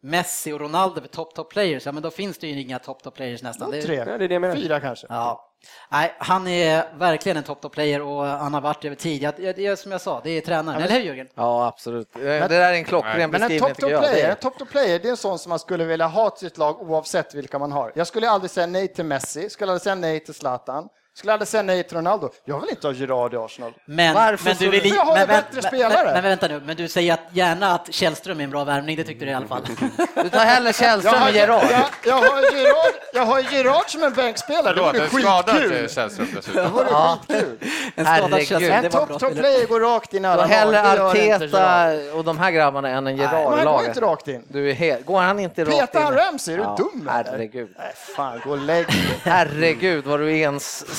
Messi 0.07 0.51
och 0.53 0.59
Ronaldo 0.59 1.01
för 1.01 1.07
top 1.07 1.35
top 1.35 1.49
players, 1.51 1.85
ja 1.85 1.91
men 1.91 2.03
då 2.03 2.11
finns 2.11 2.37
det 2.37 2.47
ju 2.47 2.61
inga 2.61 2.79
top 2.79 3.03
top 3.03 3.15
players 3.15 3.43
nästan. 3.43 3.71
Det- 3.71 3.81
Tre, 3.81 4.03
det 4.03 4.11
är 4.11 4.19
det 4.27 4.33
jag 4.33 4.41
menar. 4.41 4.55
fyra 4.55 4.79
kanske. 4.79 5.07
Ja. 5.09 5.43
Nej, 5.91 6.15
han 6.19 6.47
är 6.47 6.97
verkligen 6.97 7.37
en 7.37 7.43
top 7.43 7.61
top 7.61 7.73
player 7.73 8.01
och 8.01 8.25
han 8.25 8.53
har 8.53 8.61
varit 8.61 8.85
över 8.85 8.95
tid. 8.95 9.21
Jag, 9.23 9.39
jag, 9.39 9.59
jag, 9.59 9.77
som 9.79 9.91
jag 9.91 10.01
sa, 10.01 10.21
det 10.23 10.29
är 10.29 10.41
tränaren, 10.41 10.81
eller 10.81 10.93
hur 10.93 11.01
Jörgen? 11.01 11.27
Ja, 11.35 11.67
absolut. 11.67 12.13
Det 12.13 12.47
där 12.47 12.51
är 12.51 12.73
en 12.73 12.83
klockren 12.83 13.13
Men 13.13 13.21
en 13.21 13.31
beskrivning 13.31 13.59
top 13.69 13.79
top. 13.79 13.89
Det 13.89 13.97
player, 13.97 14.25
är- 14.25 14.29
en 14.29 14.35
top 14.35 14.57
top 14.59 14.69
player, 14.69 14.99
det 14.99 15.07
är 15.07 15.11
en 15.11 15.17
sån 15.17 15.39
som 15.39 15.49
man 15.49 15.59
skulle 15.59 15.85
vilja 15.85 16.07
ha 16.07 16.29
till 16.29 16.49
sitt 16.49 16.57
lag 16.57 16.81
oavsett 16.81 17.33
vilka 17.35 17.59
man 17.59 17.71
har. 17.71 17.91
Jag 17.95 18.07
skulle 18.07 18.29
aldrig 18.29 18.51
säga 18.51 18.67
nej 18.67 18.87
till 18.87 19.05
Messi, 19.05 19.49
skulle 19.49 19.71
aldrig 19.71 19.81
säga 19.83 19.95
nej 19.95 20.19
till 20.19 20.33
Zlatan, 20.33 20.87
skulle 21.17 21.33
aldrig 21.33 21.47
säga 21.47 21.63
nej 21.63 21.83
till 21.83 21.97
Ronaldo. 21.97 22.29
Jag 22.45 22.59
vill 22.61 22.69
inte 22.69 22.87
ha 22.87 22.93
Gerard 22.93 23.33
i 23.33 23.37
Arsenal. 23.37 23.73
Men, 23.85 24.13
Varför 24.13 24.45
men 24.45 24.55
du 24.59 24.69
vill 24.69 24.81
För 24.81 24.87
jag 24.87 25.05
har 25.05 25.15
men, 25.15 25.27
bättre 25.27 25.47
men, 25.53 25.63
spelare. 25.63 26.03
Men, 26.05 26.13
men, 26.13 26.23
vänta 26.23 26.47
nu, 26.47 26.61
men 26.65 26.75
du 26.75 26.87
säger 26.87 27.13
att 27.13 27.19
gärna 27.31 27.73
att 27.75 27.93
Källström 27.93 28.39
är 28.39 28.43
en 28.43 28.49
bra 28.49 28.63
värvning, 28.63 28.95
det 28.95 29.03
tyckte 29.03 29.25
du 29.25 29.31
i 29.31 29.33
alla 29.33 29.47
fall. 29.47 29.61
Du 30.23 30.29
tar 30.29 30.45
hellre 30.45 30.73
Källström 30.73 31.23
än 31.23 31.33
Gerard. 31.33 31.63
jag, 31.71 31.85
jag 32.05 32.15
har 32.15 32.41
Gerard, 32.41 32.93
jag 33.13 33.25
har 33.25 33.39
Gerard 33.39 33.89
som 33.89 34.03
en 34.03 34.13
bänkspelare, 34.13 34.73
det 34.75 34.81
vore 34.81 34.99
skitkul. 34.99 35.89
Sällström 35.89 36.27
Det 36.31 36.35
dessutom. 36.35 36.71
vore 36.71 36.87
Ja. 36.91 37.19
skitkul. 37.27 37.57
En 37.95 38.05
skadad. 38.05 38.31
Källström, 38.47 38.81
det 38.83 38.93
var 38.93 39.05
bra 39.05 39.19
top 39.19 39.35
player 39.35 39.67
går 39.67 39.79
rakt 39.79 40.13
in 40.13 40.25
i 40.25 40.27
alla 40.27 40.45
hellre 40.45 40.81
det. 40.81 41.03
Arteta 41.03 41.89
och 42.17 42.23
de 42.23 42.39
här 42.39 42.51
grabbarna 42.51 42.89
än 42.89 43.07
en 43.07 43.17
Men 43.17 43.27
han 43.27 43.65
går 43.65 43.85
inte 43.85 44.01
rakt 44.01 44.27
in. 44.27 44.43
Du 44.47 44.69
är 44.69 44.73
helt, 44.73 45.05
går 45.05 45.19
han 45.19 45.39
inte 45.39 45.61
rakt 45.61 45.73
in? 45.73 45.79
Petar 45.79 46.01
han 46.01 46.15
Ramsey? 46.15 46.53
Är 46.53 46.57
du 46.57 46.63
Ja, 46.63 46.75
dum 46.77 47.09
eller? 47.09 47.31
Herregud. 47.31 47.69
Nej, 47.77 47.91
fan, 47.95 48.41
gå 48.43 48.51
och 48.51 48.57
lägg 48.57 48.87
dig. 48.87 48.95
Herregud 49.23 50.05
vad 50.05 50.19
du 50.19 50.31
är 50.31 50.35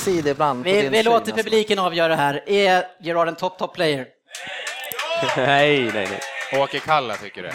ensidig 0.09 0.31
ibland 0.31 0.65
Vi, 0.65 0.89
vi 0.89 1.03
låter 1.03 1.17
alltså. 1.19 1.37
publiken 1.37 1.79
avgöra 1.79 2.17
här. 2.17 2.43
Är 2.47 2.85
Gerard 3.01 3.29
en 3.29 3.37
top 3.37 3.59
top 3.59 3.75
player? 3.75 4.07
Nej, 5.37 5.91
nej, 5.95 6.09
nej. 6.11 6.21
Åke 6.63 6.81
Kalla 6.81 7.17
tycker 7.17 7.43
det. 7.43 7.53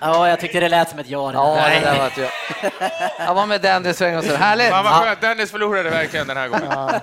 Ja, 0.00 0.28
jag 0.28 0.40
tyckte 0.40 0.60
det 0.60 0.68
lät 0.68 0.90
som 0.90 0.98
ett 0.98 1.08
ja. 1.08 1.32
Ja, 1.32 1.68
det 1.68 1.80
där 1.80 1.98
var 1.98 2.06
ett 2.06 2.16
jag. 2.18 2.30
Jag 3.26 3.34
var 3.34 3.46
med 3.46 3.60
Dennis 3.60 3.98
för 3.98 4.04
en 4.04 4.14
gång 4.14 4.22
sedan. 4.22 4.36
Härligt! 4.36 4.70
Fan 4.70 4.84
vad 4.84 4.92
Ja. 4.92 5.00
skönt, 5.04 5.20
Dennis 5.20 5.50
förlorade 5.50 5.90
verkligen 5.90 6.26
den 6.26 6.36
här 6.36 6.48
gången. 6.48 7.00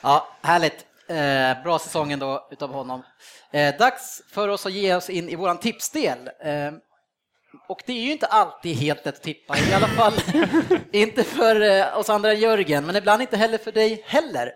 Ja, 0.00 0.28
härligt. 0.42 0.84
Eh, 1.08 1.62
bra 1.64 1.78
säsong 1.78 2.12
ändå 2.12 2.48
utav 2.50 2.72
honom. 2.72 3.02
Eh, 3.52 3.74
dags 3.78 4.22
för 4.34 4.48
oss 4.48 4.66
att 4.66 4.72
ge 4.72 4.94
oss 4.94 5.10
in 5.10 5.28
i 5.28 5.36
våran 5.36 5.58
tipsdel. 5.58 6.18
Eh, 6.44 6.52
och 7.68 7.82
det 7.86 7.92
är 7.92 8.02
ju 8.02 8.12
inte 8.12 8.26
alltid 8.26 8.76
helt 8.76 9.04
lätt 9.04 9.14
att 9.14 9.22
tippa, 9.22 9.58
i 9.58 9.74
alla 9.74 9.86
fall 9.86 10.12
inte 10.92 11.24
för 11.24 11.60
eh, 11.60 11.98
oss 11.98 12.10
andra 12.10 12.34
Jörgen, 12.34 12.86
men 12.86 12.96
ibland 12.96 13.22
inte 13.22 13.36
heller 13.36 13.58
för 13.58 13.72
dig 13.72 14.02
heller. 14.06 14.52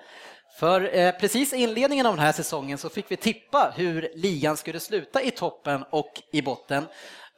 För 0.59 0.97
eh, 0.97 1.13
precis 1.13 1.53
i 1.53 1.57
inledningen 1.57 2.07
av 2.07 2.17
den 2.17 2.25
här 2.25 2.33
säsongen 2.33 2.79
så 2.79 2.89
fick 2.89 3.11
vi 3.11 3.17
tippa 3.17 3.73
hur 3.77 4.11
ligan 4.15 4.57
skulle 4.57 4.81
sluta 4.81 5.23
i 5.23 5.31
toppen 5.31 5.85
och 5.91 6.13
i 6.33 6.43
botten. 6.43 6.87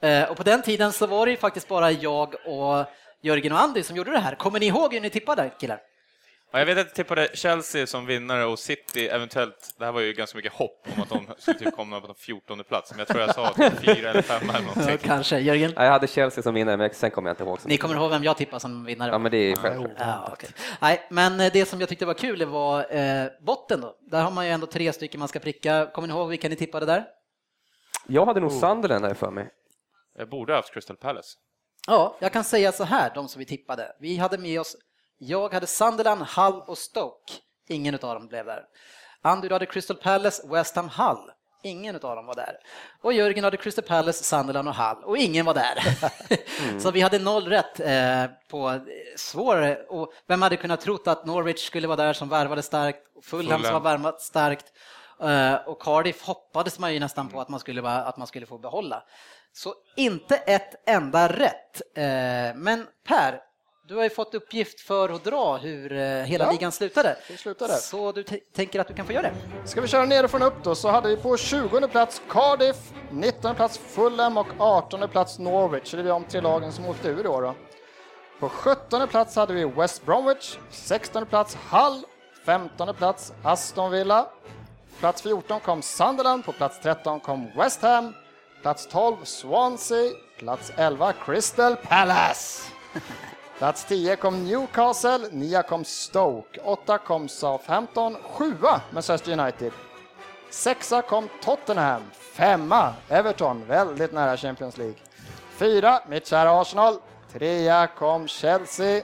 Eh, 0.01 0.31
och 0.31 0.37
på 0.37 0.43
den 0.43 0.63
tiden 0.63 0.93
så 0.93 1.07
var 1.07 1.27
det 1.27 1.33
ju 1.33 1.39
faktiskt 1.39 1.69
bara 1.69 1.91
jag 1.91 2.35
och 2.47 2.87
Jörgen 3.23 3.53
och 3.53 3.61
Andy 3.61 3.83
som 3.83 3.97
gjorde 3.97 4.11
det 4.11 4.19
här. 4.19 4.35
Kommer 4.35 4.61
ni 4.61 4.67
ihåg 4.67 4.95
hur 4.95 5.01
ni 5.01 5.11
tippade 5.11 5.51
killar? 5.61 5.81
Ja, 6.55 6.59
jag 6.61 6.67
vet 6.67 6.79
att 6.79 6.87
jag 6.87 6.95
tippade 6.95 7.29
Chelsea 7.35 7.87
som 7.87 8.07
vinnare 8.07 8.45
och 8.45 8.59
City 8.59 9.09
eventuellt, 9.09 9.75
det 9.79 9.85
här 9.85 9.93
var 9.93 10.01
ju 10.01 10.13
ganska 10.13 10.37
mycket 10.37 10.53
hopp 10.53 10.87
om 10.97 11.03
att 11.03 11.09
de 11.09 11.27
skulle 11.39 11.59
typ 11.59 11.77
komma 11.77 12.01
på 12.01 12.07
den 12.07 12.17
14 12.17 12.65
plats, 12.65 12.91
men 12.91 12.99
jag 12.99 13.09
tror 13.09 13.21
jag 13.21 13.35
sa 13.35 13.53
typ 13.53 13.73
fyra 13.85 14.11
eller 14.11 14.23
femma 14.23 14.53
eller 14.53 14.69
Ja, 14.69 14.75
någonting. 14.75 14.99
kanske. 14.99 15.39
Jörgen? 15.39 15.73
Nej, 15.77 15.85
Jag 15.85 15.93
hade 15.93 16.07
Chelsea 16.07 16.43
som 16.43 16.55
vinnare, 16.55 16.77
men 16.77 16.95
sen 16.95 17.11
kommer 17.11 17.29
jag 17.29 17.33
inte 17.33 17.45
ihåg. 17.45 17.59
Ni 17.65 17.77
kommer 17.77 17.95
ihåg 17.95 18.11
vem 18.11 18.25
jag 18.25 18.37
tippade 18.37 18.61
som 18.61 18.85
vinnare? 18.85 19.11
Ja, 19.11 19.19
men 19.19 19.31
det 19.33 19.37
är 19.39 19.57
självklart. 19.57 19.91
Ja, 19.99 20.29
okej. 20.33 20.51
Nej, 20.81 21.07
men 21.11 21.41
eh, 21.41 21.53
det 21.53 21.67
som 21.67 21.81
jag 21.81 21.89
tyckte 21.89 22.07
var 22.07 22.15
kul 22.15 22.45
var 22.45 22.95
eh, 22.97 23.27
botten 23.47 23.81
då. 23.81 23.97
Där 24.11 24.23
har 24.23 24.31
man 24.31 24.47
ju 24.47 24.53
ändå 24.53 24.67
tre 24.67 24.93
stycken 24.93 25.19
man 25.19 25.29
ska 25.29 25.39
pricka. 25.39 25.87
Kommer 25.95 26.09
ni 26.09 26.15
ihåg 26.15 26.29
vilka 26.29 26.49
ni 26.49 26.57
tippade 26.57 26.87
där? 26.87 27.05
Jag 28.07 28.27
hade 28.27 28.41
nog 28.41 28.53
Sunderland 28.53 29.05
där 29.05 29.15
för 29.15 29.31
mig. 29.31 29.49
Jag 30.19 30.29
borde 30.29 30.53
ha 30.53 30.59
haft 30.59 30.75
Crystal 30.75 30.97
Palace. 30.97 31.29
Ja, 31.87 32.17
jag 32.21 32.33
kan 32.33 32.45
säga 32.45 32.73
så 32.73 32.85
här, 32.85 33.11
de 33.15 33.29
som 33.29 33.39
vi 33.39 33.45
tippade. 33.47 33.97
Vi 34.01 34.17
hade 34.17 34.39
med 34.39 34.61
oss, 34.61 34.77
jag 35.19 35.55
hade 35.55 35.67
Sunderland, 35.67 36.23
Hull 36.23 36.63
och 36.67 36.79
Stoke. 36.79 37.33
Ingen 37.69 37.95
av 37.95 38.01
dem 38.01 38.29
blev 38.29 38.47
där. 38.47 38.63
Andy, 39.23 39.49
du 39.49 39.55
hade 39.55 39.67
Crystal 39.67 39.97
Palace, 39.97 40.49
West 40.49 40.77
Ham, 40.77 40.89
Hull. 40.89 41.31
Ingen 41.63 41.95
av 41.95 42.01
dem 42.17 42.27
var 42.27 42.35
där. 42.35 42.57
Och 43.03 43.13
Jörgen 43.13 43.45
hade 43.45 43.57
Crystal 43.57 43.85
Palace, 43.85 44.25
Sunderland 44.25 44.69
och 44.69 44.75
Hull 44.75 45.05
och 45.05 45.19
ingen 45.19 45.47
var 45.47 45.55
där. 45.55 45.79
Så 46.81 46.91
vi 46.91 47.01
hade 47.01 47.19
noll 47.19 47.47
rätt 47.47 47.81
eh, 47.81 48.25
på 48.51 48.71
eh, 48.71 48.81
svår... 49.17 49.93
Och 49.93 50.13
vem 50.27 50.43
hade 50.43 50.57
kunnat 50.57 50.81
trott 50.81 51.09
att 51.09 51.27
Norwich 51.27 51.67
skulle 51.67 51.87
vara 51.89 51.97
där 51.97 52.13
som 52.13 52.29
värvade 52.29 52.63
starkt, 52.63 52.99
Fulham, 53.23 53.63
som 53.63 53.73
var 53.73 53.81
värvat 53.81 54.21
starkt 54.23 54.67
eh, 55.21 55.55
och 55.55 55.83
Cardiff 55.83 56.23
hoppades 56.23 56.79
man 56.79 56.95
ju 56.95 57.01
nästan 57.01 57.29
på 57.29 57.41
att 57.41 57.49
man 57.49 57.61
skulle, 57.61 57.81
vara, 57.81 58.05
att 58.05 58.17
man 58.17 58.27
skulle 58.27 58.47
få 58.47 58.59
behålla. 58.59 59.03
Så 59.53 59.75
inte 59.97 60.37
ett 60.37 60.89
enda 60.89 61.29
rätt. 61.29 61.83
Eh, 61.97 62.57
Men 62.57 62.87
Per, 63.09 63.41
du 63.87 63.95
har 63.97 64.03
ju 64.03 64.11
fått 64.11 64.35
uppgift 64.35 64.81
för 64.81 65.09
att 65.09 65.25
dra 65.25 65.57
hur 65.57 65.93
eh, 65.93 65.99
hela 66.01 66.45
Ja, 66.45 66.51
ligan 66.51 66.73
slutade. 66.73 67.17
slutade. 67.39 67.75
Så 67.77 68.13
du 68.13 68.23
tänker 68.55 68.81
att 68.81 68.89
du 68.89 68.95
kan 68.95 69.07
få 69.07 69.13
göra 69.13 69.23
det? 69.23 69.69
Ska 69.69 69.81
vi 69.81 69.89
köra 69.89 70.05
nerifrån 70.07 70.43
upp 70.43 70.55
då 70.63 70.75
så 70.75 70.89
hade 70.89 71.09
vi 71.09 71.17
på 71.17 71.37
20 71.37 71.89
plats 71.89 72.23
Cardiff, 72.29 72.77
19 73.11 73.55
plats 73.55 73.79
Fulham 73.79 74.37
och 74.39 74.47
18 74.59 75.09
plats 75.09 75.39
Norwich. 75.39 75.91
Så 75.91 75.97
det 75.97 76.03
är 76.03 76.07
de 76.07 76.25
tre 76.25 76.41
lagen 76.41 76.73
som 76.73 76.87
åkte 76.87 77.09
ur 77.09 77.25
i 77.25 77.29
år 77.29 77.43
då. 77.43 77.55
På 78.41 78.49
17 78.49 79.09
plats 79.09 79.37
hade 79.37 79.55
vi 79.55 79.65
West 79.65 80.05
Bromwich, 80.07 80.59
16 80.71 81.27
plats 81.27 81.57
Hull, 81.71 82.03
15 82.47 82.95
plats 82.95 83.33
Aston 83.43 83.91
Villa, 83.91 84.29
plats 85.01 85.23
14 85.23 85.61
kom 85.61 85.83
Sunderland, 85.83 86.45
på 86.45 86.53
plats 86.53 86.81
13 86.83 87.21
kom 87.21 87.51
West 87.57 87.83
Ham, 87.83 88.15
plats 88.63 88.87
12 88.87 89.17
Swansea, 89.25 90.11
plats 90.39 90.73
11 90.77 91.13
Crystal 91.27 91.77
Palace. 91.77 92.63
Plats 93.59 93.85
10 93.85 94.17
kom 94.17 94.45
Newcastle, 94.45 95.29
9 95.31 95.63
kom 95.63 95.85
Stoke, 95.85 96.61
8 96.61 96.99
kom 96.99 97.29
Southampton, 97.29 98.17
7 98.23 98.57
Manchester 98.91 99.41
United. 99.41 99.73
6 100.51 100.93
kom 101.09 101.29
Tottenham, 101.43 102.03
5 102.13 102.75
Everton, 103.09 103.65
väldigt 103.67 104.13
nära 104.13 104.37
Champions 104.37 104.77
League. 104.77 104.97
4 105.51 106.01
mitt 106.09 106.27
kära 106.27 106.61
Arsenal, 106.61 106.99
3 107.33 107.87
kom 107.87 108.29
Chelsea, 108.29 109.03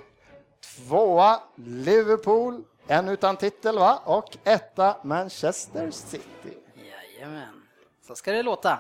2 0.88 1.22
Liverpool, 1.57 2.64
en 2.86 3.09
utan 3.09 3.36
titel 3.36 3.78
va? 3.78 4.03
Och 4.05 4.36
1 4.44 4.78
Manchester 5.03 5.90
City. 5.90 6.59
Jajamän, 6.74 7.62
så 8.07 8.14
ska 8.14 8.32
det 8.32 8.42
låta. 8.42 8.78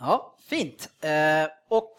Ja, 0.00 0.34
fint. 0.48 0.88
Eh, 1.00 1.48
och 1.68 1.94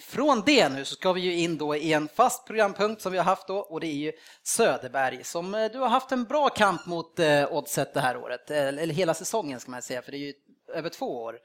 från 0.00 0.42
det 0.46 0.68
nu 0.68 0.84
så 0.84 0.94
ska 0.94 1.12
vi 1.12 1.20
ju 1.20 1.34
in 1.34 1.58
då 1.58 1.76
i 1.76 1.92
en 1.92 2.08
fast 2.08 2.46
programpunkt 2.46 3.02
som 3.02 3.12
vi 3.12 3.18
har 3.18 3.24
haft 3.24 3.48
då 3.48 3.58
och 3.58 3.80
det 3.80 3.86
är 3.86 3.96
ju 3.96 4.12
Söderberg 4.42 5.24
som 5.24 5.54
eh, 5.54 5.72
du 5.72 5.78
har 5.78 5.88
haft 5.88 6.12
en 6.12 6.24
bra 6.24 6.48
kamp 6.48 6.86
mot 6.86 7.18
eh, 7.18 7.52
Oddset 7.52 7.94
det 7.94 8.00
här 8.00 8.16
året, 8.16 8.50
eh, 8.50 8.68
eller 8.68 8.94
hela 8.94 9.14
säsongen 9.14 9.60
ska 9.60 9.70
man 9.70 9.82
säga, 9.82 10.02
för 10.02 10.12
det 10.12 10.16
är 10.18 10.26
ju 10.26 10.32
över 10.74 10.88
två 10.88 11.22
år. 11.22 11.38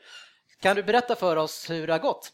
Kan 0.61 0.75
du 0.75 0.83
berätta 0.83 1.15
för 1.15 1.35
oss 1.35 1.69
hur 1.69 1.87
det 1.87 1.93
har 1.93 1.99
gått? 1.99 2.31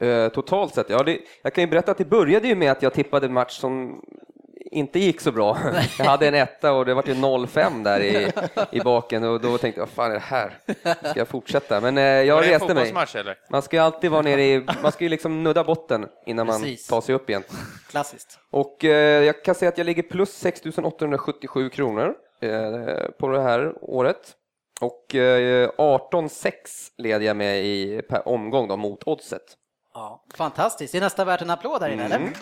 Eh, 0.00 0.28
totalt 0.28 0.74
sett, 0.74 0.90
ja, 0.90 1.02
det, 1.02 1.20
jag 1.42 1.54
kan 1.54 1.64
ju 1.64 1.70
berätta 1.70 1.90
att 1.90 1.98
det 1.98 2.04
började 2.04 2.48
ju 2.48 2.54
med 2.54 2.72
att 2.72 2.82
jag 2.82 2.94
tippade 2.94 3.26
en 3.26 3.32
match 3.32 3.58
som 3.58 4.04
inte 4.74 4.98
gick 4.98 5.20
så 5.20 5.32
bra. 5.32 5.58
Jag 5.98 6.04
hade 6.04 6.28
en 6.28 6.34
etta 6.34 6.72
och 6.72 6.84
det 6.84 6.94
var 6.94 7.04
ju 7.06 7.14
0-5 7.14 7.84
där 7.84 8.00
i, 8.00 8.32
i 8.70 8.80
baken 8.84 9.24
och 9.24 9.40
då 9.40 9.58
tänkte 9.58 9.80
jag, 9.80 9.86
vad 9.86 9.94
fan 9.94 10.10
är 10.10 10.14
det 10.14 10.20
här? 10.20 10.58
Ska 11.10 11.18
jag 11.20 11.28
fortsätta? 11.28 11.80
Men 11.80 11.98
eh, 11.98 12.04
jag 12.04 12.34
Var 12.34 12.42
det 12.42 12.48
en 12.48 12.60
reste 12.60 12.74
mig. 12.74 13.06
eller? 13.14 13.38
Man 13.50 13.62
ska 13.62 13.76
ju 13.76 13.82
alltid 13.82 14.10
vara 14.10 14.22
nere 14.22 14.42
i, 14.42 14.66
man 14.82 14.92
ska 14.92 15.04
ju 15.04 15.08
liksom 15.10 15.42
nudda 15.42 15.64
botten 15.64 16.06
innan 16.26 16.46
man 16.46 16.60
Precis. 16.60 16.86
tar 16.86 17.00
sig 17.00 17.14
upp 17.14 17.30
igen. 17.30 17.42
Klassiskt. 17.90 18.38
Och 18.50 18.84
eh, 18.84 19.24
jag 19.24 19.44
kan 19.44 19.54
säga 19.54 19.68
att 19.68 19.78
jag 19.78 19.84
ligger 19.84 20.02
plus 20.02 20.32
6 20.32 20.60
877 20.82 21.70
kronor 21.70 22.14
eh, 22.40 23.10
på 23.18 23.28
det 23.28 23.42
här 23.42 23.72
året. 23.82 24.32
Och 24.80 25.14
eh, 25.14 25.70
18-6 25.78 26.52
leder 26.98 27.26
jag 27.26 27.36
med 27.36 27.64
i 27.64 28.02
per 28.08 28.28
omgång 28.28 28.68
då, 28.68 28.76
mot 28.76 29.02
oddset. 29.06 29.42
Ja, 29.94 30.24
fantastiskt. 30.36 30.92
Det 30.92 30.98
är 30.98 31.02
nästan 31.02 31.26
värt 31.26 31.42
en 31.42 31.50
applåd 31.50 31.80
där 31.80 31.88
inne, 31.88 32.04
eller? 32.04 32.32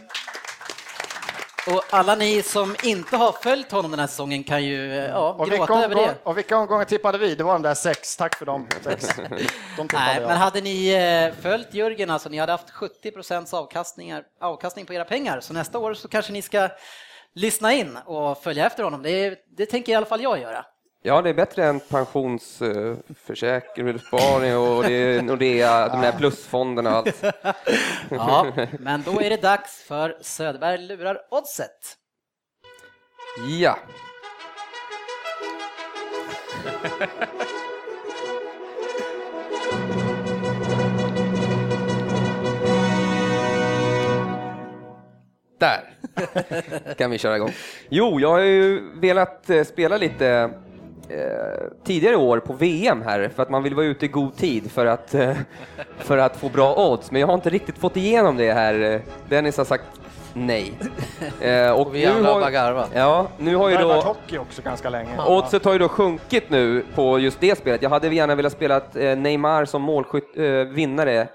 Och 1.67 1.83
alla 1.91 2.15
ni 2.15 2.43
som 2.43 2.77
inte 2.83 3.17
har 3.17 3.33
följt 3.33 3.73
honom 3.73 3.91
den 3.91 4.01
här 4.01 4.07
säsongen 4.07 4.45
kan 4.45 4.65
ju 4.65 4.99
eh, 4.99 5.05
ja, 5.05 5.33
Och 5.39 5.49
gråta 5.49 5.75
över 5.75 5.95
omgång, 5.95 6.07
det. 6.07 6.15
och 6.23 6.39
vilka 6.39 6.57
omgångar 6.57 6.85
tippade 6.85 7.19
vi? 7.19 7.35
Det 7.35 7.45
var 7.45 7.53
de 7.53 7.63
där 7.63 7.75
sex. 7.75 8.17
Tack 8.17 8.35
för 8.39 8.47
dem. 8.47 8.69
Sex. 8.83 9.09
De 9.77 9.89
Nej, 9.93 10.17
jag. 10.21 10.29
men 10.29 10.37
hade 10.37 10.61
ni 10.61 10.89
eh, 10.89 11.43
följt 11.43 11.75
Jörgen, 11.75 12.11
alltså 12.11 12.29
ni 12.29 12.39
hade 12.39 12.53
haft 12.53 12.71
70 12.71 13.11
procents 13.11 13.55
avkastningar, 13.55 14.23
avkastning 14.41 14.87
på 14.87 14.95
era 14.95 15.05
pengar, 15.05 15.41
så 15.41 15.53
nästa 15.53 15.79
år 15.79 15.95
så 15.95 16.09
kanske 16.09 16.33
ni 16.33 16.43
ska 16.43 16.69
lyssna 17.35 17.73
in 17.73 17.97
och 17.97 18.43
följa 18.43 18.67
efter 18.67 18.83
honom. 18.85 19.03
Det, 19.03 19.39
det 19.57 19.67
tänker 19.67 19.93
i 19.93 19.95
alla 19.95 20.07
fall 20.07 20.23
jag 20.23 20.41
göra. 20.41 20.65
Ja, 21.05 21.23
det 21.23 21.31
är 21.31 21.35
bättre 21.35 21.65
än 21.65 21.81
pensionsförsäkring, 21.81 23.93
besparing 23.93 24.57
och 24.57 24.85
det 24.85 24.93
är 24.93 25.23
Nordea, 25.23 25.89
de 25.89 25.97
här 25.97 26.13
plusfonderna 26.13 26.91
och 26.91 26.97
allt. 26.97 27.23
Ja, 28.11 28.53
men 28.79 29.03
då 29.03 29.23
är 29.23 29.31
det 29.31 29.43
dags 29.43 29.83
för 29.83 30.17
Söderberg 30.21 30.79
lurar 30.79 31.19
oddset. 31.31 31.97
Ja. 33.61 33.79
Där 45.59 46.95
kan 46.99 47.11
vi 47.11 47.19
köra 47.19 47.37
igång. 47.37 47.53
Jo, 47.89 48.21
jag 48.21 48.31
har 48.31 48.41
ju 48.41 48.81
velat 49.01 49.51
eh, 49.51 49.65
spela 49.65 49.97
lite 49.97 50.51
tidigare 51.85 52.17
år 52.17 52.39
på 52.39 52.53
VM 52.53 53.03
här 53.03 53.31
för 53.35 53.43
att 53.43 53.51
man 53.51 53.63
vill 53.63 53.75
vara 53.75 53.87
ute 53.87 54.05
i 54.05 54.09
god 54.09 54.37
tid 54.37 54.71
för 54.71 54.87
att, 54.87 55.15
eh, 55.15 55.37
för 55.99 56.19
att 56.19 56.37
få 56.37 56.49
bra 56.49 56.91
odds. 56.91 57.11
Men 57.11 57.21
jag 57.21 57.29
har 57.29 57.35
inte 57.35 57.51
riktigt 57.51 57.79
fått 57.79 57.97
igenom 57.97 58.37
det 58.37 58.53
här. 58.53 58.81
Eh, 58.81 59.01
Dennis 59.29 59.57
har 59.57 59.65
sagt 59.65 59.85
nej. 60.35 60.73
Eh, 61.41 61.71
och 61.71 61.95
vi 61.95 62.07
andra 62.07 62.33
har 62.33 62.41
bara 62.41 62.51
garvat. 62.51 62.91
Ja, 62.95 63.27
nu 63.39 63.57
har 63.57 63.69
ju 63.69 63.77
Det 63.77 63.83
har 63.83 63.89
varit 63.89 64.05
då 64.05 64.09
hockey 64.09 64.39
också 64.39 64.63
ganska 64.63 64.91
länge. 64.91 65.11
Oddset 65.27 65.65
har 65.65 65.73
ju 65.73 65.79
då 65.79 65.89
sjunkit 65.89 66.51
nu 66.51 66.85
på 66.95 67.19
just 67.19 67.41
det 67.41 67.59
spelet. 67.59 67.83
Jag 67.83 67.91
hade 67.91 68.15
gärna 68.15 68.35
velat 68.35 68.53
spela 68.53 68.77
eh, 68.77 69.19
Neymar 69.19 69.65
som 69.65 69.83
målskytt, 69.83 70.39
eh, 70.39 70.45
vinnare 70.53 71.29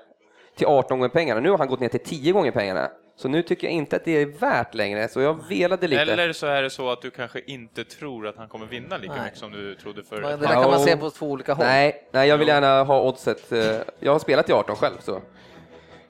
till 0.58 0.68
18 0.68 1.00
gånger 1.00 1.10
pengarna. 1.10 1.40
Nu 1.40 1.50
har 1.52 1.58
han 1.58 1.68
gått 1.68 1.80
ner 1.80 1.90
till 1.90 2.04
10 2.04 2.32
gånger 2.32 2.52
pengarna. 2.52 2.90
Så 3.20 3.28
nu 3.28 3.42
tycker 3.42 3.68
jag 3.68 3.74
inte 3.74 3.96
att 3.96 4.06
det 4.06 4.12
är 4.22 4.26
värt 4.26 4.74
längre, 4.74 5.08
så 5.08 5.22
jag 5.22 5.48
velade 5.50 5.88
lite. 5.88 6.02
Eller 6.02 6.34
så 6.34 6.48
är 6.48 6.62
det 6.64 6.70
så 6.70 6.90
att 6.90 7.02
du 7.02 7.10
kanske 7.10 7.40
inte 7.46 7.84
tror 7.84 8.28
att 8.28 8.38
han 8.38 8.48
kommer 8.48 8.66
vinna 8.66 8.98
lika 8.98 9.14
Nej. 9.14 9.24
mycket 9.24 9.40
som 9.40 9.52
du 9.52 9.76
trodde 9.76 10.04
för 10.04 10.22
Det 10.22 10.36
där 10.38 10.48
kan 10.48 10.72
man 10.72 10.80
se 10.80 10.98
på 10.98 11.10
två 11.10 11.26
olika 11.26 11.54
håll. 11.54 11.66
Nej, 11.66 12.08
nej, 12.12 12.30
jag 12.30 12.38
vill 12.38 12.48
gärna 12.48 12.84
ha 12.84 13.02
oddset. 13.02 13.52
eh, 13.52 13.76
Jag 14.00 14.12
har 14.12 14.20
spelat 14.20 14.50
i 14.50 14.54
18 14.54 14.76
själv, 14.76 14.94
så. 15.00 15.16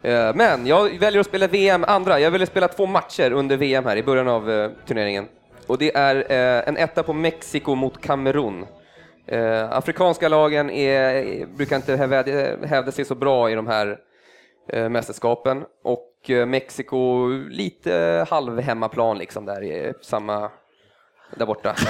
Eh, 0.01 0.35
Men 0.35 0.67
jag 0.67 0.99
väljer 0.99 1.19
att 1.19 1.25
spela 1.27 1.47
VM 1.47 1.83
andra. 1.87 2.19
Jag 2.19 2.31
ville 2.31 2.45
spela 2.45 2.67
två 2.67 2.85
matcher 2.85 3.31
under 3.31 3.57
VM 3.57 3.85
här 3.85 3.97
i 3.97 4.03
början 4.03 4.27
av 4.27 4.51
eh, 4.51 4.71
turneringen. 4.87 5.27
Och 5.67 5.77
det 5.77 5.95
är 5.95 6.15
en 6.67 6.77
etta 6.77 7.03
på 7.03 7.13
Mexiko 7.13 7.75
mot 7.75 8.01
Kamerun. 8.01 8.65
Afrikanska 9.69 10.29
lagen 10.29 10.69
är, 10.69 11.45
brukar 11.45 11.75
inte 11.75 11.95
hävda, 11.95 12.23
hävda 12.67 12.91
sig 12.91 13.05
så 13.05 13.15
bra 13.15 13.51
i 13.51 13.55
de 13.55 13.67
här 13.67 13.97
mästerskapen. 14.89 15.63
Och 15.83 16.13
eh, 16.29 16.45
Mexiko 16.45 17.27
lite 17.49 18.25
halv 18.29 18.59
hemmaplan 18.59 19.17
liksom 19.17 19.45
där 19.45 19.63
i 19.63 19.93
samma, 20.01 20.51
där 21.35 21.45
borta. 21.45 21.75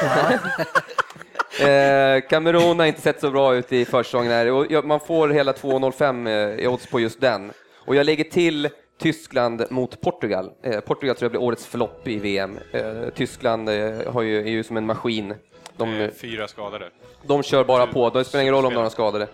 Eh, 1.62 2.22
Kamerun 2.30 2.80
har 2.80 2.86
inte 2.86 3.02
sett 3.02 3.20
så 3.20 3.32
bra 3.32 3.56
ut 3.56 3.74
i 3.74 3.86
försäsongen 3.86 4.32
här 4.32 4.52
och 4.52 4.66
jag- 4.70 4.86
man 4.86 5.00
får 5.00 5.30
hela 5.30 5.52
2,05 5.54 6.28
eh, 6.28 6.34
i 6.64 6.68
odds 6.68 6.88
på 6.88 7.00
just 7.00 7.22
den. 7.22 7.52
Och 7.86 7.96
jag 7.96 8.06
lägger 8.06 8.24
till 8.24 8.70
Tyskland 9.00 9.66
mot 9.70 10.02
Portugal. 10.02 10.52
Eh, 10.64 10.80
Portugal 10.80 11.16
tror 11.16 11.26
jag 11.26 11.32
blir 11.32 11.42
årets 11.42 11.66
flopp 11.66 12.08
i 12.08 12.20
VM. 12.20 12.58
Eh, 12.72 13.10
Tyskland 13.16 13.70
har 14.08 14.22
ju, 14.22 14.40
är 14.40 14.50
ju 14.52 14.64
som 14.64 14.78
en 14.78 14.86
maskin. 14.86 15.34
De, 15.78 16.10
fyra 16.22 16.48
skadade. 16.48 16.90
de 17.24 17.44
kör 17.44 17.64
bara 17.64 17.88
på, 17.88 18.10
det 18.10 18.24
spelar 18.26 18.42
ingen 18.42 18.54
roll 18.54 18.66
om 18.66 18.74
de 18.74 18.86
är 18.86 18.90
skadade. 18.90 19.28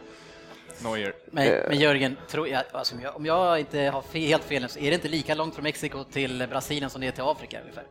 Neuer. 0.84 1.14
Men, 1.32 1.48
Eh. 1.48 1.60
men 1.70 1.78
Jörgen, 1.80 2.18
tror 2.28 2.48
jag, 2.48 2.64
alltså, 2.72 2.96
om, 2.96 3.02
jag, 3.02 3.16
om 3.16 3.26
jag 3.26 3.60
inte 3.60 3.80
har 3.80 4.02
fe- 4.02 4.28
helt 4.28 4.44
fel 4.44 4.70
så 4.70 4.80
är 4.80 4.90
det 4.90 4.94
inte 4.96 5.08
lika 5.08 5.36
långt 5.36 5.54
från 5.56 5.64
Mexiko 5.64 6.04
till 6.04 6.48
Brasilien 6.50 6.90
som 6.90 7.02
det 7.02 7.08
är 7.08 7.12
till 7.12 7.24
Afrika 7.24 7.60
ungefär? 7.62 7.84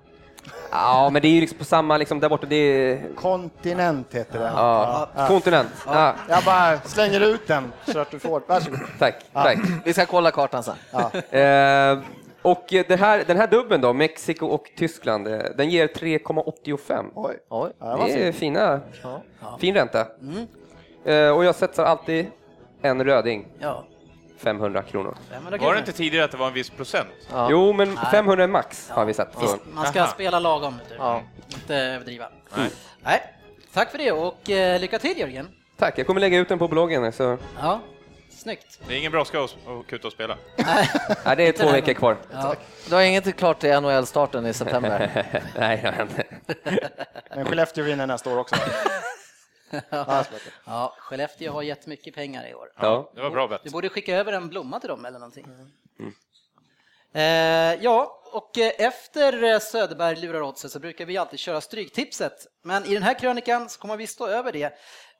Ja, 0.70 1.10
men 1.12 1.22
det 1.22 1.28
är 1.28 1.32
ju 1.32 1.40
liksom 1.40 1.58
på 1.58 1.64
samma, 1.64 1.96
liksom 1.96 2.20
där 2.20 2.28
borta, 2.28 2.46
det 2.46 2.56
är... 2.56 3.14
Kontinent 3.16 4.14
heter 4.14 4.38
det. 4.38 4.44
Ja, 4.44 5.08
kontinent. 5.28 5.68
Ja. 5.86 6.14
Jag 6.28 6.44
bara 6.44 6.80
slänger 6.80 7.20
ut 7.20 7.46
den 7.46 7.72
så 7.86 7.98
att 7.98 8.10
du 8.10 8.18
får. 8.18 8.42
Varsågod. 8.46 8.78
Tack, 8.98 9.14
tack. 9.32 9.58
Vi 9.84 9.92
ska 9.92 10.06
kolla 10.06 10.30
kartan 10.30 10.62
sen. 10.62 10.74
Eh, 11.30 11.98
och 12.42 12.64
det 12.70 12.96
här, 13.00 13.24
den 13.26 13.36
här 13.36 13.46
dubben 13.46 13.80
då, 13.80 13.92
Mexiko 13.92 14.46
och 14.46 14.70
Tyskland, 14.76 15.28
eh, 15.28 15.38
den 15.56 15.70
ger 15.70 15.86
3,85. 15.86 17.10
Oj. 17.14 17.38
Oj. 17.48 17.70
Ja, 17.78 17.96
det 18.06 18.12
är 18.12 18.32
fint. 18.32 18.36
fina, 18.36 18.80
fin 19.60 19.74
ränta. 19.74 20.06
Eh, 21.04 21.28
och 21.30 21.44
jag 21.44 21.54
satsar 21.54 21.84
alltid 21.84 22.26
en 22.82 23.04
röding, 23.04 23.46
Ja, 23.58 23.84
500 24.38 24.82
kronor. 24.82 25.16
500 25.30 25.50
Var 25.50 25.58
kronor. 25.58 25.72
det 25.72 25.78
inte 25.78 25.92
tidigare 25.92 26.24
att 26.24 26.30
det 26.30 26.36
var 26.36 26.46
en 26.46 26.52
viss 26.54 26.70
procent? 26.70 27.08
Ja. 27.30 27.48
Jo, 27.50 27.72
men 27.72 27.96
500 27.96 28.44
är 28.44 28.48
max 28.48 28.88
har 28.90 29.04
vi. 29.04 29.08
Visst, 29.08 29.22
Så. 29.36 29.58
man 29.74 29.86
ska 29.86 30.00
Aha. 30.00 30.10
spela 30.12 30.38
lagom, 30.38 30.78
du. 30.88 30.94
Ja. 30.98 31.22
inte 31.54 31.76
överdriva. 31.76 32.28
Nej. 32.56 32.70
Nej. 33.04 33.22
Tack 33.72 33.90
för 33.90 33.98
det 33.98 34.12
och 34.12 34.50
eh, 34.50 34.80
lycka 34.80 34.98
till 34.98 35.18
Jörgen. 35.18 35.48
Tack, 35.78 35.98
jag 35.98 36.06
kommer 36.06 36.20
lägga 36.20 36.38
ut 36.38 36.48
den 36.48 36.58
på 36.58 36.68
bloggen. 36.68 37.12
Så. 37.12 37.38
Ja, 37.60 37.80
snyggt. 38.30 38.80
Det 38.88 38.94
är 38.94 38.98
ingen 38.98 39.12
brådska 39.12 39.40
att 39.40 39.50
att 39.66 39.86
kuta 39.86 40.06
och 40.06 40.12
spela. 40.12 40.36
Nej, 41.24 41.36
det 41.36 41.48
är 41.48 41.52
två 41.52 41.70
veckor 41.72 41.92
kvar. 41.92 42.16
Ja. 42.32 42.54
Du 42.88 42.94
har 42.94 43.02
inget 43.02 43.36
klart 43.36 43.58
till 43.58 43.80
NHL-starten 43.80 44.46
i 44.46 44.52
september? 44.52 45.24
Nej, 45.58 45.80
jag 45.84 45.92
har 45.92 46.02
inte. 46.02 46.24
Men 47.36 47.44
Skellefteå 47.44 47.84
vinner 47.84 48.06
nästa 48.06 48.30
år 48.34 48.38
också. 48.38 48.54
Ja, 50.64 50.94
Skellefteå 50.98 51.52
har 51.52 51.62
jättemycket 51.62 52.14
pengar 52.14 52.48
i 52.48 52.54
år. 52.54 52.72
Ja. 52.76 53.10
Det 53.14 53.22
var 53.22 53.30
bra 53.30 53.48
bett. 53.48 53.60
Du 53.64 53.70
borde 53.70 53.88
skicka 53.88 54.16
över 54.16 54.32
en 54.32 54.48
blomma 54.48 54.80
till 54.80 54.88
dem 54.88 55.04
eller 55.04 55.18
någonting. 55.18 55.44
Mm. 55.98 56.12
Eh, 57.14 57.82
ja, 57.82 58.22
och 58.32 58.58
eh, 58.58 58.72
efter 58.78 59.44
eh, 59.44 59.58
Söderberg 59.58 60.16
lurar 60.16 60.42
oddset 60.42 60.72
så 60.72 60.78
brukar 60.78 61.04
vi 61.06 61.16
alltid 61.16 61.38
köra 61.38 61.60
Stryktipset. 61.60 62.46
Men 62.62 62.84
i 62.84 62.94
den 62.94 63.02
här 63.02 63.18
krönikan 63.18 63.68
så 63.68 63.80
kommer 63.80 63.96
vi 63.96 64.06
stå 64.06 64.26
över 64.26 64.52
det. 64.52 64.64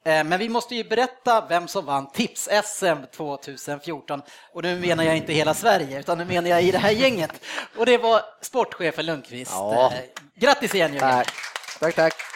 Eh, 0.04 0.24
men 0.24 0.38
vi 0.38 0.48
måste 0.48 0.74
ju 0.74 0.84
berätta 0.84 1.46
vem 1.48 1.68
som 1.68 1.84
vann 1.84 2.06
Tips-SM 2.06 3.06
2014. 3.16 4.22
Och 4.52 4.62
nu 4.62 4.78
menar 4.78 5.04
jag 5.04 5.16
inte 5.16 5.32
hela 5.32 5.54
Sverige, 5.54 6.00
utan 6.00 6.18
nu 6.18 6.24
menar 6.24 6.50
jag 6.50 6.62
i 6.62 6.70
det 6.70 6.78
här 6.78 6.90
gänget. 6.90 7.32
Och 7.76 7.86
det 7.86 7.98
var 7.98 8.22
sportchefen 8.40 9.06
Lundqvist. 9.06 9.52
Ja. 9.54 9.92
Eh, 9.94 10.00
grattis 10.34 10.74
igen 10.74 10.94
Jörgen! 10.94 11.10
Tack. 11.10 11.32
Tack, 11.80 11.94
tack. 11.94 12.31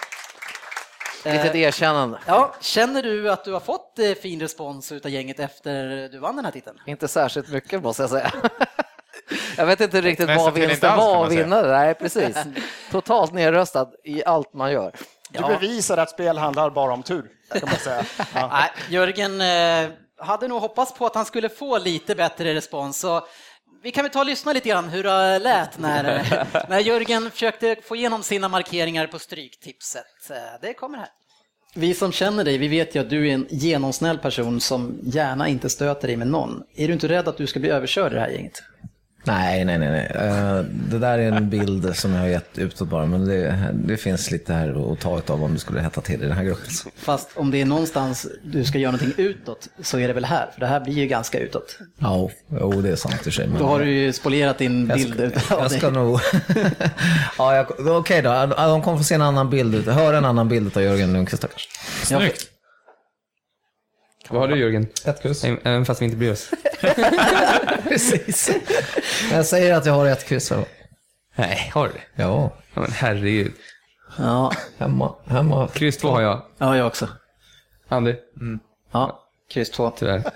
Litet 1.33 1.55
erkännande. 1.55 2.19
Ja, 2.27 2.55
känner 2.61 3.03
du 3.03 3.31
att 3.31 3.45
du 3.45 3.53
har 3.53 3.61
fått 3.61 3.99
eh, 3.99 4.13
fin 4.13 4.41
respons 4.41 4.93
utav 4.93 5.11
gänget 5.11 5.41
efter 5.41 6.09
du 6.09 6.19
vann 6.19 6.37
den 6.37 6.45
här 6.45 6.53
titeln? 6.53 6.79
Inte 6.87 7.09
särskilt 7.09 7.49
mycket 7.49 7.83
måste 7.83 8.03
jag 8.03 8.11
säga. 8.11 8.33
Jag 9.57 9.67
vet 9.67 9.81
inte 9.81 10.01
riktigt 10.01 10.29
vad 10.29 10.55
vinsten 10.55 10.97
var 10.97 11.27
att 11.27 11.33
vinna 11.33 11.63
det. 11.63 11.69
Nej, 11.69 11.95
precis. 11.95 12.37
Totalt 12.91 13.33
nedröstad 13.33 13.89
i 14.05 14.25
allt 14.25 14.55
man 14.55 14.73
gör. 14.73 14.93
Du 15.31 15.41
bevisar 15.41 15.97
att 15.97 16.11
spel 16.11 16.39
handlar 16.39 16.71
bara 16.71 16.93
om 16.93 17.03
tur, 17.03 17.31
kan 17.53 17.69
man 17.69 17.79
säga. 17.79 18.05
Ja. 18.35 18.49
Nej, 18.53 18.71
Jörgen 18.89 19.41
eh, 19.41 19.91
hade 20.19 20.49
nog 20.49 20.61
hoppats 20.61 20.95
på 20.95 21.07
att 21.07 21.15
han 21.15 21.25
skulle 21.25 21.49
få 21.49 21.79
lite 21.79 22.15
bättre 22.15 22.55
respons. 22.55 23.01
Så 23.01 23.27
vi 23.87 23.93
kan 23.93 24.05
väl 24.05 24.13
ta 24.13 24.21
och 24.21 24.27
lyssna 24.27 24.53
lite 24.53 24.69
grann 24.69 24.89
hur 24.89 25.03
det 25.03 25.39
lät 25.39 25.79
när, 25.79 26.03
när 26.69 26.79
Jörgen 26.79 27.31
försökte 27.31 27.77
få 27.85 27.97
igenom 27.97 28.23
sina 28.23 28.49
markeringar 28.49 29.07
på 29.07 29.19
Stryktipset. 29.19 30.31
Eh, 30.31 30.37
Det 30.61 30.75
kommer 30.75 30.99
här. 30.99 31.09
Vi 31.75 31.95
som 31.95 32.13
känner 32.13 32.45
dig, 32.45 32.59
vi 32.59 32.69
vet 32.69 32.95
ju 32.95 33.01
att 33.01 33.11
du 33.11 33.29
är 33.29 33.35
en 33.35 33.47
genomsnäll 33.51 34.19
person 34.19 34.61
som 34.61 34.99
gärna 35.03 35.49
inte 35.49 35.69
stöter 35.69 36.09
dig 36.09 36.17
med 36.17 36.27
någon. 36.27 36.63
Är 36.77 36.87
du 36.87 36.93
inte 36.93 37.09
rädd 37.09 37.29
att 37.29 37.37
du 37.37 37.47
ska 37.47 37.61
bli 37.61 37.69
överkörd 37.69 38.13
i 38.13 38.15
det 38.15 38.21
här 38.21 38.29
gänget? 38.29 38.63
Nej, 39.27 39.65
nej, 39.65 39.79
nej. 39.79 39.89
nej. 39.91 40.29
Eh, 40.29 40.65
Det 40.91 40.99
där 40.99 41.19
är 41.19 41.33
en 41.33 41.51
bild 41.57 41.97
som 41.97 42.13
jag 42.15 42.21
har 42.21 42.29
gett 42.29 42.59
utåt 42.59 42.89
bara, 42.89 43.07
men 43.07 43.25
det, 43.29 43.69
det 43.75 43.97
finns 43.97 44.31
lite 44.31 44.53
här 44.53 44.93
att 44.93 45.01
ta 45.01 45.23
av 45.27 45.45
om 45.45 45.53
det 45.55 45.59
skulle 45.59 45.81
hetta 45.81 46.01
till 46.01 46.23
i 46.23 46.27
den 46.27 46.37
här 46.37 46.45
gruppen. 46.45 46.71
Fast 46.97 47.31
om 47.35 47.51
det 47.51 47.61
är 47.61 47.65
någonstans 47.65 48.27
du 48.45 48.65
ska 48.65 48.79
göra 48.79 48.93
någonting 48.93 49.25
utåt 49.25 49.69
så 49.83 49.99
är 49.99 50.09
det 50.09 50.15
väl 50.15 50.25
här, 50.25 50.47
för 50.55 50.61
det 50.61 50.67
här 50.67 50.81
blir 50.81 50.95
ju 50.95 51.07
ganska 51.07 51.39
utåt. 51.39 51.79
Ja, 51.99 52.31
jo, 52.61 52.81
det 52.83 52.89
är 52.91 52.97
sant 52.97 53.15
i 53.15 53.19
och 53.19 53.23
för 53.23 53.31
sig. 53.31 53.47
men- 53.47 53.59
Då 53.59 53.67
har 53.67 53.81
du 53.81 53.91
ju 53.91 54.13
spolierat 54.13 54.59
din 54.59 54.87
Jag 54.89 54.99
bild 54.99 55.15
ska, 55.15 55.23
utav 55.23 55.61
jag 55.61 55.71
dig. 55.71 55.79
ska 55.79 55.91
nog... 55.91 56.21
ja, 57.39 57.55
jag- 57.57 57.97
Okej 57.97 58.23
då, 58.23 58.47
de 58.57 58.83
kommer 58.83 58.99
få 58.99 59.05
se 59.05 59.15
en 59.15 59.23
annan 59.23 59.51
bild, 59.51 59.89
höra 59.89 60.19
en 60.19 60.25
annan 60.25 60.49
bild 60.49 60.77
av 60.77 60.83
Jörgen 60.83 61.13
Lundqvist. 61.13 61.43
tackars. 61.43 61.69
Snyggt. 62.03 62.47
Vad 64.29 64.41
har 64.41 64.49
du 64.49 64.57
Jörgen? 64.61 64.87
Ett 65.05 65.23
kryss. 65.23 65.45
Även 65.45 65.85
fast 65.85 66.01
vi 66.01 66.05
inte 66.05 66.17
bryr 66.17 66.33
oss. 66.33 66.51
Precis. 67.89 68.51
Jag 69.33 69.47
säger 69.47 69.75
att 69.75 69.87
jag 69.87 69.93
har 69.93 70.07
ett 70.07 70.25
kryss. 70.25 70.51
va? 70.51 70.65
Nej, 71.35 71.71
har 71.75 71.87
du 71.89 71.93
det? 71.93 72.23
Ja, 72.23 72.53
Ja, 72.75 72.81
men 72.83 72.91
herregud. 72.93 73.53
Ja, 74.19 74.53
hemma. 74.79 75.15
hemma. 75.27 75.69
Kryss 75.69 75.97
två 75.97 76.09
har 76.09 76.21
jag. 76.21 76.43
ja, 76.59 76.77
jag 76.77 76.87
också. 76.87 77.09
Andy? 77.89 78.15
Ja, 78.93 79.23
kryss 79.51 79.71
två. 79.71 79.91
Tyvärr. 79.99 80.23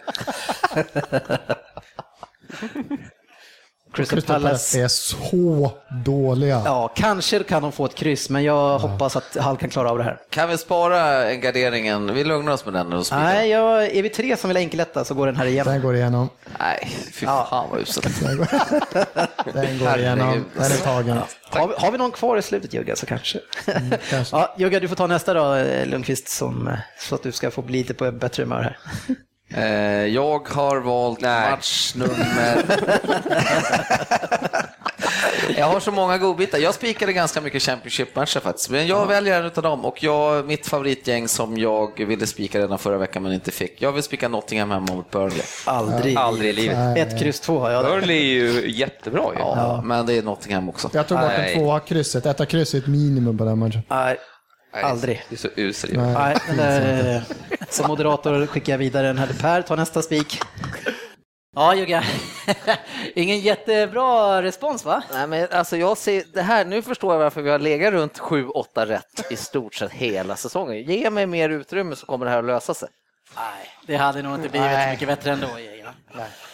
Crystal 3.93 4.17
Crystal 4.17 4.43
Palace. 4.43 4.79
Palace 4.79 4.81
är 4.81 4.89
så 4.89 5.73
dåliga. 6.05 6.63
Ja, 6.65 6.93
kanske 6.97 7.43
kan 7.43 7.63
de 7.63 7.73
få 7.73 7.85
ett 7.85 7.95
kryss, 7.95 8.31
men 8.31 8.45
jag 8.45 8.79
hoppas 8.79 9.17
att 9.17 9.37
Hall 9.37 9.57
kan 9.57 9.71
klara 9.71 9.91
av 9.91 9.99
det 9.99 10.05
här. 10.05 10.19
Kan 10.31 10.49
vi 10.49 10.59
spara 10.59 11.31
en 11.31 11.41
garderingen? 11.41 12.15
Vi 12.15 12.25
lugnar 12.25 12.53
oss 12.53 12.65
med 12.65 12.75
den 12.75 12.93
och 12.93 13.07
spikar. 13.07 13.23
Nej, 13.23 13.49
jag, 13.51 13.97
är 13.97 14.03
vi 14.03 14.09
tre 14.09 14.37
som 14.37 14.49
vill 14.49 14.57
enkeletta 14.57 15.05
så 15.05 15.15
går 15.15 15.27
den 15.27 15.37
här 15.37 15.47
igenom. 15.47 15.73
Den 15.73 15.83
går 15.83 15.97
igenom. 15.97 16.29
Nej, 16.59 16.97
fy 17.13 17.27
fan 17.27 17.71
vad 17.71 17.81
uselt. 17.81 18.21
Den 18.21 18.37
går, 18.37 18.47
den 19.53 19.79
går 19.79 19.99
igenom. 19.99 20.45
Den 20.55 20.73
är 20.73 20.85
tagen. 20.85 21.19
Har 21.51 21.69
vi, 21.69 21.75
har 21.79 21.93
vi 21.93 21.99
någon 21.99 22.11
kvar 22.11 22.37
i 22.37 22.43
slutet 22.43 22.75
Jugga 22.75 22.97
så 22.97 23.07
kanske. 23.07 23.39
kanske. 24.11 24.37
ja, 24.37 24.55
Jugga, 24.59 24.81
du 24.81 24.89
får 24.89 24.97
ta 24.97 25.07
nästa 25.07 25.35
då 25.35 25.55
eh, 25.55 25.87
Lundqvist 25.87 26.29
som, 26.29 26.69
eh, 26.69 26.75
så 26.99 27.15
att 27.15 27.23
du 27.23 27.33
ska 27.33 27.51
få 27.51 27.63
bli 27.63 27.79
lite 27.79 27.95
på 27.95 28.13
bättre 28.13 28.43
humör 28.43 28.63
här. 28.63 28.79
Eh, 29.55 30.07
jag 30.07 30.49
har 30.49 30.81
valt 30.81 31.21
matchnummer... 31.21 32.65
jag 35.57 35.67
har 35.67 35.81
så 35.81 35.91
många 35.91 36.19
godbitar. 36.19 36.59
Jag 36.59 36.75
spikade 36.75 37.13
ganska 37.13 37.41
mycket 37.41 37.63
Championship-matcher 37.63 38.41
faktiskt, 38.41 38.71
men 38.71 38.87
jag 38.87 39.07
väljer 39.07 39.41
en 39.41 39.47
utav 39.47 39.63
dem. 39.63 39.85
Och 39.85 40.03
jag, 40.03 40.47
mitt 40.47 40.67
favoritgäng 40.67 41.29
som 41.29 41.59
jag 41.59 42.05
ville 42.07 42.27
spika 42.27 42.59
redan 42.59 42.79
förra 42.79 42.99
veckan 42.99 43.23
men 43.23 43.33
inte 43.33 43.51
fick. 43.51 43.83
Jag 43.83 43.93
vill 43.93 44.03
spika 44.03 44.29
Nottingham 44.29 44.71
hemma 44.71 44.95
mot 44.95 45.11
Burnley. 45.11 45.43
Aldrig. 45.65 46.17
Aldrig 46.17 46.51
i 46.51 46.53
livet. 46.53 46.97
Ett 46.97 47.19
kryss 47.21 47.41
två 47.41 47.59
har 47.59 47.71
jag. 47.71 47.85
där. 47.85 47.91
Burnley 47.91 48.17
är 48.17 48.25
ju 48.25 48.71
jättebra 48.71 49.23
ju. 49.35 49.39
Ja, 49.39 49.83
men 49.85 50.07
det 50.07 50.15
är 50.15 50.23
Nottingham 50.23 50.69
också. 50.69 50.91
Jag 50.93 51.09
tog 51.09 51.19
bort 51.19 51.31
Nej. 51.39 51.53
en 51.53 51.59
tvåa 51.61 51.81
krysset. 51.81 52.27
Etta 52.27 52.47
kryss 52.47 52.75
är 52.75 52.79
ett 52.79 52.87
minimum 52.87 53.39
på 53.39 53.45
den 53.45 53.59
matchen. 53.59 53.83
Nej, 53.89 54.05
Nej, 54.05 54.17
aldrig. 54.73 55.25
Det 55.29 55.35
är 55.35 55.39
så 55.39 55.49
usel. 55.57 55.97
Nej. 55.97 56.15
Nej, 56.15 56.57
där, 56.57 57.15
eh, 57.17 57.23
som 57.69 57.87
moderator 57.87 58.47
skickar 58.47 58.73
jag 58.73 58.79
vidare 58.79 59.07
den 59.07 59.19
här 59.19 59.27
till 59.27 59.39
Per, 59.39 59.63
ta 59.63 59.77
nästa 59.77 60.03
spik. 60.03 60.41
Ja, 61.57 61.75
Jugga. 61.75 62.05
Ingen 63.15 63.41
jättebra 63.41 64.43
respons 64.43 64.85
va? 64.85 65.03
Nej, 65.13 65.27
men 65.27 65.49
alltså 65.51 65.77
jag 65.77 65.99
ser, 65.99 66.23
det 66.33 66.43
här, 66.43 66.65
nu 66.65 66.83
förstår 66.83 67.13
jag 67.13 67.19
varför 67.19 67.43
vi 67.43 67.51
har 67.51 67.59
legat 67.59 67.93
runt 67.93 68.19
7-8 68.19 68.87
rätt 68.87 69.33
i 69.33 69.37
stort 69.37 69.75
sett 69.75 69.93
hela 69.93 70.37
säsongen. 70.37 70.83
Ge 70.83 71.11
mig 71.11 71.27
mer 71.27 71.49
utrymme 71.49 71.97
så 71.97 72.07
kommer 72.07 72.25
det 72.27 72.31
här 72.31 72.39
att 72.39 72.45
lösa 72.45 72.75
sig. 72.75 72.89
Nej, 73.37 73.71
det 73.87 73.97
hade 73.97 74.23
nog 74.23 74.35
inte 74.35 74.49
blivit 74.49 74.71
Nej. 74.71 74.87
så 74.87 74.91
mycket 74.91 75.09
bättre 75.09 75.31
ändå. 75.31 75.59
Jugga. 75.59 75.95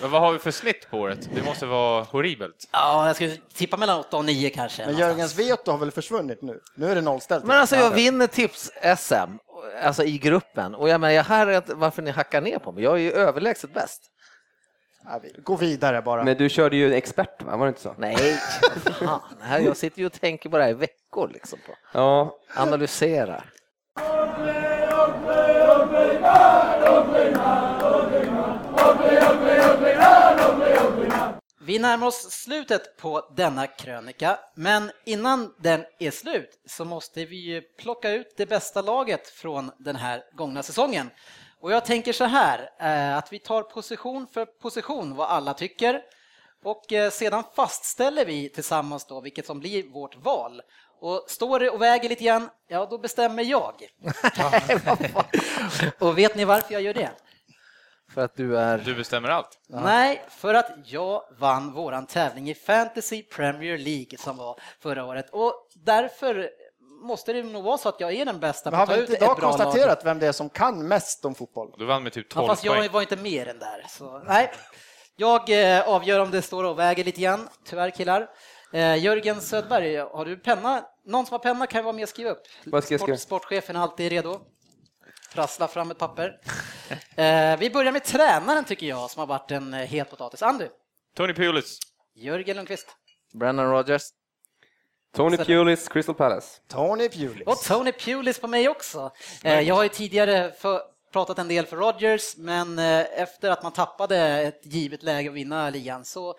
Men 0.00 0.10
vad 0.10 0.20
har 0.20 0.32
vi 0.32 0.38
för 0.38 0.50
snitt 0.50 0.90
på 0.90 0.98
året? 0.98 1.28
Det 1.34 1.42
måste 1.42 1.66
vara 1.66 2.02
horribelt. 2.02 2.68
Ja, 2.72 3.06
jag 3.06 3.16
skulle 3.16 3.36
tippa 3.54 3.76
mellan 3.76 4.00
8 4.00 4.16
och 4.16 4.24
9 4.24 4.50
kanske. 4.50 4.86
Men 4.86 4.96
Jörgens 4.96 5.38
veto 5.38 5.70
har 5.70 5.78
väl 5.78 5.90
försvunnit 5.90 6.42
nu? 6.42 6.60
Nu 6.74 6.90
är 6.90 6.94
det 6.94 7.00
nollställt. 7.00 7.44
Men 7.44 7.58
alltså 7.58 7.76
jag 7.76 7.90
vinner 7.90 8.26
tips-SM, 8.26 9.38
alltså 9.82 10.04
i 10.04 10.18
gruppen. 10.18 10.74
Och 10.74 10.88
jag 10.88 11.00
menar, 11.00 11.14
jag 11.14 11.24
här 11.24 11.62
varför 11.74 12.02
ni 12.02 12.10
hackar 12.10 12.40
ner 12.40 12.58
på 12.58 12.72
mig. 12.72 12.84
Jag 12.84 12.94
är 12.94 12.98
ju 13.00 13.12
överlägset 13.12 13.74
bäst. 13.74 14.02
Ja, 15.04 15.20
vi- 15.22 15.40
Gå 15.42 15.56
vidare 15.56 16.02
bara. 16.02 16.24
Men 16.24 16.36
du 16.36 16.48
körde 16.48 16.76
ju 16.76 16.94
expert, 16.94 17.42
va? 17.42 17.56
var 17.56 17.66
det 17.66 17.68
inte 17.68 17.80
så? 17.80 17.94
Nej, 17.98 18.16
fan. 18.98 19.20
Här, 19.40 19.58
jag 19.60 19.76
sitter 19.76 19.98
ju 20.00 20.06
och 20.06 20.12
tänker 20.12 20.48
på 20.50 20.58
det 20.58 20.62
här 20.64 20.70
i 20.70 20.74
veckor. 20.74 21.28
Liksom, 21.28 21.58
på. 21.66 21.74
Ja, 21.92 22.36
Analyserar. 22.56 23.44
Vi 31.60 31.78
närmar 31.78 32.06
oss 32.06 32.30
slutet 32.30 32.96
på 32.96 33.32
denna 33.36 33.66
krönika, 33.66 34.38
men 34.54 34.90
innan 35.04 35.54
den 35.58 35.84
är 35.98 36.10
slut 36.10 36.60
så 36.66 36.84
måste 36.84 37.24
vi 37.24 37.36
ju 37.36 37.60
plocka 37.60 38.10
ut 38.10 38.34
det 38.36 38.46
bästa 38.46 38.82
laget 38.82 39.28
från 39.28 39.70
den 39.78 39.96
här 39.96 40.22
gångna 40.32 40.62
säsongen. 40.62 41.10
Och 41.60 41.72
jag 41.72 41.84
tänker 41.84 42.12
så 42.12 42.24
här, 42.24 42.70
eh, 42.80 43.16
att 43.16 43.32
vi 43.32 43.38
tar 43.38 43.62
position 43.62 44.26
för 44.26 44.44
position 44.44 45.16
vad 45.16 45.28
alla 45.28 45.54
tycker 45.54 46.02
och 46.64 46.92
eh, 46.92 47.10
sedan 47.10 47.44
fastställer 47.56 48.24
vi 48.26 48.48
tillsammans 48.48 49.06
då 49.06 49.20
vilket 49.20 49.46
som 49.46 49.60
blir 49.60 49.82
vårt 49.82 50.16
val. 50.16 50.62
Och 51.00 51.24
står 51.28 51.60
det 51.60 51.70
och 51.70 51.82
väger 51.82 52.08
lite 52.08 52.24
grann, 52.24 52.50
ja 52.68 52.86
då 52.90 52.98
bestämmer 52.98 53.42
jag. 53.42 53.74
och 55.98 56.18
vet 56.18 56.36
ni 56.36 56.44
varför 56.44 56.72
jag 56.72 56.82
gör 56.82 56.94
det? 56.94 57.10
För 58.14 58.24
att 58.24 58.36
du 58.36 58.58
är... 58.58 58.78
Du 58.78 58.94
bestämmer 58.94 59.28
allt. 59.28 59.58
Nej, 59.68 60.22
för 60.28 60.54
att 60.54 60.70
jag 60.84 61.22
vann 61.38 61.72
våran 61.72 62.06
tävling 62.06 62.50
i 62.50 62.54
Fantasy 62.54 63.22
Premier 63.22 63.78
League 63.78 64.18
som 64.18 64.36
var 64.36 64.60
förra 64.80 65.04
året 65.04 65.26
och 65.32 65.68
därför 65.74 66.50
måste 67.02 67.32
det 67.32 67.42
nog 67.42 67.64
vara 67.64 67.78
så 67.78 67.88
att 67.88 68.00
jag 68.00 68.12
är 68.12 68.24
den 68.24 68.40
bästa 68.40 68.70
Men 68.70 68.76
på 68.80 68.80
har 68.80 68.82
att 68.82 68.88
ta 68.88 68.94
vi 68.96 69.02
ut 69.02 69.08
inte 69.08 69.16
ett 69.16 69.22
idag 69.22 69.36
bra 69.36 69.50
lag. 69.50 69.58
konstaterat 69.58 70.04
vem 70.04 70.18
det 70.18 70.26
är 70.26 70.32
som 70.32 70.48
kan 70.50 70.88
mest 70.88 71.24
om 71.24 71.34
fotboll? 71.34 71.74
Du 71.78 71.84
vann 71.84 72.02
med 72.02 72.12
typ 72.12 72.28
12 72.28 72.44
Ja, 72.44 72.48
fast 72.48 72.64
jag 72.64 72.76
poäng. 72.76 72.90
var 72.92 73.00
inte 73.00 73.16
mer 73.16 73.48
än 73.48 73.58
där. 73.58 73.84
Så, 73.88 74.18
nej. 74.18 74.52
Jag 75.16 75.50
eh, 75.76 75.88
avgör 75.88 76.20
om 76.20 76.30
det 76.30 76.42
står 76.42 76.64
och 76.64 76.78
väger 76.78 77.04
lite 77.04 77.20
grann, 77.20 77.48
tyvärr 77.64 77.90
killar. 77.90 78.28
Eh, 78.72 78.96
Jörgen 79.04 79.40
Södberg, 79.40 79.96
har 79.96 80.24
du 80.24 80.36
penna? 80.36 80.84
Någon 81.04 81.26
som 81.26 81.32
har 81.34 81.38
penna 81.38 81.66
kan 81.66 81.84
vara 81.84 81.92
med 81.92 82.02
och 82.02 82.08
skriva 82.08 82.30
upp. 82.30 82.42
Vad 82.64 82.84
ska 82.84 82.94
jag 82.94 83.00
skriva? 83.00 83.18
sportchefen 83.18 83.76
är 83.76 83.80
alltid 83.80 84.12
redo. 84.12 84.40
Prassla 85.34 85.68
fram 85.68 85.90
ett 85.90 85.98
papper. 85.98 86.32
Eh, 87.16 87.58
vi 87.58 87.70
börjar 87.70 87.92
med 87.92 88.04
tränaren 88.04 88.64
tycker 88.64 88.86
jag, 88.86 89.10
som 89.10 89.20
har 89.20 89.26
varit 89.26 89.50
en 89.50 89.74
eh, 89.74 89.80
het 89.80 90.10
potatis. 90.10 90.42
Andy, 90.42 90.66
Tony 91.16 91.34
Pulis. 91.34 91.78
Jörgen 92.14 92.56
Lundqvist 92.56 92.86
Brennan 93.34 93.70
Rogers. 93.70 94.02
Tony 95.16 95.36
Pulis, 95.36 95.88
Crystal 95.88 96.14
Palace. 96.14 96.60
Tony 96.68 97.08
Pulis. 97.08 97.46
och 97.46 97.58
Tony 97.58 97.92
Pulis 97.92 98.38
på 98.40 98.46
mig 98.46 98.68
också. 98.68 99.10
Eh, 99.44 99.60
jag 99.60 99.74
har 99.74 99.82
ju 99.82 99.88
tidigare 99.88 100.52
för, 100.52 100.80
pratat 101.12 101.38
en 101.38 101.48
del 101.48 101.66
för 101.66 101.76
Rodgers, 101.76 102.36
men 102.36 102.78
eh, 102.78 103.20
efter 103.20 103.50
att 103.50 103.62
man 103.62 103.72
tappade 103.72 104.18
ett 104.18 104.60
givet 104.62 105.02
läge 105.02 105.28
att 105.28 105.34
vinna 105.34 105.70
ligan 105.70 106.04
så 106.04 106.34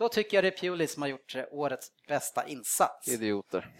då 0.00 0.08
tycker 0.08 0.36
jag 0.36 0.44
det 0.44 0.48
är 0.48 0.70
Pulis 0.70 0.92
som 0.92 1.02
har 1.02 1.08
gjort 1.08 1.34
eh, 1.34 1.44
årets 1.50 1.88
bästa 2.08 2.46
insats. 2.46 3.08
Idioter. 3.08 3.68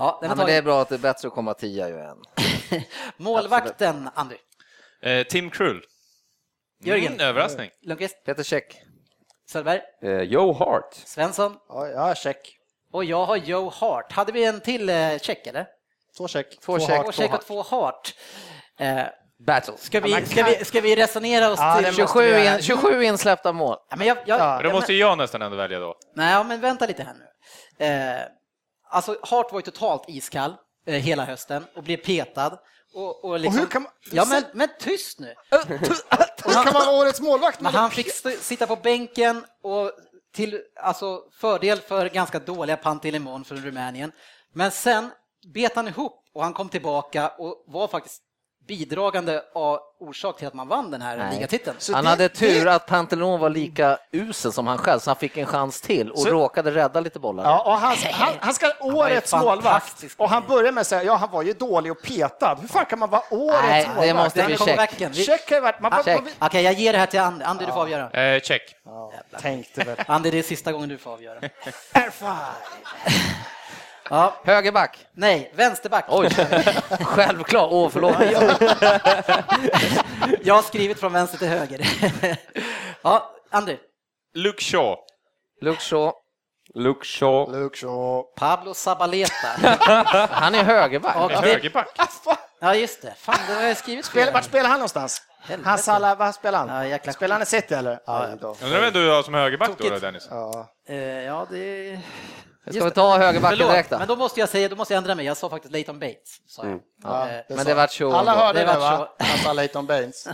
Ja, 0.00 0.18
den 0.20 0.30
Ja, 0.30 0.36
har 0.36 0.36
men 0.36 0.46
det 0.46 0.52
är 0.52 0.62
bra 0.62 0.82
att 0.82 0.88
det 0.88 0.94
är 0.94 0.98
bättre 0.98 1.28
att 1.28 1.34
komma 1.34 1.54
tia 1.54 1.88
ju 1.88 1.98
än. 1.98 2.22
Målvakten, 3.16 4.08
Andy. 4.14 4.36
Eh, 5.02 5.26
Tim 5.26 5.50
Krull. 5.50 5.84
Jörgen. 6.80 7.12
Mm, 7.12 7.26
överraskning. 7.26 7.70
Lundqvist. 7.82 8.24
Peter 8.24 8.42
Käck. 8.42 8.82
Söderberg. 9.50 9.80
Eh, 10.02 10.22
Joe 10.22 10.52
Hart. 10.52 10.94
Svensson. 10.94 11.56
Ja, 11.68 11.88
ja, 11.88 12.14
check. 12.14 12.58
Och 12.92 13.04
jag 13.04 13.26
har 13.26 13.36
Joe 13.36 13.70
Hart. 13.70 14.12
Hade 14.12 14.32
vi 14.32 14.44
en 14.44 14.60
till 14.60 14.88
eh, 14.88 15.18
check 15.18 15.46
eller? 15.46 15.66
Två 16.16 16.28
check. 16.28 16.60
Två 16.60 16.78
check. 16.78 17.04
Två 17.04 17.12
check 17.12 17.34
och 17.34 17.46
två 17.46 17.62
Hart. 17.62 18.14
Eh, 18.78 19.06
Battle. 19.46 19.74
ska, 19.78 20.00
vi, 20.00 20.26
ska, 20.26 20.44
vi, 20.44 20.64
ska 20.64 20.80
vi 20.80 20.96
resonera 20.96 21.50
oss 21.50 21.58
Ja, 21.60 21.74
till... 21.74 21.84
det 21.84 21.90
måste 21.90 22.02
27, 22.02 22.20
vi 22.32 22.44
göra. 22.44 22.56
in, 22.56 22.62
27 22.62 23.02
insläppta 23.04 23.52
mål. 23.52 23.76
Ja, 23.90 23.96
men 23.96 24.06
jag, 24.06 24.18
jag, 24.26 24.40
Ja, 24.40 24.60
Då 24.62 24.70
måste 24.72 24.92
ju 24.92 24.98
jag 24.98 25.18
nästan 25.18 25.42
ändå 25.42 25.56
välja 25.56 25.78
då. 25.78 25.94
Nej, 26.14 26.44
men 26.44 26.60
vänta 26.60 26.86
lite 26.86 27.02
här 27.02 27.14
nu. 27.14 27.86
Eh, 27.86 28.22
alltså, 28.90 29.16
Hart 29.22 29.52
var 29.52 29.58
ju 29.58 29.62
totalt 29.62 30.04
iskall 30.08 30.54
eh, 30.86 30.94
hela 30.94 31.24
hösten 31.24 31.64
och 31.76 31.82
blev 31.82 31.96
petad. 31.96 32.58
Och, 32.94 33.24
och, 33.24 33.40
liksom, 33.40 33.58
hur 33.60 33.66
kan 33.66 33.82
man- 33.82 33.92
Ja, 34.12 34.24
men, 34.28 34.44
men 34.52 34.68
tyst 34.80 35.20
nu! 35.20 35.34
Hur 36.44 36.52
kan 36.64 36.64
man 36.64 36.72
vara 36.86 36.90
årets 36.98 37.20
målvakt? 37.20 37.60
Men 37.60 37.74
han 37.74 37.90
fick 37.90 38.12
sitta 38.40 38.66
på 38.66 38.76
bänken 38.76 39.44
och 39.62 39.92
till 40.34 40.60
alltså, 40.82 41.20
fördel 41.40 41.78
för 41.80 42.08
ganska 42.08 42.38
dåliga 42.38 42.76
Pantilimon 42.76 43.44
från 43.44 43.58
Rumänien. 43.58 44.12
Men 44.52 44.70
sen 44.70 45.10
bet 45.54 45.76
han 45.76 45.88
ihop 45.88 46.24
och 46.34 46.42
han 46.42 46.52
kom 46.52 46.68
tillbaka 46.68 47.28
och 47.28 47.64
var 47.66 47.88
faktiskt 47.88 48.22
bidragande 48.68 49.42
av 49.54 49.80
orsak 50.00 50.38
till 50.38 50.46
att 50.46 50.54
man 50.54 50.68
vann 50.68 50.90
den 50.90 51.02
här 51.02 51.16
Nej. 51.16 51.34
ligatiteln. 51.34 51.76
Han 51.92 52.04
det- 52.04 52.10
hade 52.10 52.28
tur 52.28 52.64
det- 52.64 52.74
att 52.74 52.86
Pantelon 52.86 53.40
var 53.40 53.50
lika 53.50 53.98
usel 54.12 54.52
som 54.52 54.66
han 54.66 54.78
själv, 54.78 54.98
så 55.00 55.10
han 55.10 55.16
fick 55.16 55.36
en 55.36 55.46
chans 55.46 55.80
till 55.80 56.10
och 56.10 56.18
Så- 56.18 56.28
råkade 56.30 56.70
rädda 56.70 57.00
lite 57.00 57.18
bollar. 57.18 57.44
Ja, 57.44 57.62
och 57.66 57.72
han, 57.72 57.96
han, 58.12 58.34
han 58.40 58.54
ska 58.54 58.72
årets 58.80 59.32
målvakt 59.34 60.04
och 60.16 60.30
han 60.30 60.42
börjar 60.48 60.72
med 60.72 60.80
att 60.80 60.86
säga 60.86 61.02
ja, 61.02 61.14
han 61.16 61.30
var 61.30 61.42
ju 61.42 61.52
dålig 61.52 61.92
och 61.92 62.02
petad. 62.02 62.54
Hur 62.60 62.68
fan 62.68 62.84
kan 62.86 62.98
man 62.98 63.10
vara 63.10 63.22
årets 63.30 63.62
Nej, 63.62 63.82
det 63.84 63.94
målvakt? 63.94 64.24
måste 64.24 64.46
vi 64.46 64.56
kommer 64.56 64.70
checka. 64.70 64.80
verkligen. 64.80 65.12
Vi- 65.12 65.24
Check. 65.24 65.50
Man, 65.50 65.72
man, 65.80 66.04
Check. 66.04 66.20
man, 66.20 66.32
Okej, 66.38 66.62
jag 66.62 66.72
ger 66.74 66.92
det 66.92 66.98
här 66.98 67.06
till 67.06 67.20
Andy. 67.20 67.44
Andy, 67.44 67.64
du 67.66 67.72
får 67.72 67.80
avgöra. 67.80 68.10
Eh, 68.10 68.40
check. 68.40 68.62
ja, 68.84 69.12
tänkte 69.40 69.84
väl. 69.84 69.96
Andy, 70.06 70.30
det 70.30 70.38
är 70.38 70.42
sista 70.42 70.72
gången 70.72 70.88
du 70.88 70.98
får 70.98 71.10
avgöra. 71.12 71.38
Air 71.92 72.10
five. 72.10 72.36
Ja, 74.10 74.34
Högerback. 74.44 75.06
nej, 75.12 75.52
vänsterback. 75.54 76.04
Oj, 76.08 76.28
självklart. 77.00 77.68
Åh, 77.72 77.88
förlåt. 77.92 78.14
Jag 80.42 80.54
har 80.54 80.62
skrivit 80.62 81.00
från 81.00 81.12
vänster 81.12 81.38
till 81.38 81.48
höger. 81.48 81.80
Ja, 83.02 83.30
Andy. 83.50 83.76
Luke 84.34 84.62
Shaw. 84.64 84.96
Luke 85.60 85.80
Shaw. 85.80 86.12
Luke 86.74 87.06
Shaw. 87.06 87.52
Luke 87.52 87.76
Shaw. 87.76 88.22
Pablo 88.36 88.74
Zabaleta. 88.74 89.48
Han 90.30 90.54
är 90.54 90.64
högerback. 90.64 91.16
Och 91.16 91.28
det, 91.28 91.36
högerback. 91.36 91.86
ja, 92.60 92.74
just 92.74 93.02
det. 93.02 93.14
Fan, 93.18 93.38
det 93.48 93.54
har 93.54 93.62
jag 93.62 93.76
skrivit. 93.76 94.04
Spel, 94.04 94.32
vart 94.32 94.44
spelar 94.44 94.68
han 94.70 94.78
någonstans? 94.78 95.22
Helvete. 95.40 95.68
Han 95.68 95.78
Salah, 95.78 96.18
vad 96.18 96.34
spelar 96.34 96.58
han? 96.66 96.76
Ja, 96.76 96.86
jäkla 96.86 97.12
spelar 97.12 97.34
han 97.34 97.42
i 97.42 97.46
City 97.46 97.74
eller? 97.74 98.00
Ja, 98.06 98.26
då. 98.40 98.56
Undrar 98.62 98.80
vem 98.80 98.92
du 98.92 99.10
har 99.10 99.22
som 99.22 99.34
högerback 99.34 99.70
då. 99.78 99.98
Dennis? 99.98 100.28
Ja. 100.30 100.68
Eh, 100.88 100.96
Ja, 100.98 101.46
det... 101.50 101.98
Ska 102.72 102.84
vi 102.84 102.90
ta 102.90 103.18
högerbacken 103.18 103.58
direkt 103.58 103.90
då? 103.90 103.98
men 103.98 104.08
då 104.08 104.16
måste 104.16 104.40
jag 104.40 104.48
säga, 104.48 104.68
då 104.68 104.76
måste 104.76 104.94
jag 104.94 104.98
ändra 104.98 105.14
mig. 105.14 105.26
Jag 105.26 105.36
sa 105.36 105.50
faktiskt 105.50 105.72
Leighton 105.72 105.98
Bates. 105.98 106.40
Sa 106.46 106.66
jag. 106.66 106.80
Ja, 107.02 107.28
Eh, 107.28 107.32
det 107.32 107.44
Men 107.48 107.58
sa 107.58 107.64
det 107.64 107.74
vart 107.74 107.90
Shaw. 107.92 108.14
Alla 108.14 108.34
hörde 108.36 108.58
Det 108.60 108.66
det, 108.72 108.78
va? 108.78 109.08
Han 109.18 109.38
sa 109.38 109.52
Leighton 109.52 109.86
Baines. 109.86 110.28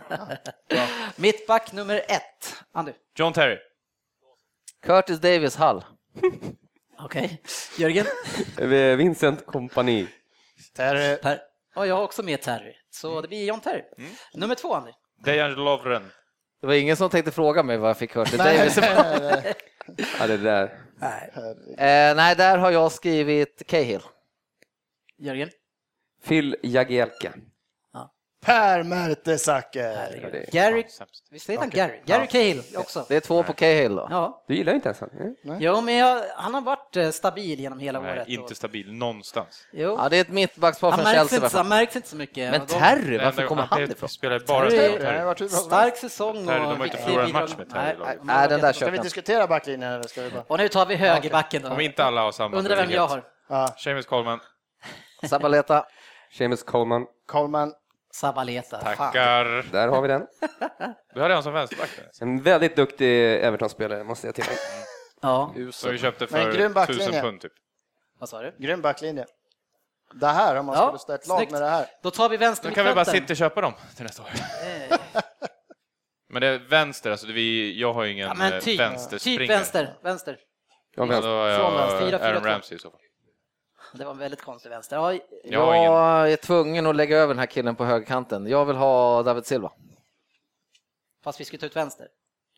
Mittback 1.16 1.72
nummer 1.72 1.97
ett. 2.09 2.55
Andy. 2.72 2.93
John 3.18 3.32
Terry. 3.32 3.59
Curtis 4.87 5.18
Davis, 5.20 5.57
Hall. 5.57 5.85
Okej. 6.99 7.43
Jörgen? 7.78 8.07
Eh, 8.59 8.66
Vincent 8.97 9.47
Kompani. 9.47 10.07
Terry. 10.76 11.16
Per. 11.16 11.39
Ja, 11.74 11.87
jag 11.87 11.95
har 11.95 12.03
också 12.03 12.22
med 12.22 12.43
Terry. 12.43 12.74
Så 12.91 13.20
det 13.20 13.28
blir 13.28 13.47
John 13.47 13.61
Terry. 13.61 13.82
Nummer 14.35 14.55
två, 14.55 14.74
Andy. 14.74 14.91
Dejan 15.24 15.55
Lovren. 15.55 16.11
Det 16.61 16.66
var 16.66 16.74
ingen 16.74 16.97
som 16.97 17.11
tänkte 17.11 17.30
fråga 17.32 17.62
mig 17.62 17.76
vad 17.76 17.91
jag 17.91 17.99
fick 17.99 18.11
Curtis 18.12 18.39
Davis. 18.39 18.78
Ja, 20.20 20.26
det 20.26 20.37
där. 20.37 20.84
Eh, 21.05 22.16
nej, 22.16 22.36
där 22.36 22.59
har 22.59 22.70
jag 22.70 22.92
skrivit 22.92 23.62
Cahill. 23.66 24.00
Jörgen? 25.18 25.50
Phil 26.24 26.57
Jagielka. 26.62 27.32
Per 28.45 28.82
Mertesacker. 28.82 30.47
Gary, 30.53 30.84
visst 31.30 31.51
heter 31.51 31.61
han 31.61 31.70
Gary? 31.70 32.01
Gary 32.05 32.26
Cahill 32.26 32.62
också. 32.76 33.05
Det 33.09 33.16
är 33.16 33.20
två 33.20 33.42
på 33.42 33.53
Cahill 33.53 33.95
då. 33.95 34.07
Ja. 34.11 34.45
Du 34.49 34.55
gillar 34.55 34.74
inte 34.74 34.88
ens 34.88 35.01
han? 35.01 35.11
Mm. 35.11 35.61
Jo, 35.61 35.80
men 35.80 35.95
jag, 35.95 36.24
han 36.36 36.55
har 36.55 36.61
varit 36.61 36.97
eh, 36.97 37.11
stabil 37.11 37.61
genom 37.61 37.78
hela 37.78 38.01
Nej, 38.01 38.12
året. 38.12 38.28
inte 38.28 38.55
stabil 38.55 38.92
någonstans. 38.92 39.66
Jo. 39.72 39.97
Ja, 39.99 40.09
det 40.09 40.16
är 40.16 40.20
ett 40.20 40.28
mittbackspar 40.28 40.92
från 40.92 41.05
Chelsea. 41.05 41.45
inte, 41.45 41.57
han 41.57 41.68
märks 41.68 41.97
inte 41.97 42.09
så 42.09 42.16
mycket. 42.16 42.51
Men 42.51 42.66
Terry, 42.66 43.18
varför 43.18 43.47
kommer 43.47 43.62
han 43.62 43.82
ifrån? 43.82 44.09
spelar 44.09 44.40
bara 44.47 44.68
Terry- 44.68 45.49
Stark 45.49 45.97
säsong 45.97 46.38
och 46.38 46.47
Terry, 46.47 46.59
de 46.59 46.78
har 46.78 46.84
inte 46.84 46.97
förlorat 46.97 47.26
en 47.26 47.32
match 47.32 47.55
med 47.59 47.70
Terry 47.70 47.97
Nej, 48.22 48.49
den 48.49 48.61
där 48.61 48.72
Ska 48.72 48.90
vi 48.90 48.99
diskutera 48.99 49.47
backlinjen 49.47 49.92
eller 49.92 50.09
ska 50.09 50.22
vi 50.22 50.30
bara... 50.30 50.45
Och 50.49 50.59
nu 50.59 50.68
tar 50.68 50.86
vi 50.86 50.95
högerbacken 50.97 51.62
då. 51.62 51.68
Om 51.68 51.80
inte 51.80 52.05
alla 52.05 52.20
har 52.20 52.32
samma 52.32 52.57
Undrar 52.57 52.76
vem 52.76 52.90
jag 52.90 53.09
har. 53.49 53.78
Seamus 53.78 54.07
Coleman. 54.07 54.40
Sabaleta. 55.28 55.86
Seamus 56.38 56.62
Coleman. 56.62 57.07
Coleman. 57.26 57.72
Sabaleta. 58.15 58.81
Fan. 58.81 58.97
Tackar. 58.97 59.45
Där 59.73 59.89
har 59.89 60.03
vi 60.03 60.09
den. 60.09 60.27
Du 61.15 61.23
hade 61.23 61.35
han 61.35 61.43
som 61.43 61.53
vänsterback. 61.53 61.91
En 62.21 62.43
väldigt 62.43 62.77
duktig 62.77 63.35
Everton-spelare, 63.45 64.05
måste 64.05 64.27
jag 64.27 64.35
tillägga. 64.35 64.59
Ja, 65.23 65.55
Som 65.73 65.91
vi 65.93 65.99
köpte 65.99 66.27
för 66.27 66.87
tusen 66.87 67.12
pund 67.23 67.41
typ. 67.41 67.53
vad 68.19 68.29
sa 68.29 68.43
du? 68.43 68.55
Grym 68.59 68.83
backlinje. 68.83 69.27
Det 70.15 70.27
här, 70.27 70.57
om 70.57 70.67
man 70.67 70.77
Ja, 70.77 70.87
skulle 70.87 70.99
stå 70.99 71.12
ett 71.12 71.29
lag 71.29 71.39
snyggt. 71.39 71.53
med 71.53 71.62
det 71.62 71.69
här. 71.69 71.87
Då 72.03 72.11
tar 72.11 72.29
vi 72.29 72.37
Då 72.37 72.71
kan 72.71 72.87
vi 72.87 72.95
bara 72.95 73.05
sitta 73.05 73.33
och 73.33 73.37
köpa 73.37 73.61
dem 73.61 73.73
till 73.97 74.05
nästa 74.05 74.23
år. 74.23 74.29
Eh, 74.29 74.99
Men 76.29 76.41
det 76.43 76.49
är 76.49 76.59
vänster, 76.59 77.11
alltså 77.11 77.27
vi, 77.27 77.81
jag 77.81 77.93
har 77.93 78.05
ju 78.05 78.12
ingen 78.12 78.27
Ja, 78.27 78.33
eh, 78.33 78.39
men 78.39 78.61
typ, 78.61 78.81
vänsterspringare. 78.81 79.47
typ 79.47 79.51
vänster. 79.51 79.97
vänster. 80.03 80.39
Ja, 80.97 81.05
vänster. 81.05 81.29
Från 81.29 81.73
jag 81.73 82.11
vänster. 82.11 82.29
Aaron. 82.29 82.45
Ramsey 82.45 82.77
i 82.77 82.79
så 82.81 82.91
fall. 82.91 83.01
Det 83.99 84.05
var 84.05 84.12
en 84.12 84.18
väldigt 84.18 84.42
konstig 84.42 84.70
vänster. 84.70 84.97
Ja, 84.97 85.12
Jag. 85.45 85.84
Jag 85.84 86.32
är 86.32 86.36
tvungen 86.36 86.86
att 86.86 86.97
lägga 86.97 87.16
över 87.16 87.34
den 87.34 87.38
här 87.38 87.47
killen 87.47 87.76
på 87.76 87.84
högerkanten. 87.84 88.47
Jag 88.47 88.64
vill 88.64 88.76
ha 88.76 89.22
David 89.22 89.47
Silva. 89.47 89.70
fast 91.24 91.40
vi 91.40 91.45
skulle 91.45 91.61
ta 91.61 91.66
ut 91.66 91.76
vänster. 91.76 92.07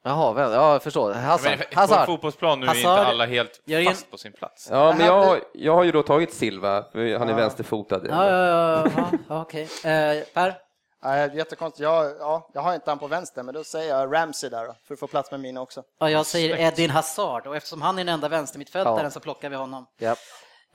Jaha, 0.03 0.33
väl, 0.33 0.53
ja, 0.53 0.73
jag 0.73 0.83
förstår. 0.83 1.13
Hazard. 1.13 1.51
Men 1.51 1.59
på 1.75 1.81
Hazard. 1.81 2.07
fotbollsplan 2.07 2.61
nu 2.61 2.67
är 2.67 2.75
inte 2.75 2.89
Hazard. 2.89 3.07
alla 3.07 3.27
helt 3.27 3.61
fast 3.87 4.11
på 4.11 4.19
sin 4.19 4.33
plats. 4.33 4.69
Ja, 4.71 4.95
men 4.99 5.07
jag, 5.07 5.25
har- 5.25 5.41
jag 5.53 5.75
har 5.75 5.85
ju 5.85 5.93
då 5.93 6.03
tagit 6.03 6.35
Silva, 6.35 6.85
han 6.93 7.29
är 7.29 7.35
vänsterfotad. 7.35 8.01
Ja, 8.09 8.31
ja, 8.31 8.47
ja, 8.47 8.91
ja, 8.97 9.11
ja 9.29 9.43
okej. 9.43 9.63
Eh, 9.63 10.25
per? 10.35 10.55
Nej, 11.03 11.31
jättekonstigt. 11.37 11.83
Jag, 11.83 12.13
ja, 12.19 12.51
jag 12.55 12.61
har 12.63 12.75
inte 12.75 12.91
han 12.91 12.99
på 12.99 13.07
vänster, 13.07 13.43
men 13.43 13.55
då 13.55 13.65
säger 13.65 13.99
jag 13.99 14.15
Ramsey 14.15 14.51
där 14.51 14.67
då, 14.67 14.75
för 14.87 14.95
att 14.95 15.01
få 15.01 15.07
plats 15.07 15.31
med 15.31 15.41
mina 15.41 15.61
också. 15.61 15.83
Ja, 16.01 16.11
jag 16.11 16.27
säger 16.27 16.57
Edin 16.61 16.91
Hazard 16.91 17.47
och 17.47 17.57
eftersom 17.57 17.83
han 17.83 17.99
är 17.99 18.05
den 18.05 18.15
enda 18.15 18.29
vänstermittfältaren 18.29 19.01
Ja. 19.05 19.11
så 19.11 19.21
plockar 19.21 19.49
vi 19.51 19.57
honom. 19.57 19.87
Japp. 19.99 20.19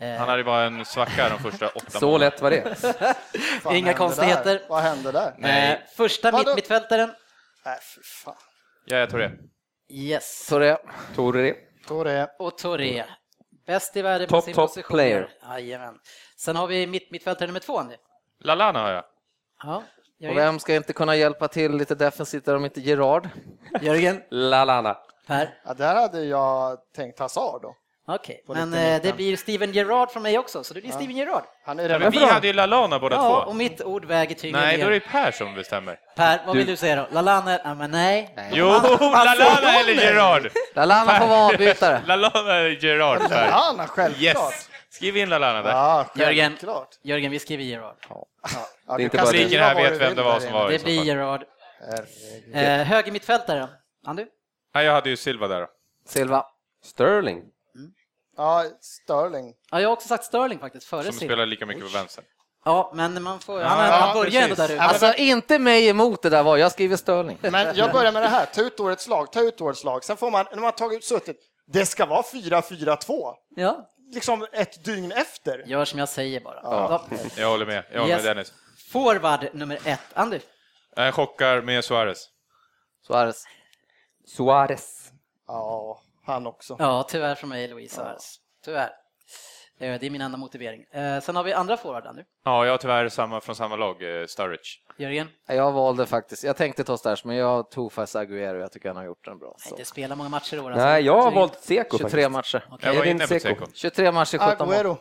Eh, 0.02 0.18
Han 0.18 0.30
hade 0.30 0.38
ju 0.40 0.44
bara 0.44 0.64
en 0.64 0.86
svacka 0.86 1.30
de 1.30 1.40
första 1.52 1.68
åtta 1.70 2.00
Så 2.00 2.18
lätt 2.18 2.42
var 2.42 2.52
det. 2.52 2.76
Fan 3.62 3.76
Inga 3.76 3.94
konstigheter. 3.94 4.54
Där? 4.54 4.66
Vad 4.70 4.82
hände 4.82 5.12
där? 5.12 5.36
Nej. 5.38 5.72
eh, 5.72 5.80
första 5.98 6.32
Vadå? 6.32 6.50
mitt, 6.50 6.56
mittfältaren. 6.56 7.12
Nej, 7.66 7.78
fy 7.96 8.02
fan. 8.04 8.36
Ja, 8.86 8.98
jag 8.98 9.10
tror 9.10 9.20
det. 9.20 9.32
Yes. 9.90 10.48
Torre. 10.50 10.78
Torre. 11.16 11.56
Torre. 11.88 12.28
Och 12.40 12.58
Touré. 12.58 13.04
Bäst 13.68 13.98
i 13.98 14.02
världen 14.02 14.28
på 14.28 14.42
sin 14.42 14.54
top 14.54 14.68
position. 14.70 14.96
player. 14.98 15.30
Jajamän. 15.50 15.96
Sen 16.38 16.56
har 16.56 16.68
vi 16.68 16.88
mitt, 16.88 17.12
mittfältare 17.12 17.48
nummer 17.48 17.60
två, 17.60 17.78
Andy. 17.80 17.96
Lalana 18.40 18.80
har 18.82 18.92
jag. 18.92 19.04
Ja. 19.64 19.76
Och 19.76 19.84
Jörgen. 20.20 20.36
vem 20.38 20.60
ska 20.60 20.76
inte 20.76 20.94
kunna 20.94 21.16
hjälpa 21.16 21.48
till 21.48 21.72
lite 21.78 21.96
defensivt 21.96 22.46
där 22.46 22.56
om 22.56 22.66
inte 22.66 22.82
Gerard? 22.82 23.30
Jörgen. 23.82 24.22
Lalana. 24.32 24.98
Per. 25.28 25.60
Ja, 25.66 25.74
där 25.74 25.96
hade 25.96 26.24
jag 26.24 26.78
tänkt 26.96 27.20
Hazard 27.20 27.62
då. 27.62 27.76
Okej, 28.08 28.44
På 28.48 28.54
men 28.54 28.74
eh, 28.74 29.02
det 29.02 29.16
blir 29.16 29.38
Steven 29.38 29.72
Gerrard 29.72 30.12
från 30.12 30.24
mig 30.24 30.38
också, 30.40 30.64
så 30.64 30.74
det 30.74 30.82
blir 30.82 30.92
Steven 30.92 31.16
Gerrard. 31.16 31.44
Han 31.66 31.80
är 31.80 31.90
Ja, 31.90 32.00
men 32.00 32.12
vi 32.12 32.26
hade 32.26 32.48
ju 32.48 32.54
Lalana 32.54 33.00
båda 33.00 33.16
Ja, 33.16 33.22
två. 33.44 33.50
och 33.50 33.56
mitt 33.56 33.82
ord 33.82 34.06
väger 34.06 34.36
tyngre 34.36 34.60
Nej, 34.60 34.78
då 34.78 34.86
är 34.86 34.90
det 34.90 34.96
er. 34.96 35.00
Per 35.00 35.32
som 35.32 35.54
bestämmer. 35.56 36.00
Per, 36.16 36.40
vad 36.46 36.58
vill 36.58 36.68
du 36.68 36.76
säga 36.76 36.96
då? 36.96 37.08
Lalana? 37.12 37.60
Ja, 37.64 37.74
men 37.74 37.92
nej. 37.92 38.36
Jo, 38.52 38.66
Lalana 38.66 39.80
eller 39.80 39.94
Gerard? 39.94 40.52
Lalana 40.76 41.20
får 41.20 41.28
vara 41.28 41.40
avbytare. 41.40 42.02
Lalana 42.08 42.56
eller 42.56 42.84
Gerard, 42.86 43.20
Per? 43.20 43.48
Lalana, 43.48 43.88
självklart. 43.88 44.22
Yes! 44.54 44.70
Skriv 44.90 45.18
in 45.18 45.30
Lalana 45.30 45.62
där. 45.62 45.70
Ja, 45.72 46.06
Jörgen. 46.16 46.58
Jörgen, 47.04 47.32
vi 47.32 47.40
skriver 47.40 47.64
Gerard. 47.64 47.96
Ja, 48.10 48.26
Det 48.88 48.94
är 48.94 48.98
du 48.98 49.04
inte 49.04 49.18
bara 49.18 49.26
Publiken 49.26 49.64
här 49.64 49.76
vet 49.76 49.94
du 49.94 49.98
vem 50.00 50.16
det 50.16 50.24
var 50.24 50.40
som 50.40 50.54
var 50.54 50.72
i 50.72 50.78
Det 50.78 50.84
blir. 50.84 51.16
Herregud. 51.16 52.80
Eh, 52.82 52.88
högermittfältare, 52.88 53.68
Andy? 54.06 54.26
Ja, 54.74 54.84
jag 54.84 54.94
hade 54.94 55.10
ju 55.10 55.18
Silva 55.18 55.48
där. 55.48 55.68
Silva. 56.08 56.46
Sterling. 56.84 57.44
Ja, 58.38 58.66
Sterling. 58.82 59.54
Ja, 59.72 59.82
jag 59.82 59.90
har 59.90 59.94
också 59.94 60.08
sagt 60.08 60.24
Sterling 60.26 60.60
faktiskt, 60.60 60.88
före 60.88 61.04
Som 61.04 61.14
Silva. 61.14 61.30
spelar 61.34 61.46
lika 61.46 61.66
mycket 61.66 61.84
på 61.84 61.90
vänster. 61.90 62.24
Ja, 62.66 62.92
men 62.96 63.24
man 63.24 63.40
får, 63.40 63.62
Ja, 63.62 63.68
han, 63.68 63.86
ja, 63.86 63.92
han 63.94 64.14
börjar 64.18 64.42
ändå 64.42 64.56
där 64.56 64.66
ute. 64.72 64.82
Alltså 64.82 65.14
inte 65.14 65.60
mig 65.60 65.88
emot 65.90 66.22
det 66.22 66.30
där 66.30 66.44
var, 66.44 66.58
jag 66.58 66.72
skriver 66.72 66.96
Sterling. 66.98 67.38
Men 67.52 67.76
jag 67.76 67.92
börjar 67.92 68.12
med 68.12 68.22
det 68.24 68.28
här, 68.28 68.46
ta 68.46 68.62
ut 68.62 68.80
årets 68.80 69.08
lag, 69.08 69.32
ta 69.32 69.42
ut 69.42 69.62
årets 69.62 69.84
lag. 69.84 70.04
Sen 70.04 70.18
får 70.18 70.32
man, 70.32 70.46
när 70.52 70.62
man 70.62 70.72
tagit 70.72 70.98
ut 70.98 71.04
suttit, 71.04 71.38
det 71.68 71.86
ska 71.86 72.06
vara 72.06 72.22
4-4-2. 72.22 73.34
Ja, 73.56 73.88
Liksom 74.14 74.48
ett 74.54 74.86
dygn 74.86 75.12
efter. 75.12 75.64
gör 75.68 75.86
som 75.86 76.00
jag 76.00 76.10
säger 76.10 76.40
bara. 76.40 76.60
Ja. 76.64 77.06
Ja. 77.10 77.18
Jag 77.38 77.50
håller 77.50 77.66
med. 77.66 77.84
Jag 77.92 78.00
håller 78.02 78.14
Yes. 78.16 78.24
med 78.26 78.36
Dennis. 78.36 78.54
Forward 78.92 79.48
nummer 79.54 79.80
ett, 79.86 80.00
Andy? 80.14 80.40
Jag 80.96 81.14
chockar 81.14 81.62
med 81.62 81.84
Suarez. 81.86 82.26
Suarez. 83.08 83.44
Suarez. 84.28 85.12
Ja, 85.48 86.02
han 86.32 86.48
också. 86.48 86.76
Ja, 86.80 87.06
tyvärr 87.10 87.36
från 87.36 87.50
mig, 87.50 87.68
Louise 87.68 87.96
Suarez. 87.96 88.36
Tyvärr. 88.66 88.90
Eh, 89.80 90.00
Det 90.00 90.06
är 90.06 90.10
min 90.10 90.22
enda 90.22 90.38
motivering. 90.38 90.84
Eh, 90.94 91.20
Sen 91.22 91.36
har 91.36 91.44
vi 91.44 91.54
andra 91.54 91.78
forward, 91.78 92.06
Andy. 92.06 92.22
Ja, 92.46 92.66
jag 92.66 92.74
har 92.74 92.78
tyvärr 92.78 93.10
samma, 93.10 93.42
från 93.42 93.56
samma 93.56 93.76
lag, 93.76 94.22
eh, 94.22 94.26
Sturridge. 94.26 94.70
Jörgen? 94.98 95.28
Jag 95.48 95.72
valde 95.72 96.06
faktiskt, 96.06 96.44
jag 96.44 96.58
tänkte 96.58 96.84
ta 96.84 96.98
Stars, 96.98 97.26
men 97.26 97.36
jag 97.36 97.72
tog 97.72 97.92
faktiskt 97.94 98.16
Agüero, 98.16 98.60
jag 98.60 98.72
tycker 98.72 98.90
han 98.90 98.96
har 98.98 99.04
gjort 99.06 99.26
den 99.26 99.40
bra. 99.40 99.56
Nej, 99.66 99.70
Så. 99.70 99.76
det 99.76 99.86
spelar 99.86 100.16
många 100.16 100.30
matcher 100.30 100.56
i 100.56 100.60
år. 100.60 100.72
alltså. 100.72 100.86
Nej, 100.86 101.04
jag 101.06 101.22
har 101.22 101.32
valt 101.32 101.60
Seko 101.62 101.98
23 101.98 102.10
faktiskt. 102.10 102.32
matcher. 102.32 102.66
Okej. 102.72 102.90
Jag 102.90 102.96
var 103.00 103.06
inne 103.06 103.28
på. 103.28 103.40
Seko. 103.40 103.66
23 103.74 104.12
matcher, 104.12 104.38
17 104.38 104.68
mål. 104.68 104.76
Agüero. 104.76 104.84
Agüero. 104.84 104.98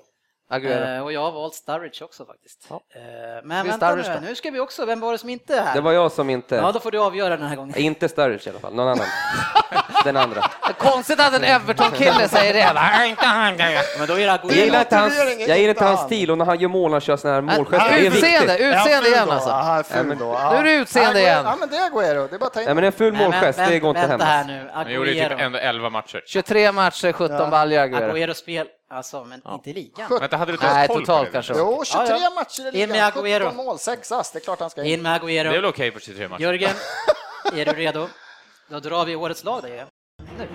Eh, 0.53 1.01
Och 1.05 1.13
jag 1.13 1.21
har 1.21 1.33
valt 1.33 1.55
Sturridge 1.55 2.05
också 2.05 2.25
faktiskt. 2.27 2.67
Ja. 2.71 2.81
Eh, 2.95 3.01
Men 3.45 3.67
vänta 3.67 3.87
Sturridge 3.89 4.09
nu, 4.09 4.15
då? 4.15 4.21
nu 4.29 4.35
ska 4.35 4.51
vi 4.51 4.61
också, 4.61 4.85
vem 4.87 5.01
var 5.01 5.13
det 5.13 5.19
som 5.19 5.29
inte 5.29 5.57
är 5.57 5.63
här? 5.63 5.75
Det 5.75 5.81
var 5.81 5.93
jag 5.93 6.13
som 6.13 6.31
inte... 6.31 6.55
Ja, 6.55 6.73
då 6.73 6.81
får 6.81 6.91
du 6.91 6.99
avgöra 6.99 7.37
den 7.37 7.47
här 7.47 7.57
gången. 7.57 7.79
Inte 7.79 8.09
Sturridge 8.09 8.47
i 8.47 8.51
alla 8.51 8.61
fall, 8.61 8.75
någon 8.75 8.89
annan. 8.89 9.07
Den 10.05 10.17
andra. 10.17 10.43
Konstigt 10.79 11.21
att 11.21 11.35
en 11.35 11.45
Everton-kille 11.45 12.29
säger 12.29 12.55
det. 12.55 12.73
Va? 12.75 13.05
Inte 13.07 13.25
han. 13.27 13.57
Men 13.99 14.07
då 14.09 14.15
är 14.15 14.19
det 14.19 14.25
Jag 14.43 14.53
gillar 14.53 14.81
inte 14.81 14.97
hans, 14.97 15.15
jag 15.49 15.59
gillar 15.59 15.69
inte 15.71 15.85
hans 15.85 15.99
han. 16.01 16.07
stil 16.09 16.31
och 16.31 16.39
när 16.39 16.45
han 16.45 16.59
gör 16.61 16.69
mål, 16.69 16.93
han 16.93 17.01
kör 17.01 17.17
såna 17.17 17.35
här 17.35 17.41
målgester. 17.41 17.99
Utseende, 17.99 18.59
utseende 18.59 19.09
igen 19.09 19.27
då? 19.27 19.33
alltså. 19.33 19.49
Ja. 19.49 19.83
Ja. 20.21 20.53
Nu 20.53 20.59
är 20.59 20.65
det 20.65 20.73
utseende 20.73 21.21
igen. 21.21 21.43
Ja, 21.45 21.57
men 21.61 21.69
det 21.69 21.77
är 21.77 21.91
Agüero. 21.91 22.29
Det 22.29 22.35
är 22.35 22.39
bara 22.39 22.47
att 22.47 22.53
ta 22.55 22.61
in 22.61 22.67
Nej 22.67 22.75
men 22.75 22.85
en 22.85 22.93
ful 22.93 23.13
men 23.13 23.23
målgest, 23.23 23.59
det 23.59 23.65
vänta- 23.65 23.79
går 23.79 23.91
inte 23.97 24.07
Vänta 24.07 24.25
hem. 24.25 24.49
här 24.49 24.63
nu, 24.65 24.71
Han 24.73 24.93
gjorde 24.93 25.13
typ 25.13 25.23
Agüero. 25.23 25.41
ändå 25.41 25.59
11 25.59 25.91
matcher. 25.91 26.23
23 26.27 26.73
matcher, 26.73 27.13
17 27.13 27.37
Ja. 27.37 27.47
baljor. 27.51 27.81
Agüero 27.87 28.33
spel, 28.35 28.67
alltså, 28.91 29.25
men 29.25 29.43
inte 29.55 29.71
i 29.71 29.73
ligan. 29.73 30.11
Vänta, 30.21 30.37
hade 30.37 30.53
du 30.53 30.59
Nej, 30.63 30.71
tagit 30.89 30.91
koll 30.91 31.01
totalt 31.01 31.33
kanske. 31.33 31.53
Jo, 31.57 31.83
23 31.85 32.07
Ja, 32.09 32.19
ja. 32.23 32.31
matcher 32.31 32.77
i 32.77 32.83
In 32.83 32.89
med 32.89 32.97
ligan, 32.97 33.13
Agüero. 33.13 33.45
17 33.51 33.57
mål, 33.57 33.79
6 33.79 34.13
ass. 34.13 34.31
Det 34.33 34.39
är 34.39 34.41
klart 34.41 34.61
han 34.61 34.71
ska 34.71 34.81
in. 34.85 34.93
In 34.93 35.03
med 35.03 35.21
Det 35.21 35.39
är 35.39 35.45
väl 35.45 35.65
okej 35.65 35.91
på 35.91 36.01
23 36.01 36.29
matcher? 36.29 36.43
Jörgen, 36.43 36.71
är 37.57 37.65
du 37.65 37.73
redo? 37.73 38.09
Då 38.69 38.81
drar 38.81 39.05
vi 39.05 39.17
årets 39.17 39.45
lag 39.45 39.63
där. 39.63 39.87
Nu. 40.39 40.49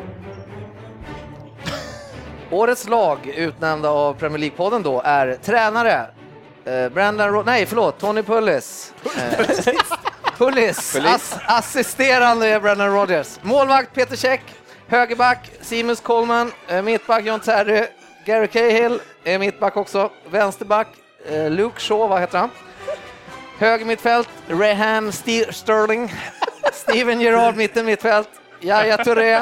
Årets 2.52 2.88
lag 2.88 3.28
utnämnda 3.28 3.90
av 3.90 4.14
Premier 4.14 4.38
League-podden 4.40 4.84
då 4.84 5.02
är 5.06 5.36
tränare 5.44 6.08
eh, 6.66 6.90
Brandon 6.90 7.30
Ro- 7.30 7.44
nej 7.46 7.66
förlåt, 7.66 8.00
Tony 8.00 8.24
Pullis. 8.24 8.94
Eh, 9.18 9.46
Pullis, 10.38 10.96
ass 10.96 11.38
assisterande 11.46 12.48
är 12.48 12.60
Brandon 12.60 12.92
Rodgers. 12.96 13.40
Målvakt 13.42 13.94
Peter 13.96 14.16
Käck, 14.16 14.42
högerback 14.88 15.52
Seamus 15.62 16.00
Coleman, 16.02 16.52
eh, 16.68 16.82
mittback 16.82 17.26
John 17.26 17.40
Terry, 17.40 17.86
Gary 18.26 18.48
Cahill 18.48 19.00
är 19.24 19.40
mittback 19.40 19.78
också, 19.78 20.12
vänsterback 20.30 20.88
eh, 21.30 21.50
Luke 21.50 21.80
Shaw, 21.80 22.08
vad 22.08 22.22
heter 22.22 22.38
han? 22.38 22.50
Höger 23.58 23.86
mittfält 23.86 24.30
Rehan 24.48 25.10
St 25.10 25.54
Sterling, 25.54 26.14
Steven 26.74 27.22
Gerrard 27.22 27.56
mitten 27.56 27.86
mittfält, 27.86 28.30
Yahya 28.62 28.98
Touré, 28.98 29.42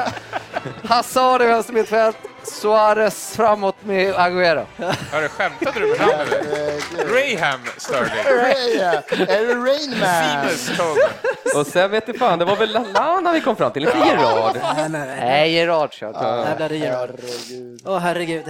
Hazard 0.84 1.42
i 1.42 1.46
vänster 1.46 1.72
mittfält, 1.72 2.16
Suarez 2.44 3.36
framåt 3.36 3.76
med 3.84 4.14
Agüero. 4.14 4.66
Hörru, 5.12 5.28
skämtade 5.28 5.80
du 5.80 5.86
med 5.86 6.00
namnet? 6.00 7.38
Graham 7.38 7.60
Sterling. 7.78 8.24
Ray, 8.42 8.78
Är 9.26 9.46
det 9.46 9.54
Rain 9.54 9.90
Man? 9.90 10.08
Seamus 10.08 10.66
Coleman. 10.78 11.10
Och 11.56 11.66
sen 11.66 11.90
vet 11.90 12.06
du 12.06 12.14
fan, 12.14 12.38
det 12.38 12.44
var 12.44 12.56
väl 12.56 12.72
Lallana 12.72 13.32
vi 13.32 13.40
kom 13.40 13.56
fram 13.56 13.72
till, 13.72 13.82
inte 13.84 13.98
Gerard. 13.98 14.56
Nej, 14.62 14.88
nej, 14.88 15.06
nej. 15.06 15.20
Nej, 15.20 15.52
Gerard 15.52 15.92
körde. 15.92 16.18
Där 16.18 16.56
blev 16.56 16.68
det 16.68 16.76
Gerard. 16.76 17.10
Åh 17.84 17.98
herregud. 17.98 18.44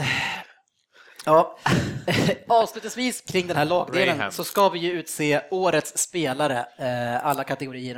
Ja, 1.26 1.58
avslutningsvis 2.48 3.20
kring 3.20 3.46
den 3.46 3.56
här 3.56 3.64
lagdelen 3.64 4.16
Graham. 4.18 4.32
så 4.32 4.44
ska 4.44 4.68
vi 4.68 4.78
ju 4.78 4.92
utse 4.92 5.40
årets 5.50 5.98
spelare, 5.98 6.66
eh, 6.78 7.26
alla 7.26 7.44
kategorier 7.44 7.94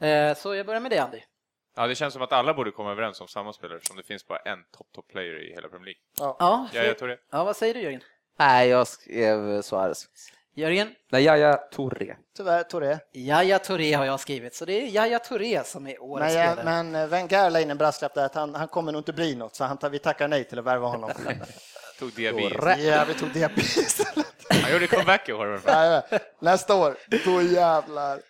då. 0.00 0.06
Eh, 0.06 0.36
Så 0.36 0.54
jag 0.54 0.66
börjar 0.66 0.80
med 0.80 0.90
det 0.90 0.98
Andy. 0.98 1.18
Ja, 1.76 1.86
det 1.86 1.94
känns 1.94 2.12
som 2.14 2.22
att 2.22 2.32
alla 2.32 2.54
borde 2.54 2.70
komma 2.70 2.90
överens 2.92 3.20
om 3.20 3.28
samma 3.28 3.52
spelare, 3.52 3.78
som 3.82 3.96
det 3.96 4.02
finns 4.02 4.26
bara 4.26 4.38
en 4.38 4.58
top 4.76 4.92
top 4.94 5.08
player 5.08 5.42
i 5.50 5.54
hela 5.54 5.68
Premier 5.68 5.84
League. 5.84 6.00
Ja, 6.18 6.36
Ja, 6.72 6.82
jag 6.84 6.98
tror 6.98 7.08
det. 7.08 7.18
ja 7.32 7.44
vad 7.44 7.56
säger 7.56 7.74
du 7.74 7.80
Jörgen? 7.80 8.00
Nej, 8.38 8.68
jag 8.68 8.86
skrev 8.86 9.62
Suarez. 9.62 10.06
Jörgen? 10.54 10.94
Nej, 11.12 11.22
Jaja 11.24 11.56
Touré. 11.56 12.14
Tyvärr 12.36 12.62
Touré. 12.62 12.98
Yahya 13.14 13.58
Touré 13.58 13.92
har 13.94 14.04
jag 14.04 14.20
skrivit, 14.20 14.54
så 14.54 14.64
det 14.64 14.72
är 14.72 14.86
Yahya 14.86 15.18
Touré 15.18 15.64
som 15.64 15.86
är 15.86 16.02
årets 16.02 16.34
Men, 16.34 16.42
jag- 16.44 16.52
spelare. 16.56 16.82
men 16.82 17.08
Wenger 17.08 17.50
la 17.50 17.60
in 17.60 17.70
en 17.70 17.78
brasklapp 17.78 18.14
där 18.14 18.24
att 18.24 18.34
han, 18.34 18.54
han 18.54 18.68
kommer 18.68 18.92
nog 18.92 19.00
inte 19.00 19.12
bli 19.12 19.34
något, 19.34 19.56
så 19.56 19.64
han, 19.64 19.78
tar- 19.78 19.90
vi 19.90 19.98
tackar 19.98 20.28
nej 20.28 20.44
till 20.44 20.58
att 20.58 20.64
värva 20.64 20.86
honom. 20.88 21.10
Tog 21.98 22.12
Diaby. 22.12 22.42
Ja, 22.78 23.04
vi 23.08 23.14
tog 23.14 23.28
det 23.32 23.50
Han 24.62 24.72
gjorde 24.72 24.86
comeback 24.86 25.28
i 25.28 25.32
år. 25.32 25.60
Nej, 25.66 26.02
Nästa 26.40 26.74
år, 26.74 26.96
då 27.24 27.42
jävlar. 27.42 28.20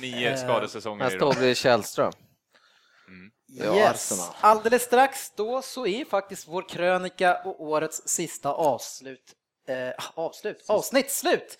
Nio 0.00 0.36
skadesäsonger 0.36 1.04
Nästa 1.04 1.26
år 1.26 1.34
blir 1.34 1.48
det 1.48 1.54
Källström. 1.54 2.12
Ja, 3.46 3.76
Yes. 3.76 4.30
Alldeles 4.40 4.82
strax 4.82 5.30
då 5.36 5.62
så 5.62 5.86
är 5.86 6.04
faktiskt 6.04 6.48
vår 6.48 6.68
krönika 6.68 7.42
och 7.44 7.62
årets 7.62 8.08
sista 8.08 8.52
avslut, 8.52 9.32
eh, 9.68 10.04
avslut, 10.14 10.64
avsnitt 10.68 11.10
slut. 11.10 11.58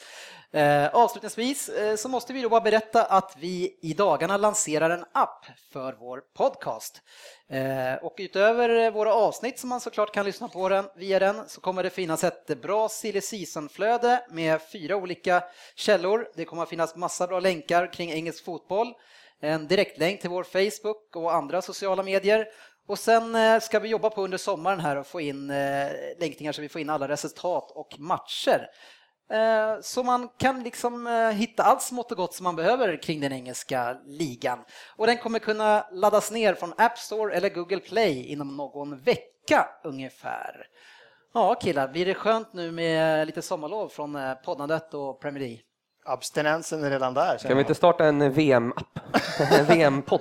Eh, 0.55 0.87
avslutningsvis 0.95 1.69
eh, 1.69 1.97
så 1.97 2.09
måste 2.09 2.33
vi 2.33 2.43
då 2.43 2.49
bara 2.49 2.61
berätta 2.61 3.05
att 3.05 3.37
vi 3.39 3.79
i 3.83 3.95
dagarna 3.95 4.37
lanserar 4.37 4.91
en 4.91 5.05
app 5.13 5.47
för 5.73 5.93
vår 5.93 6.21
podcast. 6.37 7.03
Eh, 7.49 7.95
och 8.05 8.15
utöver 8.19 8.91
våra 8.91 9.15
avsnitt 9.15 9.59
som 9.59 9.69
man 9.69 9.81
såklart 9.81 10.15
kan 10.15 10.25
lyssna 10.27 10.49
på 10.49 10.69
den, 10.69 10.85
via 10.97 11.19
den 11.19 11.49
så 11.49 11.61
kommer 11.61 11.83
det 11.83 11.91
finnas 11.91 12.25
ett 12.25 12.63
bra 12.63 12.89
silly 12.89 13.21
season-flöde 13.21 14.25
med 14.31 14.61
fyra 14.73 14.97
olika 14.97 15.45
källor. 15.75 16.29
Det 16.35 16.45
kommer 16.45 16.63
att 16.63 16.69
finnas 16.69 16.97
massa 16.97 17.27
bra 17.27 17.41
länkar 17.41 17.93
kring 17.93 18.11
engelsk 18.13 18.45
fotboll 18.45 18.95
en 19.43 19.67
direktlänk 19.69 20.21
till 20.21 20.31
vår 20.31 20.45
Facebook 20.45 21.17
och 21.17 21.35
andra 21.35 21.63
sociala 21.63 22.03
medier. 22.03 22.47
Och 22.87 22.99
sen 22.99 23.35
eh, 23.35 23.61
ska 23.61 23.79
vi 23.79 23.89
jobba 23.89 24.11
på 24.11 24.25
under 24.25 24.39
sommaren 24.39 24.81
här 24.81 24.97
och 24.97 25.07
få 25.07 25.21
in 25.21 25.51
eh, 25.51 25.89
länkningar 26.21 26.53
så 26.53 26.63
vi 26.63 26.69
får 26.69 26.81
in 26.81 26.91
alla 26.91 27.09
resultat 27.09 27.71
och 27.71 27.97
matcher. 27.99 28.69
Eh, 29.31 29.81
så 29.81 30.03
man 30.03 30.29
kan 30.39 30.63
liksom 30.63 31.07
hitta 31.35 31.63
allt 31.63 31.83
smått 31.83 32.11
och 32.11 32.17
gott 32.17 32.35
som 32.35 32.45
man 32.45 32.57
behöver 32.57 33.03
kring 33.03 33.21
den 33.21 33.33
engelska 33.33 33.97
ligan. 34.07 34.59
Och 34.97 35.07
den 35.07 35.19
kommer 35.19 35.39
kunna 35.39 35.87
laddas 35.93 36.31
ner 36.31 36.55
från 36.55 36.75
App 36.79 36.99
Store 36.99 37.35
eller 37.35 37.49
Google 37.49 37.81
Play 37.81 38.27
inom 38.27 38.57
någon 38.57 38.99
vecka 38.99 39.69
ungefär. 39.85 40.67
Ja 41.35 41.55
killar, 41.55 41.89
blir 41.89 42.07
det 42.07 42.15
skönt 42.15 42.53
nu 42.53 42.71
med 42.71 43.27
lite 43.27 43.43
sommarlov 43.43 43.89
från 43.89 44.19
poddandet 44.45 44.95
och 44.95 45.21
Premier 45.21 45.41
League? 45.41 45.72
Abstinensen 46.05 46.85
är 46.85 46.91
redan 46.91 47.15
där. 47.15 47.39
Kan 47.39 47.57
vi 47.57 47.61
inte 47.61 47.75
starta 47.75 48.05
en 48.05 48.33
VM-app? 48.33 48.99
En 49.59 49.65
VM-podd? 49.67 50.21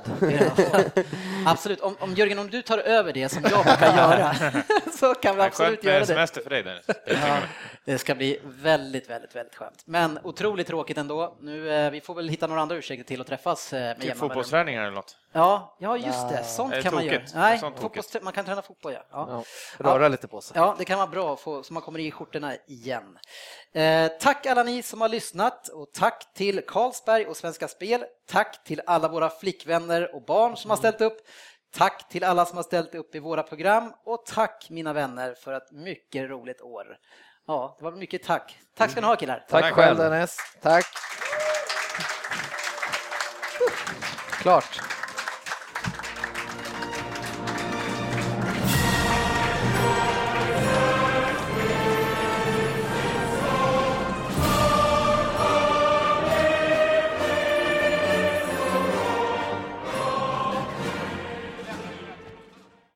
Absolut, 1.46 1.80
om, 1.82 1.96
om 2.00 2.14
Jörgen, 2.14 2.40
om 2.40 2.50
du 2.50 2.62
tar 2.62 2.78
över 2.78 3.14
det 3.14 3.30
som 3.30 3.44
jag 3.44 3.66
brukar 3.66 3.98
göra 3.98 4.34
så 5.00 5.14
kan 5.14 5.36
vi 5.36 5.40
Det 5.40 5.44
är 5.44 5.48
absolut 5.48 5.70
skönt 5.70 5.84
göra 5.84 5.94
med 5.94 6.02
det. 6.02 6.06
semester 6.06 6.42
för 6.42 6.50
dig 6.50 6.64
Dennis. 6.64 6.86
Ja, 7.06 7.38
det 7.86 7.98
ska 7.98 8.16
bli 8.16 8.40
väldigt, 8.44 9.10
väldigt, 9.10 9.36
väldigt 9.36 9.56
skönt. 9.56 9.84
Men 9.86 10.20
otroligt 10.24 10.68
tråkigt 10.68 10.98
ändå. 10.98 11.38
Nu, 11.42 11.74
eh, 11.74 11.92
vi 11.92 12.02
får 12.02 12.16
väl 12.16 12.30
hitta 12.30 12.48
några 12.48 12.62
andra 12.62 12.76
ursäkter 12.76 13.04
till 13.04 13.22
att 13.22 13.28
träffas 13.28 13.74
eh, 13.74 13.80
med 13.80 14.02
Typ 14.02 14.18
fotbollsträningar 14.18 14.82
eller 14.82 14.92
något. 14.92 15.16
Ja, 15.34 15.76
ja, 15.80 15.98
just 15.98 16.30
det. 16.30 16.36
Nej. 16.36 16.44
Sånt 16.44 16.74
det 16.74 16.82
kan 16.84 16.94
man 16.94 17.06
göra. 17.06 17.22
Nej, 17.36 17.60
fotbolls- 17.60 18.22
man 18.22 18.34
kan 18.34 18.46
träna 18.46 18.62
fotboll, 18.62 18.94
ja. 18.94 19.04
ja. 19.12 19.44
röra 19.78 20.08
lite 20.08 20.28
på 20.28 20.42
sig. 20.42 20.58
Ja, 20.58 20.76
det 20.78 20.86
kan 20.86 20.98
vara 20.98 21.08
bra 21.08 21.34
att 21.34 21.40
få, 21.40 21.64
så 21.64 21.74
man 21.74 21.84
kommer 21.84 22.00
i 22.00 22.12
skjortorna 22.12 22.56
igen. 22.68 23.18
Eh, 23.74 24.12
tack 24.20 24.46
alla 24.46 24.64
ni 24.64 24.84
som 24.84 25.02
har 25.02 25.10
lyssnat 25.10 25.68
och 25.68 25.92
tack 25.94 26.34
till 26.34 26.62
Carlsberg 26.68 27.26
och 27.26 27.38
Svenska 27.38 27.68
Spel. 27.68 28.06
Tack 28.30 28.64
till 28.64 28.82
alla 28.88 29.08
våra 29.08 29.30
flickvänner 29.30 30.16
och 30.16 30.26
barn 30.26 30.58
som 30.58 30.70
har 30.70 30.78
ställt 30.78 31.02
upp. 31.02 31.18
Tack 31.74 32.10
till 32.10 32.24
alla 32.24 32.46
som 32.46 32.58
har 32.58 32.64
ställt 32.64 32.96
upp 32.96 33.16
i 33.16 33.20
våra 33.20 33.44
program 33.44 33.94
och 34.06 34.26
tack 34.26 34.68
mina 34.70 34.94
vänner 34.94 35.34
för 35.34 35.54
ett 35.54 35.72
mycket 35.72 36.30
roligt 36.30 36.62
år. 36.62 36.98
Ja, 37.48 37.76
det 37.80 37.84
var 37.86 37.92
mycket 37.92 38.24
tack. 38.24 38.58
Tack 38.78 38.92
ska 38.92 39.02
ni 39.02 39.08
ha 39.08 39.16
killar. 39.16 39.46
Tack, 39.50 39.74
själv 39.74 39.98
Dennis. 39.98 40.38
Tack. 40.62 40.86
Klart. 44.42 44.82